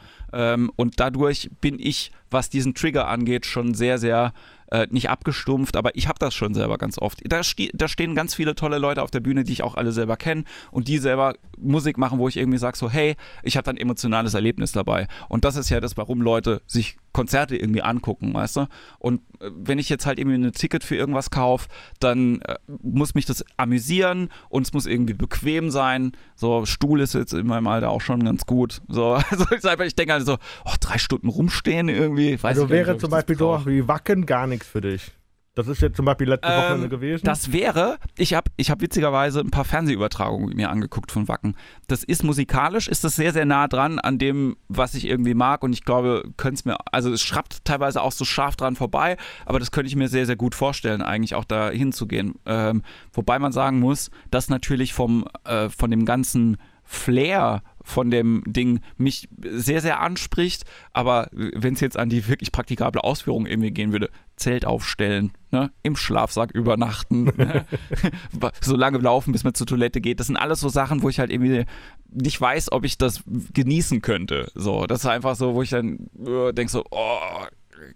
Ähm, 0.55 0.73
und 0.75 0.99
dadurch 0.99 1.51
bin 1.61 1.79
ich, 1.79 2.13
was 2.31 2.49
diesen 2.49 2.75
Trigger 2.75 3.09
angeht, 3.09 3.45
schon 3.45 3.75
sehr, 3.75 3.99
sehr 3.99 4.33
äh, 4.71 4.87
nicht 4.91 5.11
abgestumpft, 5.11 5.77
aber 5.77 5.95
ich 5.97 6.09
habe 6.09 6.19
das 6.19 6.35
schon 6.35 6.55
selber 6.55 6.79
ganz 6.79 6.99
oft. 6.99 7.21
Da, 7.25 7.43
ste 7.43 7.71
da, 7.73 7.89
stehen 7.89 8.15
ganz 8.15 8.35
viele 8.35 8.55
tolle 8.55 8.79
Leute 8.79 9.03
auf 9.03 9.11
der 9.11 9.21
Bühne, 9.21 9.45
die 9.45 9.53
ich 9.53 9.63
auch 9.63 9.75
alle 9.77 9.93
selber 9.93 10.17
kenne 10.17 10.45
und 10.71 10.89
die 10.89 10.99
selber 10.99 11.35
Musik 11.59 11.99
machen, 11.99 12.19
wo 12.19 12.29
ich 12.29 12.37
irgendwie 12.37 12.59
sage 12.59 12.77
so, 12.77 12.91
hey, 12.91 13.17
ich 13.43 13.57
habe 13.57 13.71
ein 13.71 13.77
emotionales 13.77 14.35
Erlebnis 14.35 14.73
dabei. 14.73 15.09
Und 15.29 15.45
das 15.45 15.57
ist 15.57 15.71
ja 15.71 15.81
das, 15.81 15.97
warum 15.97 16.21
Leute 16.21 16.63
sich 16.67 16.97
Konzerte 17.13 17.57
irgendwie 17.57 17.83
angucken, 17.83 18.35
weißt 18.35 18.57
du? 18.57 18.67
Und 18.99 19.21
wenn 19.41 19.79
ich 19.79 19.89
jetzt 19.89 20.07
halt 20.07 20.19
irgendwie 20.19 20.39
ein 20.39 20.53
Ticket 20.53 20.85
für 20.85 20.97
irgendwas 20.97 21.31
kaufe, 21.31 21.69
dann 22.01 22.41
äh, 22.43 22.57
muss 22.83 23.15
mich 23.15 23.27
das 23.27 23.45
amüsieren 23.57 24.31
und 24.49 24.67
es 24.67 24.73
muss 24.73 24.87
irgendwie 24.87 25.15
bequem 25.15 25.71
sein. 25.71 26.13
So, 26.35 26.67
Stuhl 26.67 27.01
ist 27.01 27.15
jetzt 27.15 27.33
in 27.33 27.47
meinem 27.47 27.67
Alter 27.67 27.91
auch 27.91 28.01
schon 28.01 28.25
ganz 28.25 28.47
gut. 28.47 28.83
So, 28.89 29.15
also 29.31 29.47
ich, 29.51 29.65
ich 29.65 29.95
denke 29.95 30.13
halt 30.13 30.27
so, 30.27 30.39
oh, 30.65 30.75
drei 30.81 30.99
Stunden 30.99 31.29
rumstehen 31.29 31.89
irgendwie. 31.89 32.35
Weiß 32.43 32.59
also 32.59 32.69
wäre 32.71 32.93
nicht, 32.93 33.01
zum 33.01 33.11
Beispiel 33.11 33.37
so 33.37 33.63
wie 33.67 33.87
Wacken 33.89 34.27
gar 34.27 34.47
nichts 34.47 34.67
für 34.67 34.81
dich. 34.81 35.13
Das 35.57 35.69
ist 35.69 35.81
jetzt 35.81 35.97
zum 35.97 36.05
Beispiel 36.05 36.29
letzte 36.29 36.49
ähm, 36.51 36.81
Woche 36.81 36.89
gewesen. 36.91 37.25
Das 37.25 37.51
wäre, 37.51 37.97
ich 38.19 38.35
habe 38.35 38.51
ich 38.59 38.71
hab 38.71 38.83
witzigerweise 38.83 39.41
ein 39.41 39.51
paar 39.51 39.65
Fernsehübertragungen 39.65 40.55
mir 40.55 40.69
angeguckt 40.69 41.11
von 41.11 41.29
Wacken. 41.29 41.57
Das 41.89 42.05
ist 42.05 42.23
musikalisch, 42.23 42.89
ist 42.89 43.05
das 43.05 43.17
sehr, 43.17 43.33
sehr 43.33 43.47
nah 43.47 43.67
dran 43.67 43.99
an 43.99 44.19
dem, 44.19 44.59
was 44.69 44.95
ich 44.95 45.07
irgendwie 45.07 45.33
mag 45.33 45.63
und 45.63 45.73
ich 45.73 45.85
glaube, 45.85 46.25
könnte 46.37 46.59
es 46.59 46.65
mir, 46.67 46.77
also 46.93 47.11
es 47.11 47.23
schrappt 47.23 47.65
teilweise 47.65 48.03
auch 48.03 48.13
so 48.13 48.27
scharf 48.27 48.57
dran 48.57 48.77
vorbei, 48.77 49.17
aber 49.47 49.59
das 49.59 49.71
könnte 49.71 49.89
ich 49.89 49.97
mir 49.97 50.09
sehr, 50.09 50.27
sehr 50.27 50.37
gut 50.37 50.55
vorstellen, 50.55 51.01
eigentlich 51.01 51.35
auch 51.35 51.45
da 51.45 51.71
hinzugehen. 51.71 52.35
Ähm, 52.45 52.83
wobei 53.15 53.39
man 53.39 53.53
sagen 53.53 53.81
muss, 53.81 54.11
dass 54.31 54.51
natürlich 54.51 54.93
vom, 54.93 55.25
äh, 55.45 55.71
von 55.71 55.91
dem 55.91 56.05
ganzen 56.05 56.59
Flair 56.87 57.63
von 57.83 58.11
dem 58.11 58.43
Ding 58.47 58.81
mich 58.97 59.29
sehr, 59.43 59.81
sehr 59.81 60.01
anspricht. 60.01 60.65
Aber 60.93 61.29
wenn 61.33 61.75
es 61.75 61.81
jetzt 61.81 61.97
an 61.97 62.09
die 62.09 62.27
wirklich 62.27 62.51
praktikable 62.51 63.05
Ausführung 63.05 63.47
irgendwie 63.47 63.71
gehen 63.71 63.93
würde, 63.93 64.11
Zelt 64.37 64.67
aufstellen, 64.67 65.33
ne? 65.51 65.71
im 65.83 65.97
Schlafsack 65.97 66.51
übernachten, 66.51 67.25
ne? 67.37 67.65
so 68.61 68.77
lange 68.77 68.99
laufen, 68.99 69.33
bis 69.33 69.45
man 69.45 69.55
zur 69.55 69.67
Toilette 69.67 70.01
geht, 70.01 70.21
das 70.21 70.27
sind 70.27 70.37
alles 70.37 70.61
so 70.61 70.69
Sachen, 70.69 71.03
wo 71.03 71.09
ich 71.09 71.19
halt 71.19 71.31
irgendwie 71.31 71.65
nicht 72.11 72.41
weiß, 72.41 72.73
ob 72.73 72.85
ich 72.85 72.99
das 72.99 73.23
genießen 73.55 74.03
könnte. 74.03 74.51
So, 74.55 74.87
das 74.87 75.01
ist 75.01 75.07
einfach 75.07 75.37
so, 75.37 75.55
wo 75.55 75.63
ich 75.63 75.71
dann 75.71 76.11
äh, 76.25 76.53
denke 76.53 76.71
so, 76.71 76.85
oh, 76.91 77.47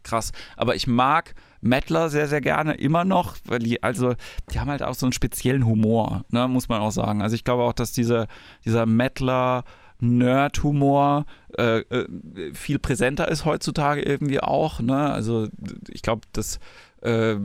krass. 0.03 0.33
Aber 0.57 0.77
ich 0.77 0.87
mag 0.87 1.35
Mettler 1.61 2.09
sehr, 2.09 2.29
sehr 2.29 2.41
gerne 2.41 2.75
immer 2.75 3.05
noch, 3.05 3.37
weil 3.45 3.59
die, 3.59 3.83
also, 3.83 4.15
die 4.53 4.61
haben 4.61 4.71
halt 4.71 4.83
auch 4.83 4.95
so 4.95 5.07
einen 5.07 5.13
speziellen 5.13 5.67
Humor, 5.67 6.25
ne, 6.31 6.49
muss 6.49 6.69
man 6.69 6.81
auch 6.81 6.93
sagen. 6.93 7.23
Also 7.23 7.35
ich 7.35 7.45
glaube 7.45 7.65
auch, 7.65 7.73
dass 7.73 7.93
diese, 7.93 8.27
dieser 8.65 8.87
Mettler 8.87 9.65
Nerd-Humor 10.01 11.27
äh, 11.59 11.81
äh, 11.81 12.55
viel 12.55 12.79
präsenter 12.79 13.29
ist 13.29 13.45
heutzutage 13.45 14.01
irgendwie 14.01 14.41
auch. 14.41 14.81
Ne? 14.81 15.11
Also 15.11 15.49
ich 15.89 16.03
glaube, 16.03 16.23
dass 16.33 16.59
äh, 17.03 17.37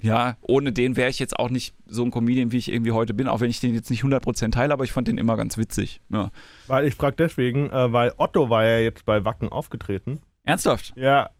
ja, 0.00 0.36
ohne 0.42 0.72
den 0.72 0.96
wäre 0.96 1.10
ich 1.10 1.18
jetzt 1.18 1.38
auch 1.38 1.50
nicht 1.50 1.74
so 1.86 2.04
ein 2.04 2.10
Comedian, 2.10 2.52
wie 2.52 2.58
ich 2.58 2.72
irgendwie 2.72 2.92
heute 2.92 3.14
bin, 3.14 3.26
auch 3.26 3.40
wenn 3.40 3.50
ich 3.50 3.60
den 3.60 3.74
jetzt 3.74 3.90
nicht 3.90 4.04
100% 4.04 4.52
teile, 4.52 4.72
aber 4.72 4.84
ich 4.84 4.92
fand 4.92 5.08
den 5.08 5.18
immer 5.18 5.36
ganz 5.36 5.58
witzig. 5.58 6.00
Ja. 6.08 6.30
Weil 6.68 6.86
ich 6.86 6.94
frage 6.94 7.16
deswegen, 7.16 7.70
äh, 7.70 7.92
weil 7.92 8.12
Otto 8.16 8.48
war 8.48 8.64
ja 8.64 8.78
jetzt 8.78 9.04
bei 9.04 9.24
Wacken 9.24 9.48
aufgetreten. 9.48 10.20
Ernsthaft? 10.44 10.92
Ja. 10.96 11.30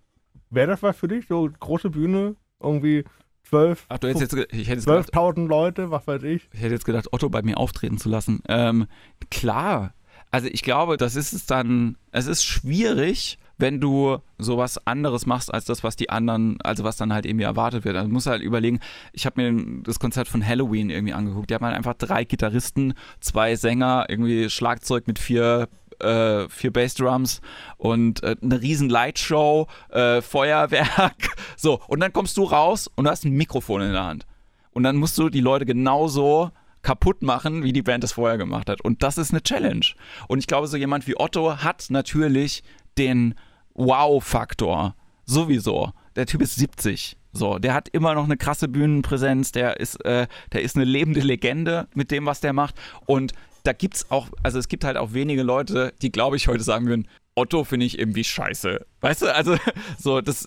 Wäre 0.50 0.68
das 0.68 0.82
was 0.82 0.96
für 0.96 1.08
dich? 1.08 1.26
So 1.28 1.48
große 1.58 1.90
Bühne, 1.90 2.37
irgendwie 2.61 3.04
12, 3.44 3.87
Ach, 3.88 3.98
du 3.98 4.08
hättest 4.08 4.32
jetzt, 4.32 4.52
ich 4.52 4.68
hätte 4.68 4.82
12.000 4.82 5.46
Leute, 5.46 5.90
was 5.90 6.06
weiß 6.06 6.22
ich. 6.24 6.48
Ich 6.52 6.61
hätte 6.61 6.74
jetzt 6.74 6.84
gedacht, 6.84 7.12
Otto 7.12 7.30
bei 7.30 7.42
mir 7.42 7.56
auftreten 7.58 7.98
zu 7.98 8.08
lassen. 8.08 8.42
Ähm, 8.48 8.87
klar, 9.30 9.94
also 10.30 10.48
ich 10.48 10.62
glaube, 10.62 10.96
das 10.98 11.16
ist 11.16 11.32
es 11.32 11.46
dann, 11.46 11.96
es 12.12 12.26
ist 12.26 12.44
schwierig, 12.44 13.38
wenn 13.56 13.80
du 13.80 14.18
sowas 14.37 14.87
anderes 14.87 15.26
machst 15.26 15.52
als 15.52 15.64
das, 15.64 15.82
was 15.82 15.96
die 15.96 16.11
anderen, 16.11 16.61
also 16.62 16.84
was 16.84 16.96
dann 16.96 17.12
halt 17.12 17.26
irgendwie 17.26 17.44
erwartet 17.44 17.84
wird. 17.84 17.96
Also 17.96 18.06
du 18.06 18.12
musst 18.12 18.26
halt 18.26 18.42
überlegen, 18.42 18.78
ich 19.12 19.26
habe 19.26 19.42
mir 19.42 19.82
das 19.82 19.98
Konzert 19.98 20.28
von 20.28 20.46
Halloween 20.46 20.90
irgendwie 20.90 21.14
angeguckt. 21.14 21.50
Die 21.50 21.54
haben 21.54 21.64
halt 21.64 21.74
einfach 21.74 21.94
drei 21.94 22.24
Gitarristen, 22.24 22.94
zwei 23.20 23.56
Sänger, 23.56 24.06
irgendwie 24.08 24.48
Schlagzeug 24.48 25.06
mit 25.08 25.18
vier 25.18 25.68
äh, 26.00 26.48
vier 26.48 26.72
Bassdrums 26.72 27.40
und 27.76 28.22
äh, 28.22 28.37
eine 28.42 28.61
riesen 28.61 28.88
Lightshow, 28.88 29.66
äh, 29.90 30.20
Feuerwerk. 30.22 31.37
So, 31.56 31.80
und 31.88 31.98
dann 32.00 32.12
kommst 32.12 32.37
du 32.37 32.44
raus 32.44 32.88
und 32.94 33.04
du 33.04 33.11
hast 33.11 33.24
ein 33.24 33.32
Mikrofon 33.32 33.82
in 33.82 33.92
der 33.92 34.04
Hand. 34.04 34.26
Und 34.70 34.84
dann 34.84 34.96
musst 34.96 35.18
du 35.18 35.28
die 35.28 35.40
Leute 35.40 35.66
genauso 35.66 36.52
kaputt 36.82 37.22
machen, 37.22 37.64
wie 37.64 37.72
die 37.72 37.82
Band 37.82 38.04
es 38.04 38.12
vorher 38.12 38.38
gemacht 38.38 38.70
hat. 38.70 38.80
Und 38.80 39.02
das 39.02 39.18
ist 39.18 39.32
eine 39.32 39.42
Challenge. 39.42 39.84
Und 40.28 40.38
ich 40.38 40.46
glaube, 40.46 40.68
so 40.68 40.76
jemand 40.76 41.08
wie 41.08 41.18
Otto 41.18 41.58
hat 41.58 41.87
natürlich 41.88 42.62
den 42.96 43.34
Wow-Faktor. 43.74 44.94
Sowieso. 45.24 45.92
Der 46.16 46.26
Typ 46.26 46.42
ist 46.42 46.56
70. 46.56 47.16
So, 47.32 47.58
der 47.58 47.74
hat 47.74 47.88
immer 47.88 48.14
noch 48.14 48.24
eine 48.24 48.37
krasse 48.37 48.68
Bühnenpräsenz, 48.68 49.52
der 49.52 49.78
ist, 49.78 50.04
äh, 50.04 50.26
der 50.52 50.62
ist 50.62 50.76
eine 50.76 50.84
lebende 50.84 51.20
Legende 51.20 51.87
mit 51.94 52.11
dem, 52.11 52.26
was 52.26 52.40
der 52.40 52.52
macht. 52.52 52.74
Und 53.06 53.32
da 53.62 53.73
gibt's 53.73 54.11
auch, 54.11 54.29
also 54.42 54.59
es 54.59 54.68
gibt 54.68 54.85
halt 54.85 54.97
auch 54.97 55.12
wenige 55.12 55.42
Leute, 55.42 55.92
die, 56.03 56.11
glaube 56.11 56.37
ich, 56.37 56.49
heute 56.49 56.62
sagen 56.62 56.87
würden, 56.87 57.09
Otto 57.38 57.62
finde 57.62 57.87
ich 57.87 57.99
irgendwie 57.99 58.25
scheiße. 58.25 58.85
Weißt 59.01 59.23
du, 59.23 59.35
also 59.35 59.57
so, 59.99 60.21
das 60.21 60.47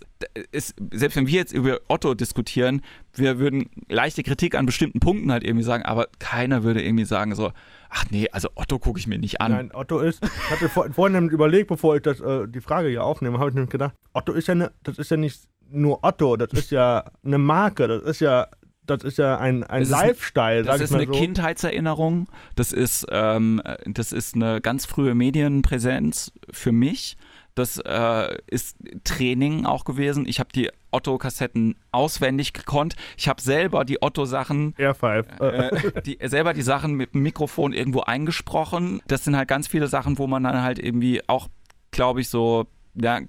ist, 0.51 0.75
selbst 0.91 1.15
wenn 1.15 1.25
wir 1.25 1.35
jetzt 1.35 1.53
über 1.53 1.79
Otto 1.87 2.13
diskutieren, 2.13 2.81
wir 3.13 3.39
würden 3.39 3.69
leichte 3.87 4.23
Kritik 4.23 4.55
an 4.55 4.65
bestimmten 4.65 4.99
Punkten 4.99 5.31
halt 5.31 5.43
irgendwie 5.43 5.63
sagen, 5.63 5.83
aber 5.83 6.07
keiner 6.19 6.63
würde 6.63 6.83
irgendwie 6.83 7.05
sagen 7.05 7.33
so, 7.33 7.53
ach 7.89 8.05
nee, 8.09 8.27
also 8.31 8.49
Otto 8.55 8.77
gucke 8.77 8.99
ich 8.99 9.07
mir 9.07 9.19
nicht 9.19 9.39
an. 9.39 9.53
Nein, 9.53 9.71
Otto 9.73 9.99
ist, 9.99 10.21
ich 10.23 10.51
hatte 10.51 10.67
vor, 10.67 10.91
vorhin 10.91 11.29
überlegt, 11.29 11.69
bevor 11.69 11.95
ich 11.95 12.01
das, 12.01 12.19
äh, 12.19 12.47
die 12.47 12.61
Frage 12.61 12.89
hier 12.89 13.05
aufnehme, 13.05 13.39
habe 13.39 13.49
ich 13.49 13.55
nämlich 13.55 13.71
gedacht, 13.71 13.95
Otto 14.13 14.33
ist 14.33 14.49
ja 14.49 14.55
ne, 14.55 14.71
das 14.83 14.97
ist 14.97 15.11
ja 15.11 15.17
nicht 15.17 15.47
nur 15.69 16.03
Otto, 16.03 16.35
das 16.35 16.51
ist 16.51 16.71
ja 16.71 17.05
eine 17.23 17.37
Marke, 17.37 17.87
das 17.87 18.03
ist 18.03 18.19
ja 18.19 18.47
das 18.85 19.03
ist 19.03 19.17
ja 19.17 19.37
ein, 19.37 19.63
ein 19.63 19.81
Das 19.81 19.89
ist- 19.89 19.95
Lifestyle, 19.95 20.63
Das 20.63 20.81
ist 20.81 20.85
ich 20.85 20.91
mal 20.91 21.03
eine 21.03 21.13
so. 21.13 21.19
Kindheitserinnerung. 21.19 22.27
Das 22.55 22.71
ist, 22.73 23.05
ähm, 23.09 23.61
das 23.85 24.11
ist 24.11 24.35
eine 24.35 24.61
ganz 24.61 24.85
frühe 24.85 25.13
Medienpräsenz 25.15 26.31
für 26.51 26.71
mich. 26.71 27.17
Das 27.53 27.77
äh, 27.83 28.37
ist 28.47 28.77
Training 29.03 29.65
auch 29.65 29.83
gewesen. 29.83 30.25
Ich 30.25 30.39
habe 30.39 30.49
die 30.55 30.69
Otto-Kassetten 30.91 31.75
auswendig 31.91 32.53
gekonnt. 32.53 32.95
Ich 33.17 33.27
habe 33.27 33.41
selber 33.41 33.83
die 33.83 34.01
Otto-Sachen 34.01 34.73
äh, 34.77 36.01
die, 36.05 36.17
selber 36.23 36.53
die 36.53 36.61
Sachen 36.61 36.93
mit 36.93 37.13
dem 37.13 37.23
Mikrofon 37.23 37.73
irgendwo 37.73 38.01
eingesprochen. 38.01 39.01
Das 39.07 39.25
sind 39.25 39.35
halt 39.35 39.49
ganz 39.49 39.67
viele 39.67 39.87
Sachen, 39.87 40.17
wo 40.17 40.27
man 40.27 40.43
dann 40.43 40.61
halt 40.61 40.79
irgendwie 40.79 41.21
auch, 41.27 41.49
glaube 41.91 42.21
ich, 42.21 42.29
so, 42.29 42.67
ja, 42.95 43.19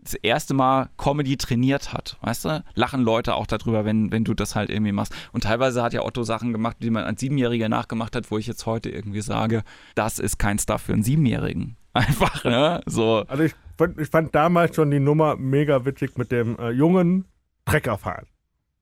das 0.00 0.14
erste 0.14 0.54
Mal 0.54 0.88
Comedy 0.96 1.36
trainiert 1.36 1.92
hat, 1.92 2.16
weißt 2.22 2.44
du? 2.44 2.64
Lachen 2.74 3.02
Leute 3.02 3.34
auch 3.34 3.46
darüber, 3.46 3.84
wenn, 3.84 4.10
wenn 4.12 4.24
du 4.24 4.34
das 4.34 4.56
halt 4.56 4.70
irgendwie 4.70 4.92
machst. 4.92 5.14
Und 5.32 5.44
teilweise 5.44 5.82
hat 5.82 5.92
ja 5.92 6.02
Otto 6.02 6.22
Sachen 6.22 6.52
gemacht, 6.52 6.76
die 6.80 6.90
man 6.90 7.04
als 7.04 7.20
Siebenjähriger 7.20 7.68
nachgemacht 7.68 8.16
hat, 8.16 8.30
wo 8.30 8.38
ich 8.38 8.46
jetzt 8.46 8.66
heute 8.66 8.90
irgendwie 8.90 9.20
sage, 9.20 9.62
das 9.94 10.18
ist 10.18 10.38
kein 10.38 10.58
Stuff 10.58 10.82
für 10.82 10.92
einen 10.92 11.02
Siebenjährigen. 11.02 11.76
Einfach, 11.92 12.44
ne? 12.44 12.80
So. 12.86 13.24
also 13.26 13.42
ich 13.42 13.54
fand, 13.76 13.98
ich 13.98 14.08
fand 14.08 14.34
damals 14.34 14.76
schon 14.76 14.90
die 14.90 15.00
Nummer 15.00 15.36
mega 15.36 15.84
witzig 15.84 16.16
mit 16.16 16.30
dem 16.30 16.56
äh, 16.58 16.70
jungen 16.70 17.24
Treckerfahren. 17.64 18.26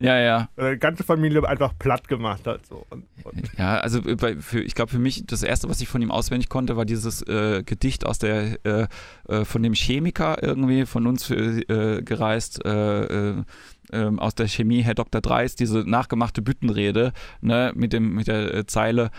Ja, 0.00 0.18
ja. 0.18 0.48
Äh, 0.56 0.72
Die 0.72 0.78
ganze 0.78 1.04
Familie 1.04 1.46
einfach 1.48 1.72
platt 1.78 2.06
gemacht 2.06 2.46
hat. 2.46 2.66
So. 2.66 2.84
Und, 2.90 3.06
und 3.24 3.50
Ja, 3.56 3.78
also 3.78 4.02
bei, 4.02 4.36
für, 4.36 4.60
ich 4.60 4.74
glaube 4.74 4.90
für 4.90 4.98
mich, 4.98 5.24
das 5.26 5.42
erste, 5.42 5.68
was 5.70 5.80
ich 5.80 5.88
von 5.88 6.02
ihm 6.02 6.10
auswendig 6.10 6.50
konnte, 6.50 6.76
war 6.76 6.84
dieses 6.84 7.22
äh, 7.22 7.62
Gedicht 7.64 8.04
aus 8.04 8.18
der, 8.18 8.58
äh, 8.66 8.86
äh, 9.28 9.44
von 9.44 9.62
dem 9.62 9.72
Chemiker 9.72 10.42
irgendwie, 10.42 10.84
von 10.84 11.06
uns 11.06 11.30
äh, 11.30 12.02
gereist, 12.02 12.64
äh, 12.64 13.30
äh, 13.30 13.44
ähm, 13.92 14.18
aus 14.18 14.34
der 14.34 14.48
Chemie, 14.48 14.82
Herr 14.82 14.94
Dr. 14.94 15.20
Dreis, 15.20 15.54
diese 15.54 15.78
nachgemachte 15.88 16.42
Büttenrede, 16.42 17.12
ne, 17.40 17.72
mit, 17.74 17.92
dem, 17.92 18.14
mit 18.14 18.26
der 18.26 18.52
äh, 18.52 18.66
Zeile, 18.66 19.10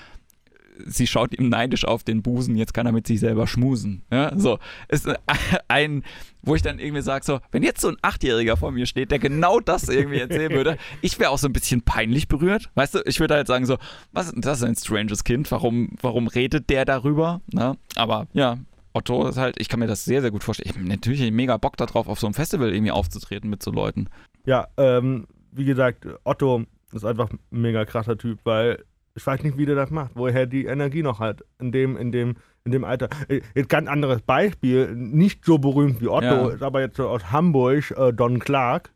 sie 0.86 1.08
schaut 1.08 1.38
ihm 1.38 1.50
neidisch 1.50 1.86
auf 1.86 2.04
den 2.04 2.22
Busen, 2.22 2.56
jetzt 2.56 2.74
kann 2.74 2.86
er 2.86 2.92
mit 2.92 3.08
sich 3.08 3.20
selber 3.20 3.48
schmusen. 3.48 4.04
Ja, 4.12 4.38
so, 4.38 4.60
ist 4.90 5.08
ein, 5.68 6.04
wo 6.42 6.56
ich 6.56 6.62
dann 6.62 6.80
irgendwie 6.80 7.02
sage, 7.02 7.26
so, 7.26 7.40
wenn 7.52 7.64
jetzt 7.64 7.82
so 7.82 7.90
ein 7.90 7.98
Achtjähriger 8.02 8.58
vor 8.58 8.72
mir 8.72 8.86
steht, 8.86 9.12
der 9.12 9.20
genau 9.20 9.60
das 9.60 9.90
irgendwie 9.90 10.20
erzählen 10.20 10.52
würde, 10.52 10.78
ich 11.02 11.20
wäre 11.20 11.32
auch 11.32 11.38
so 11.38 11.48
ein 11.48 11.54
bisschen 11.54 11.82
peinlich 11.82 12.28
berührt, 12.28 12.70
weißt 12.76 12.96
du, 12.96 13.00
ich 13.06 13.20
würde 13.20 13.36
halt 13.36 13.48
sagen 13.48 13.66
so, 13.66 13.78
was, 14.12 14.32
das 14.36 14.60
ist 14.60 14.64
ein 14.64 14.76
stranges 14.76 15.24
Kind, 15.24 15.50
warum, 15.52 15.90
warum 16.02 16.28
redet 16.28 16.70
der 16.70 16.86
darüber, 16.86 17.42
ne? 17.52 17.78
aber 17.96 18.28
ja, 18.34 18.58
Otto 18.94 19.28
ist 19.28 19.38
halt, 19.38 19.60
ich 19.60 19.70
kann 19.70 19.80
mir 19.80 19.88
das 19.88 20.06
sehr, 20.06 20.22
sehr 20.22 20.32
gut 20.32 20.44
vorstellen. 20.44 20.72
Ich 20.72 20.76
habe 20.76 20.88
natürlich 20.88 21.32
mega 21.32 21.58
Bock 21.58 21.78
darauf, 21.78 22.08
auf 22.08 22.20
so 22.20 22.26
einem 22.26 22.34
Festival 22.34 22.74
irgendwie 22.74 22.92
aufzutreten 22.92 23.50
mit 23.50 23.62
so 23.62 23.72
Leuten. 23.72 24.10
ja, 24.46 24.68
ähm, 24.78 25.28
wie 25.52 25.66
gesagt, 25.66 26.08
Otto 26.24 26.64
ist 26.94 27.06
einfach 27.06 27.30
ein 27.32 27.40
mega 27.50 27.86
krasser 27.86 28.18
Typ, 28.18 28.40
weil 28.44 28.84
ich 29.18 29.26
weiß 29.28 29.44
nicht, 29.44 29.58
wie 29.58 29.66
der 29.66 29.76
das 29.76 29.90
macht, 29.90 30.12
woher 30.16 30.46
die 30.46 30.66
Energie 30.66 31.04
noch 31.04 31.20
hat 31.20 31.44
in 31.60 31.72
dem, 31.72 31.98
in 31.98 32.12
dem, 32.12 32.36
in 32.64 32.72
dem 32.72 32.84
Alter. 32.84 33.10
Äh, 33.28 33.42
Jetzt 33.56 33.70
ganz 33.70 33.90
anderes 33.90 34.22
Beispiel, 34.22 34.96
nicht 34.96 35.44
so 35.44 35.58
berühmt 35.58 36.00
wie 36.02 36.08
Otto, 36.08 36.26
Ja. 36.26 36.50
ist 36.50 36.62
aber 36.64 36.82
jetzt 36.82 36.98
so 36.98 37.10
aus 37.10 37.32
Hamburg, 37.32 37.92
äh, 37.98 38.14
Don 38.14 38.40
Clark. 38.40 38.92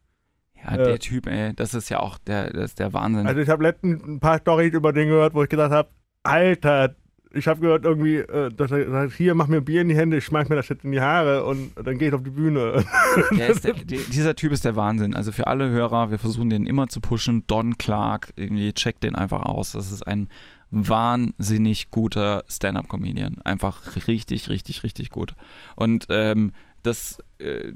Ja, 0.63 0.75
Äh. 0.75 0.83
der 0.83 0.99
Typ, 0.99 1.27
ey, 1.27 1.53
das 1.55 1.73
ist 1.73 1.89
ja 1.89 1.99
auch 1.99 2.17
der, 2.19 2.51
das 2.53 2.75
der 2.75 2.93
Wahnsinn. 2.93 3.25
Also 3.27 3.41
ich 3.41 3.49
habe 3.49 3.63
letztens 3.63 4.03
ein 4.03 4.19
paar 4.19 4.37
Storys 4.37 4.73
über 4.73 4.93
den 4.93 5.07
gehört, 5.09 5.33
wo 5.33 5.41
ich 5.43 5.49
gedacht 5.49 5.71
habe, 5.71 5.89
Alter, 6.23 6.95
ich 7.33 7.47
habe 7.47 7.61
gehört 7.61 7.85
irgendwie, 7.85 8.17
äh, 8.17 8.49
dass 8.51 8.71
er 8.71 8.89
sagt, 8.89 9.13
hier, 9.13 9.35
mach 9.35 9.47
mir 9.47 9.61
Bier 9.61 9.81
in 9.81 9.87
die 9.89 9.95
Hände, 9.95 10.17
ich 10.17 10.25
schmeiß 10.25 10.49
mir 10.49 10.55
das 10.55 10.69
jetzt 10.69 10.83
in 10.83 10.91
die 10.91 11.01
Haare 11.01 11.45
und 11.45 11.71
dann 11.75 11.97
gehe 11.97 12.09
ich 12.09 12.13
auf 12.13 12.23
die 12.23 12.29
Bühne. 12.29 12.83
Der 13.37 13.53
der, 13.55 13.73
die- 13.85 14.03
dieser 14.11 14.35
Typ 14.35 14.51
ist 14.51 14.65
der 14.65 14.75
Wahnsinn. 14.75 15.13
Also 15.15 15.31
für 15.31 15.47
alle 15.47 15.69
Hörer, 15.69 16.11
wir 16.11 16.19
versuchen 16.19 16.49
den 16.49 16.65
immer 16.65 16.87
zu 16.87 16.99
pushen. 17.01 17.43
Don 17.47 17.77
Clark, 17.77 18.33
irgendwie 18.35 18.73
checkt 18.73 19.03
den 19.03 19.15
einfach 19.15 19.43
aus. 19.43 19.71
Das 19.73 19.91
ist 19.91 20.05
ein 20.05 20.27
wahnsinnig 20.71 21.91
guter 21.91 22.43
Stand-up-Comedian. 22.47 23.37
Einfach 23.43 23.95
richtig, 24.07 24.49
richtig, 24.49 24.83
richtig 24.83 25.09
gut. 25.09 25.33
Und 25.75 26.07
ähm, 26.09 26.51
das 26.83 27.19
äh, 27.39 27.71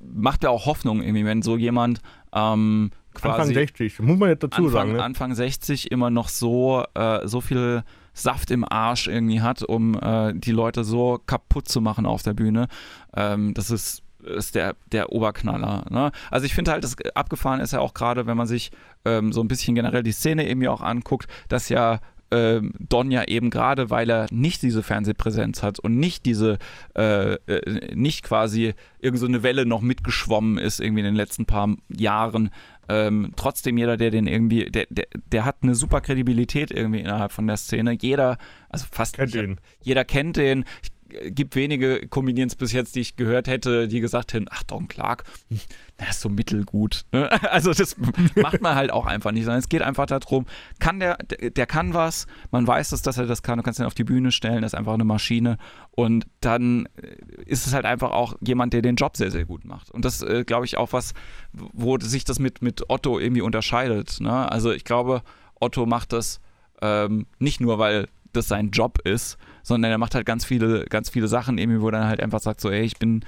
macht 0.00 0.44
ja 0.44 0.50
auch 0.50 0.66
Hoffnung 0.66 1.02
irgendwie, 1.02 1.24
wenn 1.24 1.42
so 1.42 1.56
jemand 1.56 2.00
ähm, 2.32 2.90
quasi 3.14 3.40
Anfang 3.40 3.54
60, 3.54 3.98
muss 4.00 4.18
man 4.18 4.28
jetzt 4.30 4.42
dazu 4.42 4.56
Anfang, 4.66 4.72
sagen. 4.72 4.92
Ne? 4.92 5.02
Anfang 5.02 5.34
60 5.34 5.90
immer 5.90 6.10
noch 6.10 6.28
so, 6.28 6.84
äh, 6.94 7.26
so 7.26 7.40
viel 7.40 7.82
Saft 8.12 8.50
im 8.50 8.64
Arsch 8.70 9.06
irgendwie 9.06 9.40
hat, 9.40 9.62
um 9.62 9.98
äh, 10.00 10.32
die 10.34 10.52
Leute 10.52 10.84
so 10.84 11.20
kaputt 11.24 11.68
zu 11.68 11.80
machen 11.80 12.06
auf 12.06 12.22
der 12.22 12.34
Bühne. 12.34 12.68
Ähm, 13.14 13.54
das 13.54 13.70
ist, 13.70 14.02
ist 14.22 14.54
der, 14.54 14.76
der 14.92 15.12
Oberknaller. 15.12 15.84
Ne? 15.90 16.12
Also 16.30 16.46
ich 16.46 16.54
finde 16.54 16.72
halt, 16.72 16.84
das 16.84 16.96
abgefahren 17.14 17.60
ist 17.60 17.72
ja 17.72 17.80
auch 17.80 17.94
gerade, 17.94 18.26
wenn 18.26 18.36
man 18.36 18.46
sich 18.46 18.70
ähm, 19.04 19.32
so 19.32 19.40
ein 19.40 19.48
bisschen 19.48 19.74
generell 19.74 20.02
die 20.02 20.12
Szene 20.12 20.48
irgendwie 20.48 20.68
auch 20.68 20.82
anguckt, 20.82 21.28
dass 21.48 21.68
ja 21.68 22.00
ähm, 22.30 22.72
Don 22.78 23.10
ja 23.10 23.24
eben 23.24 23.50
gerade, 23.50 23.90
weil 23.90 24.08
er 24.10 24.26
nicht 24.30 24.62
diese 24.62 24.82
Fernsehpräsenz 24.82 25.62
hat 25.62 25.78
und 25.78 25.96
nicht 25.96 26.24
diese, 26.26 26.58
äh, 26.96 27.34
äh, 27.34 27.94
nicht 27.94 28.22
quasi 28.22 28.74
irgend 29.00 29.20
so 29.20 29.26
eine 29.26 29.42
Welle 29.42 29.66
noch 29.66 29.80
mitgeschwommen 29.80 30.58
ist 30.58 30.80
irgendwie 30.80 31.00
in 31.00 31.06
den 31.06 31.16
letzten 31.16 31.46
paar 31.46 31.74
Jahren, 31.88 32.50
ähm, 32.90 33.32
trotzdem 33.36 33.78
jeder, 33.78 33.96
der 33.96 34.10
den 34.10 34.26
irgendwie, 34.26 34.64
der, 34.70 34.86
der, 34.90 35.06
der 35.32 35.44
hat 35.44 35.58
eine 35.62 35.74
super 35.74 36.00
Kredibilität 36.00 36.70
irgendwie 36.70 37.00
innerhalb 37.00 37.32
von 37.32 37.46
der 37.46 37.56
Szene. 37.56 37.96
Jeder, 38.00 38.36
also 38.68 38.86
fast 38.90 39.16
Kennt 39.16 39.34
ich- 39.34 39.40
ihn. 39.42 39.58
jeder 39.80 40.04
kennt 40.04 40.36
den. 40.36 40.64
Ich, 40.82 40.90
gibt 41.10 41.54
wenige 41.56 42.06
Comedians 42.08 42.56
bis 42.56 42.72
jetzt, 42.72 42.94
die 42.96 43.00
ich 43.00 43.16
gehört 43.16 43.48
hätte, 43.48 43.88
die 43.88 44.00
gesagt 44.00 44.32
hätten, 44.32 44.46
ach 44.50 44.62
Don 44.62 44.88
Clark, 44.88 45.24
hm, 45.48 45.60
der 45.98 46.08
ist 46.10 46.20
so 46.20 46.28
mittelgut. 46.28 47.04
Ne? 47.12 47.28
Also 47.50 47.72
das 47.72 47.96
macht 48.36 48.60
man 48.60 48.74
halt 48.74 48.92
auch 48.92 49.06
einfach 49.06 49.32
nicht, 49.32 49.44
sondern 49.44 49.60
es 49.60 49.68
geht 49.68 49.82
einfach 49.82 50.06
darum, 50.06 50.46
kann 50.78 51.00
der, 51.00 51.16
der, 51.16 51.50
der 51.50 51.66
kann 51.66 51.94
was, 51.94 52.26
man 52.50 52.66
weiß 52.66 52.92
es, 52.92 53.02
dass 53.02 53.18
er 53.18 53.26
das 53.26 53.42
kann, 53.42 53.58
du 53.58 53.62
kannst 53.62 53.80
ihn 53.80 53.86
auf 53.86 53.94
die 53.94 54.04
Bühne 54.04 54.30
stellen, 54.30 54.62
das 54.62 54.72
ist 54.72 54.78
einfach 54.78 54.94
eine 54.94 55.04
Maschine 55.04 55.58
und 55.90 56.26
dann 56.40 56.86
äh, 56.96 57.42
ist 57.44 57.66
es 57.66 57.74
halt 57.74 57.84
einfach 57.84 58.10
auch 58.12 58.34
jemand, 58.40 58.72
der 58.72 58.82
den 58.82 58.96
Job 58.96 59.16
sehr, 59.16 59.30
sehr 59.30 59.44
gut 59.44 59.64
macht. 59.64 59.90
Und 59.90 60.04
das, 60.04 60.22
äh, 60.22 60.44
glaube 60.44 60.64
ich, 60.64 60.76
auch 60.76 60.92
was, 60.92 61.14
wo 61.52 61.98
sich 61.98 62.24
das 62.24 62.38
mit, 62.38 62.62
mit 62.62 62.88
Otto 62.88 63.18
irgendwie 63.18 63.42
unterscheidet. 63.42 64.20
Ne? 64.20 64.50
Also 64.50 64.72
ich 64.72 64.84
glaube, 64.84 65.22
Otto 65.58 65.86
macht 65.86 66.12
das 66.12 66.40
ähm, 66.82 67.26
nicht 67.38 67.60
nur, 67.60 67.78
weil 67.78 68.08
das 68.32 68.48
sein 68.48 68.70
Job 68.70 68.98
ist, 69.04 69.36
sondern 69.62 69.90
er 69.90 69.98
macht 69.98 70.14
halt 70.14 70.26
ganz 70.26 70.44
viele, 70.44 70.84
ganz 70.86 71.10
viele 71.10 71.28
Sachen 71.28 71.58
irgendwie, 71.58 71.80
wo 71.80 71.88
er 71.88 71.92
dann 71.92 72.08
halt 72.08 72.20
einfach 72.20 72.40
sagt 72.40 72.60
so, 72.60 72.70
ey, 72.70 72.82
ich 72.82 72.98
bin, 72.98 73.24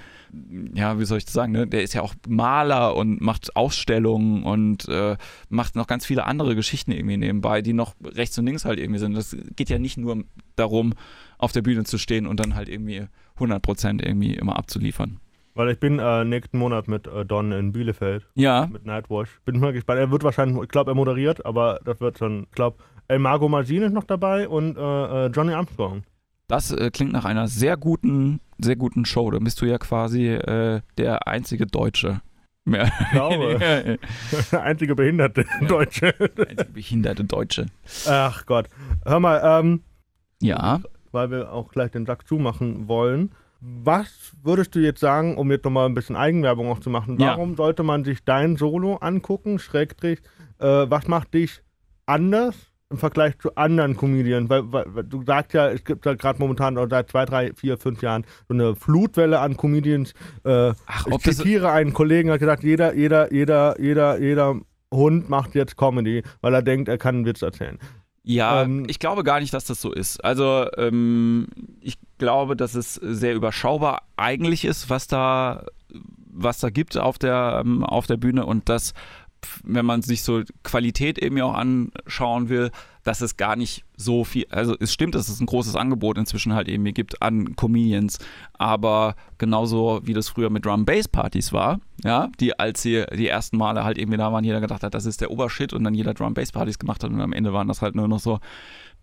ja, 0.75 0.99
wie 0.99 1.05
soll 1.05 1.19
ich 1.19 1.25
das 1.25 1.35
sagen, 1.35 1.53
ne? 1.53 1.67
der 1.67 1.83
ist 1.83 1.95
ja 1.95 2.03
auch 2.03 2.15
Maler 2.29 2.97
und 2.97 3.21
macht 3.21 3.55
Ausstellungen 3.57 4.45
und 4.45 4.89
äh, 4.89 5.17
macht 5.49 5.77
noch 5.77 5.87
ganz 5.87 6.07
viele 6.07 6.25
andere 6.25 6.55
Geschichten 6.55 6.93
irgendwie 6.93 7.17
nebenbei, 7.17 7.63
die 7.63 7.73
noch 7.73 7.95
rechts 8.03 8.39
und 8.39 8.47
links 8.47 8.65
halt 8.65 8.79
irgendwie 8.79 9.01
sind. 9.01 9.15
Das 9.15 9.37
geht 9.57 9.69
ja 9.71 9.79
nicht 9.79 9.99
nur 9.99 10.25
darum, 10.57 10.95
auf 11.39 11.53
der 11.53 11.63
Bühne 11.63 11.85
zu 11.85 11.99
stehen 11.99 12.27
und 12.27 12.41
dann 12.41 12.55
halt 12.55 12.69
irgendwie 12.69 13.07
100% 13.39 14.05
irgendwie 14.05 14.35
immer 14.35 14.57
abzuliefern. 14.57 15.21
Weil 15.55 15.71
ich 15.71 15.79
bin 15.79 15.99
äh, 15.99 16.25
nächsten 16.25 16.59
Monat 16.59 16.89
mit 16.89 17.07
äh, 17.07 17.27
Don 17.27 17.53
in 17.53 17.73
Bielefeld, 17.73 18.27
Ja, 18.35 18.69
mit 18.73 18.87
Nightwash. 18.87 19.41
Bin 19.45 19.61
mal 19.61 19.73
gespannt. 19.73 20.01
Er 20.01 20.11
wird 20.11 20.25
wahrscheinlich, 20.25 20.63
ich 20.63 20.69
glaube, 20.69 20.93
er 20.93 20.95
moderiert, 20.95 21.45
aber 21.45 21.79
das 21.85 22.01
wird 22.01 22.19
schon, 22.19 22.45
ich 22.45 22.55
glaube, 22.55 22.79
El 23.13 23.19
Mago 23.19 23.47
Mazin 23.47 23.83
ist 23.83 23.93
noch 23.93 24.05
dabei 24.05 24.49
und 24.49 24.79
äh, 24.79 24.81
äh, 24.81 25.27
Johnny 25.27 25.53
Armstrong. 25.53 26.03
das 26.49 26.73
äh, 26.73 26.91
klingt 26.91 27.13
nach 27.13 27.27
einer 27.27 27.47
sehr 27.47 27.77
guten, 27.77 28.41
sehr 28.59 28.77
guten 28.77 29.05
Show. 29.05 29.31
Da 29.31 29.39
bist 29.39 29.61
du 29.61 29.67
ja 29.67 29.77
quasi 29.77 30.29
äh, 30.29 30.81
der 30.97 31.29
einzige 31.29 31.67
Deutsche. 31.67 32.23
Mehr 32.65 32.91
Ich 33.01 33.11
glaube, 33.11 33.59
der 34.53 34.63
einzige 34.63 34.95
behinderte 34.95 35.45
Deutsche. 35.69 36.15
Der 36.39 36.49
einzige 36.49 36.71
behinderte 36.73 37.25
Deutsche. 37.25 37.67
Ach 38.09 38.47
Gott. 38.47 38.69
Hör 39.05 39.21
mal, 39.21 39.43
ähm, 39.45 39.83
Ja, 40.41 40.81
weil 41.11 41.31
wir 41.31 41.53
auch 41.53 41.71
gleich 41.71 41.91
den 41.91 42.07
Sack 42.07 42.27
zumachen 42.27 42.89
wollen. 42.89 43.33
Was 43.61 44.33
würdest 44.43 44.75
du 44.75 44.79
jetzt 44.79 45.01
sagen, 45.01 45.37
um 45.37 45.51
jetzt 45.51 45.67
nochmal 45.67 45.87
ein 45.87 45.95
bisschen 45.95 46.17
Eigenwerbung 46.17 46.71
auch 46.71 46.81
zu 46.81 46.89
machen? 46.89 47.19
Ja. 47.21 47.33
Warum 47.33 47.57
sollte 47.57 47.83
man 47.83 48.05
sich 48.05 48.25
dein 48.25 48.57
Solo 48.57 48.97
angucken? 48.97 49.59
Schrägstrich, 49.59 50.21
äh, 50.61 50.87
was 50.89 51.09
macht 51.09 51.35
dich 51.35 51.63
anders 52.07 52.72
im 52.93 52.99
Vergleich 52.99 53.39
zu 53.39 53.55
anderen 53.57 53.97
Comedians? 53.97 54.49
Weil, 54.49 54.73
weil, 54.73 55.05
du 55.05 55.25
sagst 55.25 55.55
ja, 55.55 55.69
es 55.71 55.85
gibt 55.85 56.07
da 56.07 56.15
gerade 56.15 56.39
momentan 56.39 56.79
oder 56.79 56.89
seit 56.89 57.11
zwei, 57.11 57.25
drei, 57.25 57.53
vier, 57.55 57.79
fünf 57.79 58.03
Jahren 58.03 58.25
so 58.49 58.55
eine 58.55 58.77
Flutwelle 58.77 59.41
an 59.41 59.57
Comedians. 59.57 60.13
Äh, 60.45 60.73
Ach, 60.87 61.07
ich 61.07 61.19
zitiere 61.19 61.73
einen 61.73 61.93
Kollegen, 61.93 62.29
der 62.29 62.35
hat 62.35 62.41
gesagt, 62.41 62.63
jeder, 62.63 62.95
jeder, 62.95 63.33
jeder, 63.33 63.81
jeder, 63.81 64.21
jeder 64.21 64.61
Hund 64.93 65.29
macht 65.29 65.55
jetzt 65.55 65.77
Comedy, 65.77 66.23
weil 66.41 66.55
er 66.55 66.63
denkt, 66.63 66.89
er 66.89 66.99
kann 66.99 67.17
einen 67.17 67.27
Witz 67.27 67.43
erzählen. 67.43 67.79
Ja, 68.25 68.63
Ähm, 68.63 68.85
ich 68.89 68.99
glaube 68.99 69.25
gar 69.25 69.41
nicht, 69.41 69.53
dass 69.53 69.65
das 69.65 69.81
so 69.81 69.93
ist. 69.93 70.25
Also 70.25 70.67
ähm, 70.77 71.49
ich 71.81 71.99
glaube, 72.19 72.57
dass 72.57 72.75
es 72.75 72.95
sehr 72.95 73.35
überschaubar 73.35 74.03
eigentlich 74.17 74.65
ist, 74.65 74.91
was 74.91 75.09
da, 75.09 75.67
was 76.33 76.61
da 76.61 76.71
gibt 76.71 76.97
auf 76.97 77.19
der, 77.19 77.63
ähm, 77.65 77.83
auf 77.85 78.07
der 78.07 78.17
Bühne 78.17 78.47
und 78.47 78.69
dass, 78.69 78.95
wenn 79.65 79.87
man 79.87 80.03
sich 80.03 80.23
so 80.23 80.43
Qualität 80.63 81.19
eben 81.19 81.41
auch 81.41 81.55
anschauen 81.55 82.49
will, 82.49 82.71
dass 83.05 83.21
es 83.21 83.37
gar 83.37 83.57
nicht 83.57 83.85
so 83.97 84.25
viel, 84.25 84.47
also 84.51 84.77
es 84.79 84.93
stimmt, 84.93 85.15
dass 85.15 85.29
es 85.29 85.41
ein 85.41 85.47
großes 85.47 85.75
Angebot 85.75 86.19
inzwischen 86.19 86.55
halt 86.55 86.69
eben 86.69 86.85
gibt 86.85 87.21
an 87.21 87.57
Comedians, 87.57 88.19
aber 88.55 89.17
genauso 89.39 90.01
wie 90.05 90.15
das 90.15 90.29
früher 90.29 90.51
mit 90.51 90.65
Drum-Bass-Partys 90.65 91.53
war, 91.53 91.81
ja, 92.05 92.29
die 92.39 92.59
als 92.59 92.83
sie 92.83 93.05
die 93.13 93.29
ersten 93.29 93.57
Male 93.57 93.85
halt 93.85 93.99
irgendwie 93.99 94.19
da 94.19 94.33
waren, 94.33 94.45
jeder 94.45 94.61
gedacht 94.61 94.83
hat, 94.83 94.95
das 94.95 95.07
ist 95.07 95.21
der 95.21 95.31
Obershit 95.31 95.73
und 95.73 95.85
dann 95.85 95.95
jeder 95.95 96.15
Drum-Bass-Partys 96.15 96.79
gemacht 96.79 97.03
hat 97.03 97.11
und 97.11 97.21
am 97.21 97.33
Ende 97.33 97.53
waren 97.53 97.69
das 97.69 97.83
halt 97.83 97.95
nur 97.95 98.09
noch 98.09 98.21
so 98.21 98.39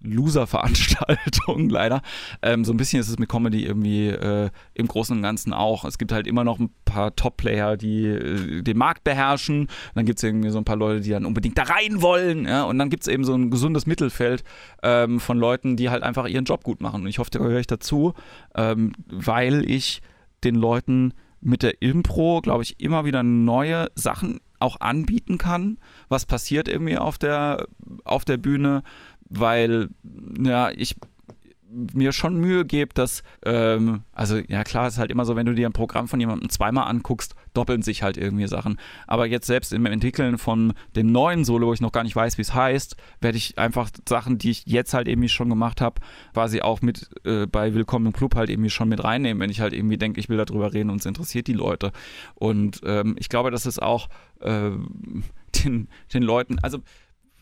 Loser-Veranstaltungen 0.01 1.69
leider. 1.69 2.01
Ähm, 2.41 2.63
so 2.65 2.73
ein 2.73 2.77
bisschen 2.77 2.99
ist 2.99 3.09
es 3.09 3.19
mit 3.19 3.29
Comedy 3.29 3.65
irgendwie 3.65 4.07
äh, 4.07 4.49
im 4.73 4.87
Großen 4.87 5.15
und 5.15 5.21
Ganzen 5.21 5.53
auch. 5.53 5.85
Es 5.85 5.97
gibt 5.97 6.11
halt 6.11 6.27
immer 6.27 6.43
noch 6.43 6.59
ein 6.59 6.69
paar 6.85 7.15
Top-Player, 7.15 7.77
die 7.77 8.05
äh, 8.05 8.61
den 8.61 8.77
Markt 8.77 9.03
beherrschen. 9.03 9.67
dann 9.95 10.05
gibt 10.05 10.19
es 10.19 10.23
irgendwie 10.23 10.49
so 10.49 10.57
ein 10.57 10.65
paar 10.65 10.77
Leute, 10.77 11.01
die 11.01 11.09
dann 11.09 11.25
unbedingt 11.25 11.57
da 11.57 11.63
rein 11.63 12.01
wollen. 12.01 12.45
Ja? 12.45 12.63
Und 12.63 12.79
dann 12.79 12.89
gibt 12.89 13.03
es 13.03 13.07
eben 13.07 13.23
so 13.23 13.33
ein 13.33 13.49
gesundes 13.49 13.85
Mittelfeld 13.85 14.43
ähm, 14.83 15.19
von 15.19 15.37
Leuten, 15.37 15.75
die 15.75 15.89
halt 15.89 16.03
einfach 16.03 16.27
ihren 16.27 16.45
Job 16.45 16.63
gut 16.63 16.81
machen. 16.81 17.01
Und 17.01 17.07
ich 17.07 17.19
hoffe, 17.19 17.31
da 17.31 17.39
gehöre 17.39 17.59
ich 17.59 17.67
dazu, 17.67 18.13
ähm, 18.55 18.93
weil 19.07 19.69
ich 19.69 20.01
den 20.43 20.55
Leuten 20.55 21.13
mit 21.41 21.63
der 21.63 21.81
Impro, 21.81 22.41
glaube 22.41 22.63
ich, 22.63 22.79
immer 22.79 23.05
wieder 23.05 23.23
neue 23.23 23.87
Sachen 23.95 24.39
auch 24.59 24.81
anbieten 24.81 25.37
kann, 25.37 25.77
was 26.09 26.25
passiert 26.25 26.67
irgendwie 26.67 26.97
auf 26.97 27.17
der, 27.17 27.67
auf 28.03 28.25
der 28.25 28.37
Bühne, 28.37 28.83
weil 29.29 29.89
ja, 30.43 30.71
ich 30.71 30.95
mir 31.71 32.11
schon 32.11 32.37
Mühe 32.37 32.65
gebe, 32.65 32.93
dass, 32.93 33.23
ähm, 33.45 34.01
also 34.11 34.37
ja 34.47 34.63
klar, 34.63 34.87
ist 34.87 34.97
halt 34.97 35.11
immer 35.11 35.25
so, 35.25 35.35
wenn 35.35 35.45
du 35.45 35.53
dir 35.53 35.67
ein 35.67 35.73
Programm 35.73 36.07
von 36.07 36.19
jemandem 36.19 36.49
zweimal 36.49 36.87
anguckst, 36.87 37.35
doppeln 37.53 37.81
sich 37.81 38.01
halt 38.01 38.17
irgendwie 38.17 38.47
Sachen. 38.47 38.79
Aber 39.07 39.27
jetzt 39.27 39.47
selbst 39.47 39.71
im 39.73 39.85
Entwickeln 39.85 40.37
von 40.37 40.73
dem 40.95 41.11
neuen 41.11 41.45
Solo, 41.45 41.67
wo 41.67 41.73
ich 41.73 41.81
noch 41.81 41.91
gar 41.91 42.03
nicht 42.03 42.15
weiß, 42.15 42.37
wie 42.37 42.41
es 42.41 42.53
heißt, 42.53 42.95
werde 43.21 43.37
ich 43.37 43.57
einfach 43.57 43.89
Sachen, 44.07 44.37
die 44.37 44.51
ich 44.51 44.65
jetzt 44.65 44.93
halt 44.93 45.07
irgendwie 45.07 45.29
schon 45.29 45.49
gemacht 45.49 45.81
habe, 45.81 46.01
quasi 46.33 46.61
auch 46.61 46.81
mit 46.81 47.09
äh, 47.23 47.45
bei 47.45 47.73
Willkommen 47.73 48.07
im 48.07 48.13
Club 48.13 48.35
halt 48.35 48.49
irgendwie 48.49 48.69
schon 48.69 48.89
mit 48.89 49.03
reinnehmen, 49.03 49.41
wenn 49.41 49.51
ich 49.51 49.61
halt 49.61 49.73
irgendwie 49.73 49.97
denke, 49.97 50.19
ich 50.19 50.29
will 50.29 50.37
darüber 50.37 50.73
reden 50.73 50.89
und 50.89 50.99
es 50.99 51.05
interessiert 51.05 51.47
die 51.47 51.53
Leute. 51.53 51.91
Und 52.35 52.81
ähm, 52.83 53.15
ich 53.19 53.29
glaube, 53.29 53.51
dass 53.51 53.65
es 53.65 53.79
auch 53.79 54.09
äh, 54.41 54.71
den, 55.63 55.87
den 56.13 56.23
Leuten, 56.23 56.57
also 56.59 56.79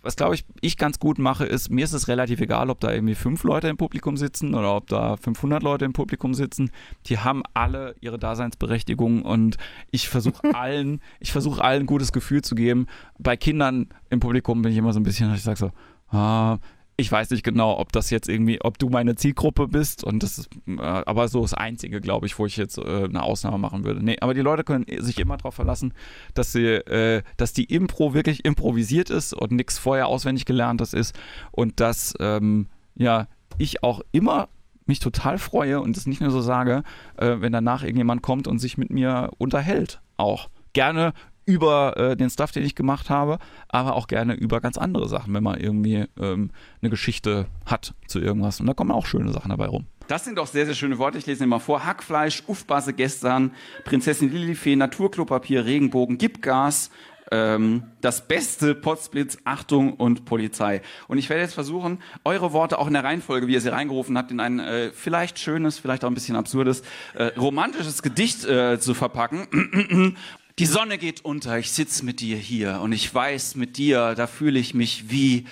was 0.08 0.16
glaube 0.16 0.36
ich, 0.36 0.46
ich 0.62 0.78
ganz 0.78 1.00
gut 1.00 1.20
mache, 1.20 1.46
ist, 1.46 1.70
mir 1.70 1.84
ist 1.84 1.92
es 1.92 2.08
relativ 2.08 2.40
egal, 2.40 2.70
ob 2.70 2.80
da 2.80 2.94
irgendwie 2.94 3.14
fünf 3.14 3.44
Leute 3.44 3.68
im 3.68 3.76
Publikum 3.76 4.16
sitzen 4.16 4.56
oder 4.56 4.74
ob 4.74 4.88
da 4.88 5.18
500 5.18 5.62
Leute 5.62 5.84
im 5.84 5.92
Publikum 5.92 6.34
sitzen. 6.34 6.72
Die 7.08 7.18
haben 7.18 7.44
alle 7.54 7.94
ihre 8.00 8.18
Daseinsberechtigung 8.18 9.24
und 9.24 9.58
ich 9.92 10.08
versuche 10.08 10.42
allen, 10.56 11.02
ich 11.20 11.34
versuche 11.34 11.62
allen 11.62 11.82
ein 11.82 11.88
gutes 11.88 12.14
Gefühl 12.14 12.42
zu 12.42 12.56
geben. 12.56 12.88
Bei 13.20 13.36
Kindern 13.36 13.90
im 14.10 14.22
Publikum 14.22 14.62
bin 14.62 14.72
ich 14.72 14.78
immer 14.78 14.94
so 14.94 15.00
ein 15.02 15.04
bisschen, 15.04 15.34
ich 15.34 15.44
sage 15.44 15.60
so, 15.60 15.72
ah, 16.18 16.58
ich 17.00 17.12
weiß 17.12 17.30
nicht 17.30 17.44
genau, 17.44 17.78
ob 17.78 17.92
das 17.92 18.10
jetzt 18.10 18.28
irgendwie, 18.28 18.60
ob 18.62 18.80
du 18.80 18.90
meine 18.90 19.16
Zielgruppe 19.16 19.68
bist 19.68 20.04
und 20.04 20.24
das 20.24 20.40
ist 20.40 20.50
äh, 20.68 20.82
aber 20.82 21.28
so 21.28 21.44
das 21.44 21.54
Einzige, 21.54 22.02
glaube 22.02 22.26
ich, 22.26 22.38
wo 22.40 22.48
ich 22.48 22.58
jetzt 22.58 22.80
äh, 22.80 23.04
eine 23.04 23.22
Ausnahme 23.22 23.60
machen 23.60 23.84
würde. 23.84 24.04
Nee, 24.04 24.18
aber 24.20 24.34
die 24.34 24.42
Leute 24.42 24.64
können 24.64 24.86
sich 25.00 25.20
immer 25.20 25.38
darauf 25.38 25.54
verlassen, 25.54 25.94
dass 26.34 26.52
sie, 26.52 26.66
äh, 26.66 27.22
dass 27.38 27.54
die 27.54 27.66
Impro 27.66 28.16
wirklich 28.16 28.46
improvisiert 28.46 29.12
ist 29.12 29.34
und 29.34 29.52
nichts 29.52 29.78
vorher 29.78 30.08
auswendig 30.08 30.46
gelerntes 30.46 30.94
ist 30.94 31.18
und 31.52 31.80
dass 31.80 32.16
ähm, 32.20 32.68
ja 32.96 33.28
ich 33.60 33.84
auch 33.84 34.02
immer 34.12 34.50
mich 34.88 35.00
total 35.00 35.38
freue 35.38 35.82
und 35.82 35.98
es 35.98 36.08
nicht 36.08 36.22
nur 36.22 36.32
so 36.32 36.42
sage, 36.42 36.82
äh, 37.18 37.36
wenn 37.40 37.52
danach 37.52 37.84
irgendjemand 37.84 38.24
kommt 38.24 38.48
und 38.48 38.58
sich 38.58 38.78
mit 38.78 38.90
mir 38.90 39.30
unterhält. 39.38 40.02
Auch 40.16 40.50
gerne 40.74 41.14
über 41.48 41.98
äh, 41.98 42.16
den 42.16 42.30
Stuff, 42.30 42.52
den 42.52 42.64
ich 42.64 42.76
gemacht 42.76 43.10
habe, 43.10 43.40
aber 43.70 43.96
auch 43.96 44.08
gerne 44.08 44.36
über 44.36 44.62
ganz 44.62 44.78
andere 44.78 45.08
Sachen, 45.08 45.34
wenn 45.34 45.44
man 45.44 45.60
irgendwie 45.60 46.06
ähm, 46.20 46.52
eine 46.82 46.90
Geschichte 46.92 47.48
hat 47.66 47.96
zu 48.06 48.20
irgendwas. 48.20 48.60
Und 48.60 48.68
da 48.68 48.74
kommen 48.74 48.92
auch 48.92 49.06
schöne 49.06 49.32
Sachen 49.32 49.50
dabei 49.50 49.68
rum. 49.68 49.88
Das 50.08 50.26
sind 50.26 50.38
doch 50.38 50.48
sehr, 50.48 50.66
sehr 50.66 50.76
schöne 50.76 50.98
Worte. 51.00 51.18
Ich 51.18 51.26
lese 51.26 51.40
sie 51.40 51.48
mal 51.48 51.60
vor. 51.60 51.86
Hackfleisch, 51.86 52.44
Uffbase 52.48 52.94
gestern, 52.94 53.52
Prinzessin 53.86 54.32
Lilifee, 54.32 54.76
Naturklopapier, 54.76 55.66
Regenbogen, 55.66 56.18
Gibgas, 56.18 56.92
ähm, 57.32 57.84
das 58.02 58.28
beste 58.28 58.76
Potsblitz, 58.76 59.38
Achtung 59.44 59.94
und 59.94 60.26
Polizei. 60.26 60.82
Und 61.08 61.18
ich 61.18 61.30
werde 61.30 61.44
jetzt 61.44 61.54
versuchen, 61.54 62.00
eure 62.24 62.54
Worte 62.54 62.78
auch 62.78 62.88
in 62.88 62.94
der 62.94 63.04
Reihenfolge, 63.04 63.48
wie 63.48 63.54
ihr 63.54 63.62
sie 63.62 63.72
reingerufen 63.72 64.18
habt, 64.18 64.32
in 64.32 64.40
ein 64.40 64.60
äh, 64.60 64.92
vielleicht 64.92 65.40
schönes, 65.40 65.80
vielleicht 65.80 66.04
auch 66.04 66.10
ein 66.10 66.14
bisschen 66.14 66.36
absurdes, 66.36 66.84
äh, 67.16 67.26
romantisches 67.38 68.02
Gedicht 68.02 68.46
äh, 68.46 68.80
zu 68.80 68.94
verpacken. 68.94 70.16
Die 70.60 70.66
Sonne 70.66 70.98
geht 70.98 71.24
unter, 71.24 71.60
ich 71.60 71.72
sitz 71.72 72.02
mit 72.02 72.20
dir 72.20 72.36
hier 72.36 72.80
und 72.82 72.92
ich 72.92 73.14
weiß, 73.14 73.54
mit 73.54 73.78
dir, 73.78 74.16
da 74.16 74.26
fühle 74.26 74.58
ich 74.58 74.74
mich 74.74 75.12
wie 75.12 75.46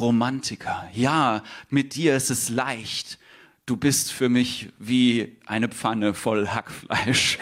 Romantiker. 0.00 0.88
Ja, 0.94 1.42
mit 1.68 1.94
dir 1.94 2.16
ist 2.16 2.30
es 2.30 2.48
leicht. 2.48 3.18
Du 3.66 3.76
bist 3.76 4.10
für 4.10 4.30
mich 4.30 4.70
wie 4.78 5.36
eine 5.44 5.68
Pfanne 5.68 6.14
voll 6.14 6.48
Hackfleisch. 6.48 7.38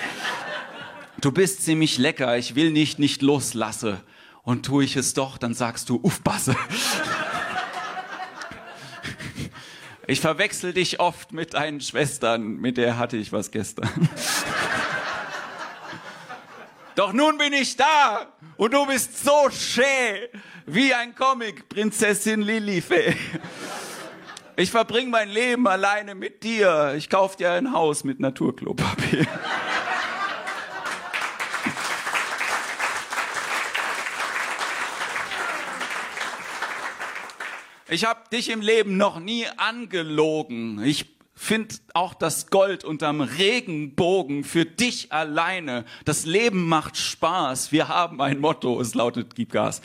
Du 1.20 1.30
bist 1.30 1.62
ziemlich 1.62 1.98
lecker, 1.98 2.36
ich 2.36 2.56
will 2.56 2.72
nicht, 2.72 2.98
nicht 2.98 3.22
loslasse. 3.22 4.02
Und 4.42 4.66
tue 4.66 4.82
ich 4.82 4.96
es 4.96 5.14
doch, 5.14 5.38
dann 5.38 5.54
sagst 5.54 5.88
du, 5.88 6.00
uff, 6.02 6.20
Basse. 6.22 6.56
Ich 10.08 10.20
verwechsel 10.20 10.72
dich 10.72 10.98
oft 10.98 11.32
mit 11.32 11.54
deinen 11.54 11.80
Schwestern, 11.80 12.56
mit 12.58 12.76
der 12.76 12.98
hatte 12.98 13.16
ich 13.16 13.32
was 13.32 13.52
gestern. 13.52 14.08
Doch 16.96 17.12
nun 17.12 17.36
bin 17.36 17.52
ich 17.52 17.76
da 17.76 18.32
und 18.56 18.72
du 18.72 18.86
bist 18.86 19.22
so 19.22 19.50
schä 19.50 20.30
wie 20.64 20.94
ein 20.94 21.14
Comic, 21.14 21.68
Prinzessin 21.68 22.40
Lilifee. 22.40 23.14
Ich 24.56 24.70
verbringe 24.70 25.10
mein 25.10 25.28
Leben 25.28 25.68
alleine 25.68 26.14
mit 26.14 26.42
dir. 26.42 26.94
Ich 26.96 27.10
kauf 27.10 27.36
dir 27.36 27.52
ein 27.52 27.74
Haus 27.74 28.02
mit 28.02 28.18
Naturklopapier. 28.18 29.26
Ich 37.88 38.06
habe 38.06 38.22
dich 38.32 38.48
im 38.48 38.62
Leben 38.62 38.96
noch 38.96 39.20
nie 39.20 39.46
angelogen. 39.58 40.82
Ich 40.82 41.15
finde 41.36 41.76
auch 41.92 42.14
das 42.14 42.48
Gold 42.48 42.82
unterm 42.82 43.20
Regenbogen 43.20 44.42
für 44.42 44.64
dich 44.64 45.12
alleine. 45.12 45.84
Das 46.06 46.24
Leben 46.24 46.66
macht 46.66 46.96
Spaß. 46.96 47.70
Wir 47.70 47.88
haben 47.88 48.20
ein 48.20 48.40
Motto. 48.40 48.80
Es 48.80 48.94
lautet 48.94 49.34
Gib 49.34 49.52
Gas. 49.52 49.82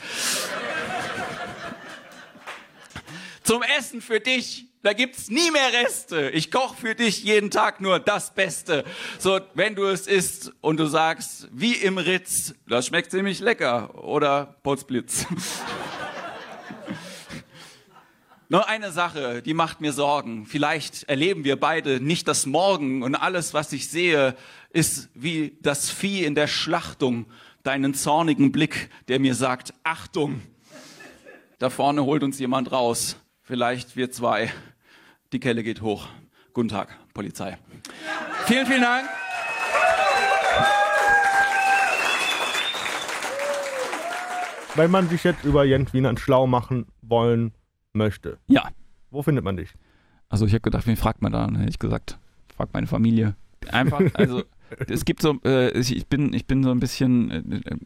Zum 3.44 3.62
Essen 3.78 4.00
für 4.00 4.18
dich. 4.18 4.66
Da 4.82 4.94
gibt's 4.94 5.28
nie 5.28 5.52
mehr 5.52 5.72
Reste. 5.72 6.30
Ich 6.30 6.50
koch 6.50 6.74
für 6.74 6.96
dich 6.96 7.22
jeden 7.22 7.52
Tag 7.52 7.80
nur 7.80 8.00
das 8.00 8.34
Beste. 8.34 8.84
So, 9.18 9.38
wenn 9.54 9.76
du 9.76 9.84
es 9.84 10.08
isst 10.08 10.52
und 10.60 10.80
du 10.80 10.86
sagst, 10.86 11.48
wie 11.52 11.74
im 11.74 11.98
Ritz, 11.98 12.54
das 12.66 12.86
schmeckt 12.86 13.12
ziemlich 13.12 13.38
lecker. 13.38 14.02
Oder 14.02 14.56
Potzblitz. 14.64 15.26
Nur 18.52 18.68
eine 18.68 18.92
Sache, 18.92 19.40
die 19.40 19.54
macht 19.54 19.80
mir 19.80 19.94
Sorgen. 19.94 20.44
Vielleicht 20.44 21.04
erleben 21.04 21.42
wir 21.42 21.58
beide 21.58 22.00
nicht 22.00 22.28
das 22.28 22.44
Morgen 22.44 23.02
und 23.02 23.14
alles, 23.14 23.54
was 23.54 23.72
ich 23.72 23.88
sehe, 23.88 24.36
ist 24.68 25.08
wie 25.14 25.56
das 25.62 25.88
Vieh 25.88 26.26
in 26.26 26.34
der 26.34 26.48
Schlachtung. 26.48 27.24
Deinen 27.62 27.94
zornigen 27.94 28.52
Blick, 28.52 28.90
der 29.08 29.20
mir 29.20 29.34
sagt, 29.34 29.72
Achtung. 29.84 30.42
Da 31.60 31.70
vorne 31.70 32.04
holt 32.04 32.22
uns 32.22 32.38
jemand 32.38 32.72
raus. 32.72 33.16
Vielleicht 33.40 33.96
wir 33.96 34.10
zwei. 34.10 34.52
Die 35.32 35.40
Kelle 35.40 35.62
geht 35.62 35.80
hoch. 35.80 36.08
Guten 36.52 36.68
Tag, 36.68 36.94
Polizei. 37.14 37.56
Vielen, 38.44 38.66
vielen 38.66 38.82
Dank. 38.82 39.08
Wenn 44.74 44.90
man 44.90 45.08
sich 45.08 45.24
jetzt 45.24 45.42
über 45.42 45.64
Jens 45.64 45.94
Wienand 45.94 46.20
schlau 46.20 46.46
machen 46.46 46.84
wollen 47.00 47.54
möchte, 47.92 48.38
Ja, 48.48 48.68
wo 49.10 49.22
findet 49.22 49.44
man 49.44 49.56
dich? 49.56 49.70
also 50.28 50.46
ich 50.46 50.52
habe 50.52 50.62
gedacht, 50.62 50.86
wen 50.86 50.96
fragt 50.96 51.20
man 51.20 51.32
da? 51.32 51.44
Dann 51.44 51.56
hätte 51.56 51.68
ich 51.70 51.78
gesagt, 51.78 52.18
frag 52.56 52.72
meine 52.72 52.86
Familie. 52.86 53.34
Einfach, 53.70 54.00
also 54.14 54.42
es 54.88 55.04
gibt 55.04 55.20
so, 55.20 55.38
äh, 55.44 55.78
ich, 55.78 56.06
bin, 56.06 56.32
ich 56.32 56.46
bin 56.46 56.62
so 56.62 56.70
ein 56.70 56.80
bisschen, 56.80 57.30
äh, 57.30 57.56
äh, 57.56 57.76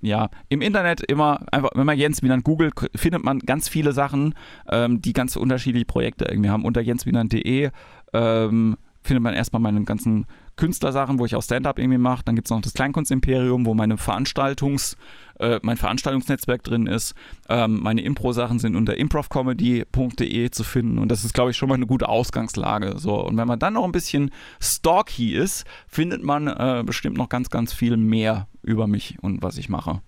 ja, 0.00 0.30
im 0.48 0.62
Internet 0.62 1.02
immer 1.02 1.44
einfach, 1.52 1.70
wenn 1.74 1.84
man 1.84 1.98
Jens 1.98 2.22
Wienand 2.22 2.44
googelt, 2.44 2.72
findet 2.94 3.22
man 3.22 3.40
ganz 3.40 3.68
viele 3.68 3.92
Sachen, 3.92 4.34
ähm, 4.70 5.02
die 5.02 5.12
ganz 5.12 5.36
unterschiedliche 5.36 5.84
Projekte 5.84 6.24
irgendwie 6.24 6.48
haben. 6.48 6.64
Unter 6.64 6.80
jenswienand.de 6.80 7.70
ähm, 8.14 8.76
findet 9.02 9.22
man 9.22 9.34
erstmal 9.34 9.60
meine 9.60 9.84
ganzen 9.84 10.24
Künstlersachen, 10.56 11.18
wo 11.18 11.26
ich 11.26 11.34
auch 11.36 11.42
Stand-up 11.42 11.78
irgendwie 11.78 11.98
mache. 11.98 12.22
Dann 12.24 12.36
gibt 12.36 12.46
es 12.46 12.50
noch 12.50 12.62
das 12.62 12.72
Kleinkunstimperium, 12.72 13.66
wo 13.66 13.74
meine 13.74 13.98
Veranstaltungs, 13.98 14.96
äh, 15.38 15.60
mein 15.62 15.76
Veranstaltungsnetzwerk 15.76 16.62
drin 16.62 16.86
ist. 16.86 17.14
Ähm, 17.48 17.80
meine 17.80 18.02
Impro-Sachen 18.02 18.58
sind 18.58 18.76
unter 18.76 18.96
improvcomedy.de 18.96 20.50
zu 20.50 20.64
finden 20.64 20.98
und 20.98 21.08
das 21.08 21.24
ist, 21.24 21.34
glaube 21.34 21.50
ich, 21.50 21.56
schon 21.56 21.68
mal 21.68 21.76
eine 21.76 21.86
gute 21.86 22.08
Ausgangslage. 22.08 22.98
So. 22.98 23.20
Und 23.24 23.36
wenn 23.36 23.48
man 23.48 23.58
dann 23.58 23.74
noch 23.74 23.84
ein 23.84 23.92
bisschen 23.92 24.30
stalky 24.60 25.34
ist, 25.34 25.64
findet 25.86 26.22
man 26.22 26.48
äh, 26.48 26.82
bestimmt 26.84 27.16
noch 27.16 27.28
ganz, 27.28 27.50
ganz 27.50 27.72
viel 27.72 27.96
mehr 27.96 28.48
über 28.62 28.86
mich 28.86 29.18
und 29.20 29.42
was 29.42 29.58
ich 29.58 29.68
mache. 29.68 30.00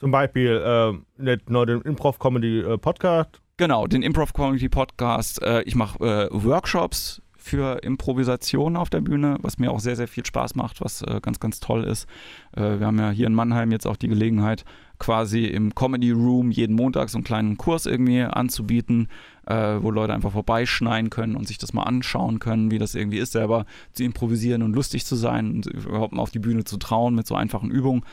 Zum 0.00 0.10
Beispiel 0.10 0.62
äh, 0.64 1.22
nicht 1.22 1.48
nur 1.48 1.66
den 1.66 1.80
Improv-Comedy-Podcast. 1.80 3.40
Genau, 3.56 3.86
den 3.86 4.02
Improv-Comedy-Podcast. 4.02 5.42
Äh, 5.42 5.62
ich 5.62 5.76
mache 5.76 5.98
äh, 6.04 6.28
Workshops 6.30 7.22
für 7.44 7.82
Improvisation 7.82 8.74
auf 8.74 8.88
der 8.88 9.02
Bühne, 9.02 9.36
was 9.42 9.58
mir 9.58 9.70
auch 9.70 9.78
sehr, 9.78 9.96
sehr 9.96 10.08
viel 10.08 10.24
Spaß 10.24 10.54
macht, 10.54 10.80
was 10.80 11.02
äh, 11.02 11.20
ganz, 11.20 11.40
ganz 11.40 11.60
toll 11.60 11.84
ist. 11.84 12.08
Äh, 12.56 12.78
wir 12.78 12.86
haben 12.86 12.98
ja 12.98 13.10
hier 13.10 13.26
in 13.26 13.34
Mannheim 13.34 13.70
jetzt 13.70 13.86
auch 13.86 13.98
die 13.98 14.08
Gelegenheit, 14.08 14.64
quasi 14.98 15.44
im 15.44 15.74
Comedy 15.74 16.10
Room 16.10 16.50
jeden 16.50 16.74
Montag 16.74 17.10
so 17.10 17.18
einen 17.18 17.24
kleinen 17.24 17.58
Kurs 17.58 17.84
irgendwie 17.84 18.22
anzubieten, 18.22 19.08
äh, 19.46 19.76
wo 19.78 19.90
Leute 19.90 20.14
einfach 20.14 20.32
vorbeischneiden 20.32 21.10
können 21.10 21.36
und 21.36 21.46
sich 21.46 21.58
das 21.58 21.74
mal 21.74 21.82
anschauen 21.82 22.38
können, 22.38 22.70
wie 22.70 22.78
das 22.78 22.94
irgendwie 22.94 23.18
ist, 23.18 23.32
selber 23.32 23.66
zu 23.92 24.04
improvisieren 24.04 24.62
und 24.62 24.72
lustig 24.72 25.04
zu 25.04 25.14
sein 25.14 25.50
und 25.50 25.66
überhaupt 25.66 26.14
mal 26.14 26.22
auf 26.22 26.30
die 26.30 26.38
Bühne 26.38 26.64
zu 26.64 26.78
trauen 26.78 27.14
mit 27.14 27.26
so 27.26 27.34
einfachen 27.34 27.70
Übungen. 27.70 28.04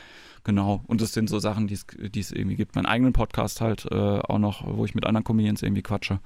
Genau, 0.44 0.82
und 0.88 1.00
das 1.00 1.14
sind 1.14 1.30
so 1.30 1.38
Sachen, 1.38 1.68
die 1.68 2.20
es 2.20 2.32
irgendwie 2.32 2.56
gibt. 2.56 2.74
Meinen 2.74 2.84
eigenen 2.84 3.14
Podcast 3.14 3.62
halt 3.62 3.86
äh, 3.90 3.94
auch 3.94 4.38
noch, 4.38 4.66
wo 4.66 4.84
ich 4.84 4.94
mit 4.94 5.06
anderen 5.06 5.24
Comedians 5.24 5.62
irgendwie 5.62 5.82
quatsche. 5.82 6.20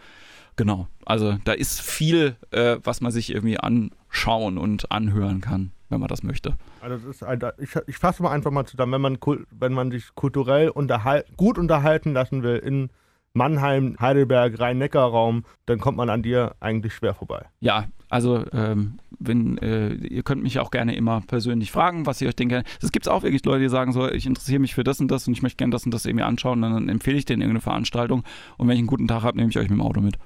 Genau, 0.56 0.88
also 1.04 1.36
da 1.44 1.52
ist 1.52 1.80
viel, 1.80 2.36
äh, 2.50 2.78
was 2.82 3.00
man 3.02 3.12
sich 3.12 3.30
irgendwie 3.30 3.58
anschauen 3.58 4.56
und 4.56 4.90
anhören 4.90 5.42
kann, 5.42 5.72
wenn 5.90 6.00
man 6.00 6.08
das 6.08 6.22
möchte. 6.22 6.54
Also 6.80 6.96
das 6.96 7.16
ist 7.16 7.22
ein, 7.22 7.40
ich, 7.58 7.70
ich 7.86 7.98
fasse 7.98 8.22
mal 8.22 8.30
einfach 8.30 8.50
mal 8.50 8.64
zusammen, 8.64 8.92
wenn 8.92 9.02
man, 9.02 9.18
wenn 9.50 9.72
man 9.74 9.90
sich 9.90 10.14
kulturell 10.14 10.70
unterhal 10.70 11.24
gut 11.36 11.58
unterhalten 11.58 12.14
lassen 12.14 12.42
will 12.42 12.56
in 12.56 12.88
Mannheim, 13.34 13.96
Heidelberg, 14.00 14.58
Rhein-Neckar-Raum, 14.58 15.44
dann 15.66 15.78
kommt 15.78 15.98
man 15.98 16.08
an 16.08 16.22
dir 16.22 16.54
eigentlich 16.60 16.94
schwer 16.94 17.12
vorbei. 17.12 17.44
Ja, 17.60 17.84
also 18.08 18.44
ähm, 18.52 18.98
wenn, 19.18 19.58
äh, 19.58 19.92
ihr 19.92 20.22
könnt 20.22 20.42
mich 20.42 20.58
auch 20.58 20.70
gerne 20.70 20.96
immer 20.96 21.20
persönlich 21.26 21.70
fragen, 21.70 22.06
was 22.06 22.20
ihr 22.20 22.28
euch 22.28 22.36
denkt. 22.36 22.64
Es 22.80 22.92
gibt 22.92 23.08
auch 23.08 23.22
wirklich 23.24 23.44
Leute, 23.44 23.60
die 23.60 23.68
sagen 23.68 23.92
so, 23.92 24.10
ich 24.10 24.26
interessiere 24.26 24.60
mich 24.60 24.74
für 24.74 24.84
das 24.84 25.00
und 25.00 25.10
das 25.10 25.26
und 25.26 25.34
ich 25.34 25.42
möchte 25.42 25.58
gerne 25.58 25.72
das 25.72 25.84
und 25.84 25.92
das 25.92 26.06
irgendwie 26.06 26.24
anschauen. 26.24 26.62
dann 26.62 26.88
empfehle 26.88 27.18
ich 27.18 27.26
denen 27.26 27.42
irgendeine 27.42 27.60
Veranstaltung 27.60 28.24
und 28.56 28.68
wenn 28.68 28.74
ich 28.74 28.80
einen 28.80 28.86
guten 28.86 29.08
Tag 29.08 29.22
habe, 29.22 29.36
nehme 29.36 29.50
ich 29.50 29.58
euch 29.58 29.68
mit 29.68 29.78
dem 29.78 29.82
Auto 29.82 30.00
mit. 30.00 30.16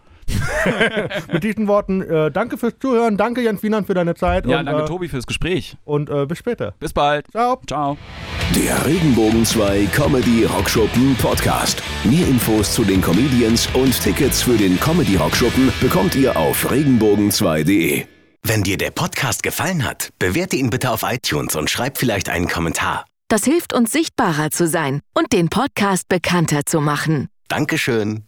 Mit 1.33 1.45
diesen 1.45 1.69
Worten, 1.69 2.03
äh, 2.03 2.31
danke 2.31 2.57
fürs 2.59 2.75
Zuhören, 2.79 3.17
danke 3.17 3.41
Jens 3.41 3.63
Wienand 3.63 3.87
für 3.87 3.95
deine 3.95 4.15
Zeit. 4.15 4.47
Ja, 4.47 4.61
und, 4.61 4.67
danke 4.67 4.83
äh, 4.83 4.87
Tobi 4.87 5.09
fürs 5.09 5.27
Gespräch. 5.27 5.77
Und 5.85 6.11
äh, 6.11 6.27
bis 6.27 6.39
später. 6.39 6.75
Bis 6.79 6.93
bald. 6.93 7.31
Ciao. 7.31 7.61
Ciao. 7.67 7.97
Der 8.55 8.85
Regenbogen 8.87 9.45
2 9.45 9.87
Comedy 9.93 10.45
Rockschuppen 10.45 11.17
Podcast. 11.17 11.83
Mehr 12.05 12.27
Infos 12.27 12.75
zu 12.75 12.85
den 12.85 13.01
Comedians 13.01 13.69
und 13.75 13.99
Tickets 14.03 14.43
für 14.43 14.57
den 14.57 14.79
Comedy 14.81 15.17
Rockschuppen 15.17 15.73
bekommt 15.81 16.15
ihr 16.15 16.37
auf 16.37 16.71
regenbogen2.de. 16.71 18.07
Wenn 18.43 18.63
dir 18.63 18.79
der 18.79 18.91
Podcast 18.91 19.43
gefallen 19.43 19.85
hat, 19.85 20.11
bewerte 20.19 20.57
ihn 20.57 20.71
bitte 20.71 20.91
auf 20.91 21.03
iTunes 21.03 21.57
und 21.57 21.69
schreib 21.69 21.99
vielleicht 21.99 22.29
einen 22.29 22.49
Kommentar. 22.49 23.05
Das 23.29 23.45
hilft 23.45 23.75
uns 23.75 23.93
sichtbarer 23.93 24.51
zu 24.51 24.67
sein 24.67 25.01
und 25.15 25.33
den 25.33 25.51
Podcast 25.51 26.09
bekannter 26.09 26.63
zu 26.67 26.81
machen. 26.81 27.29
Dankeschön. 27.49 28.25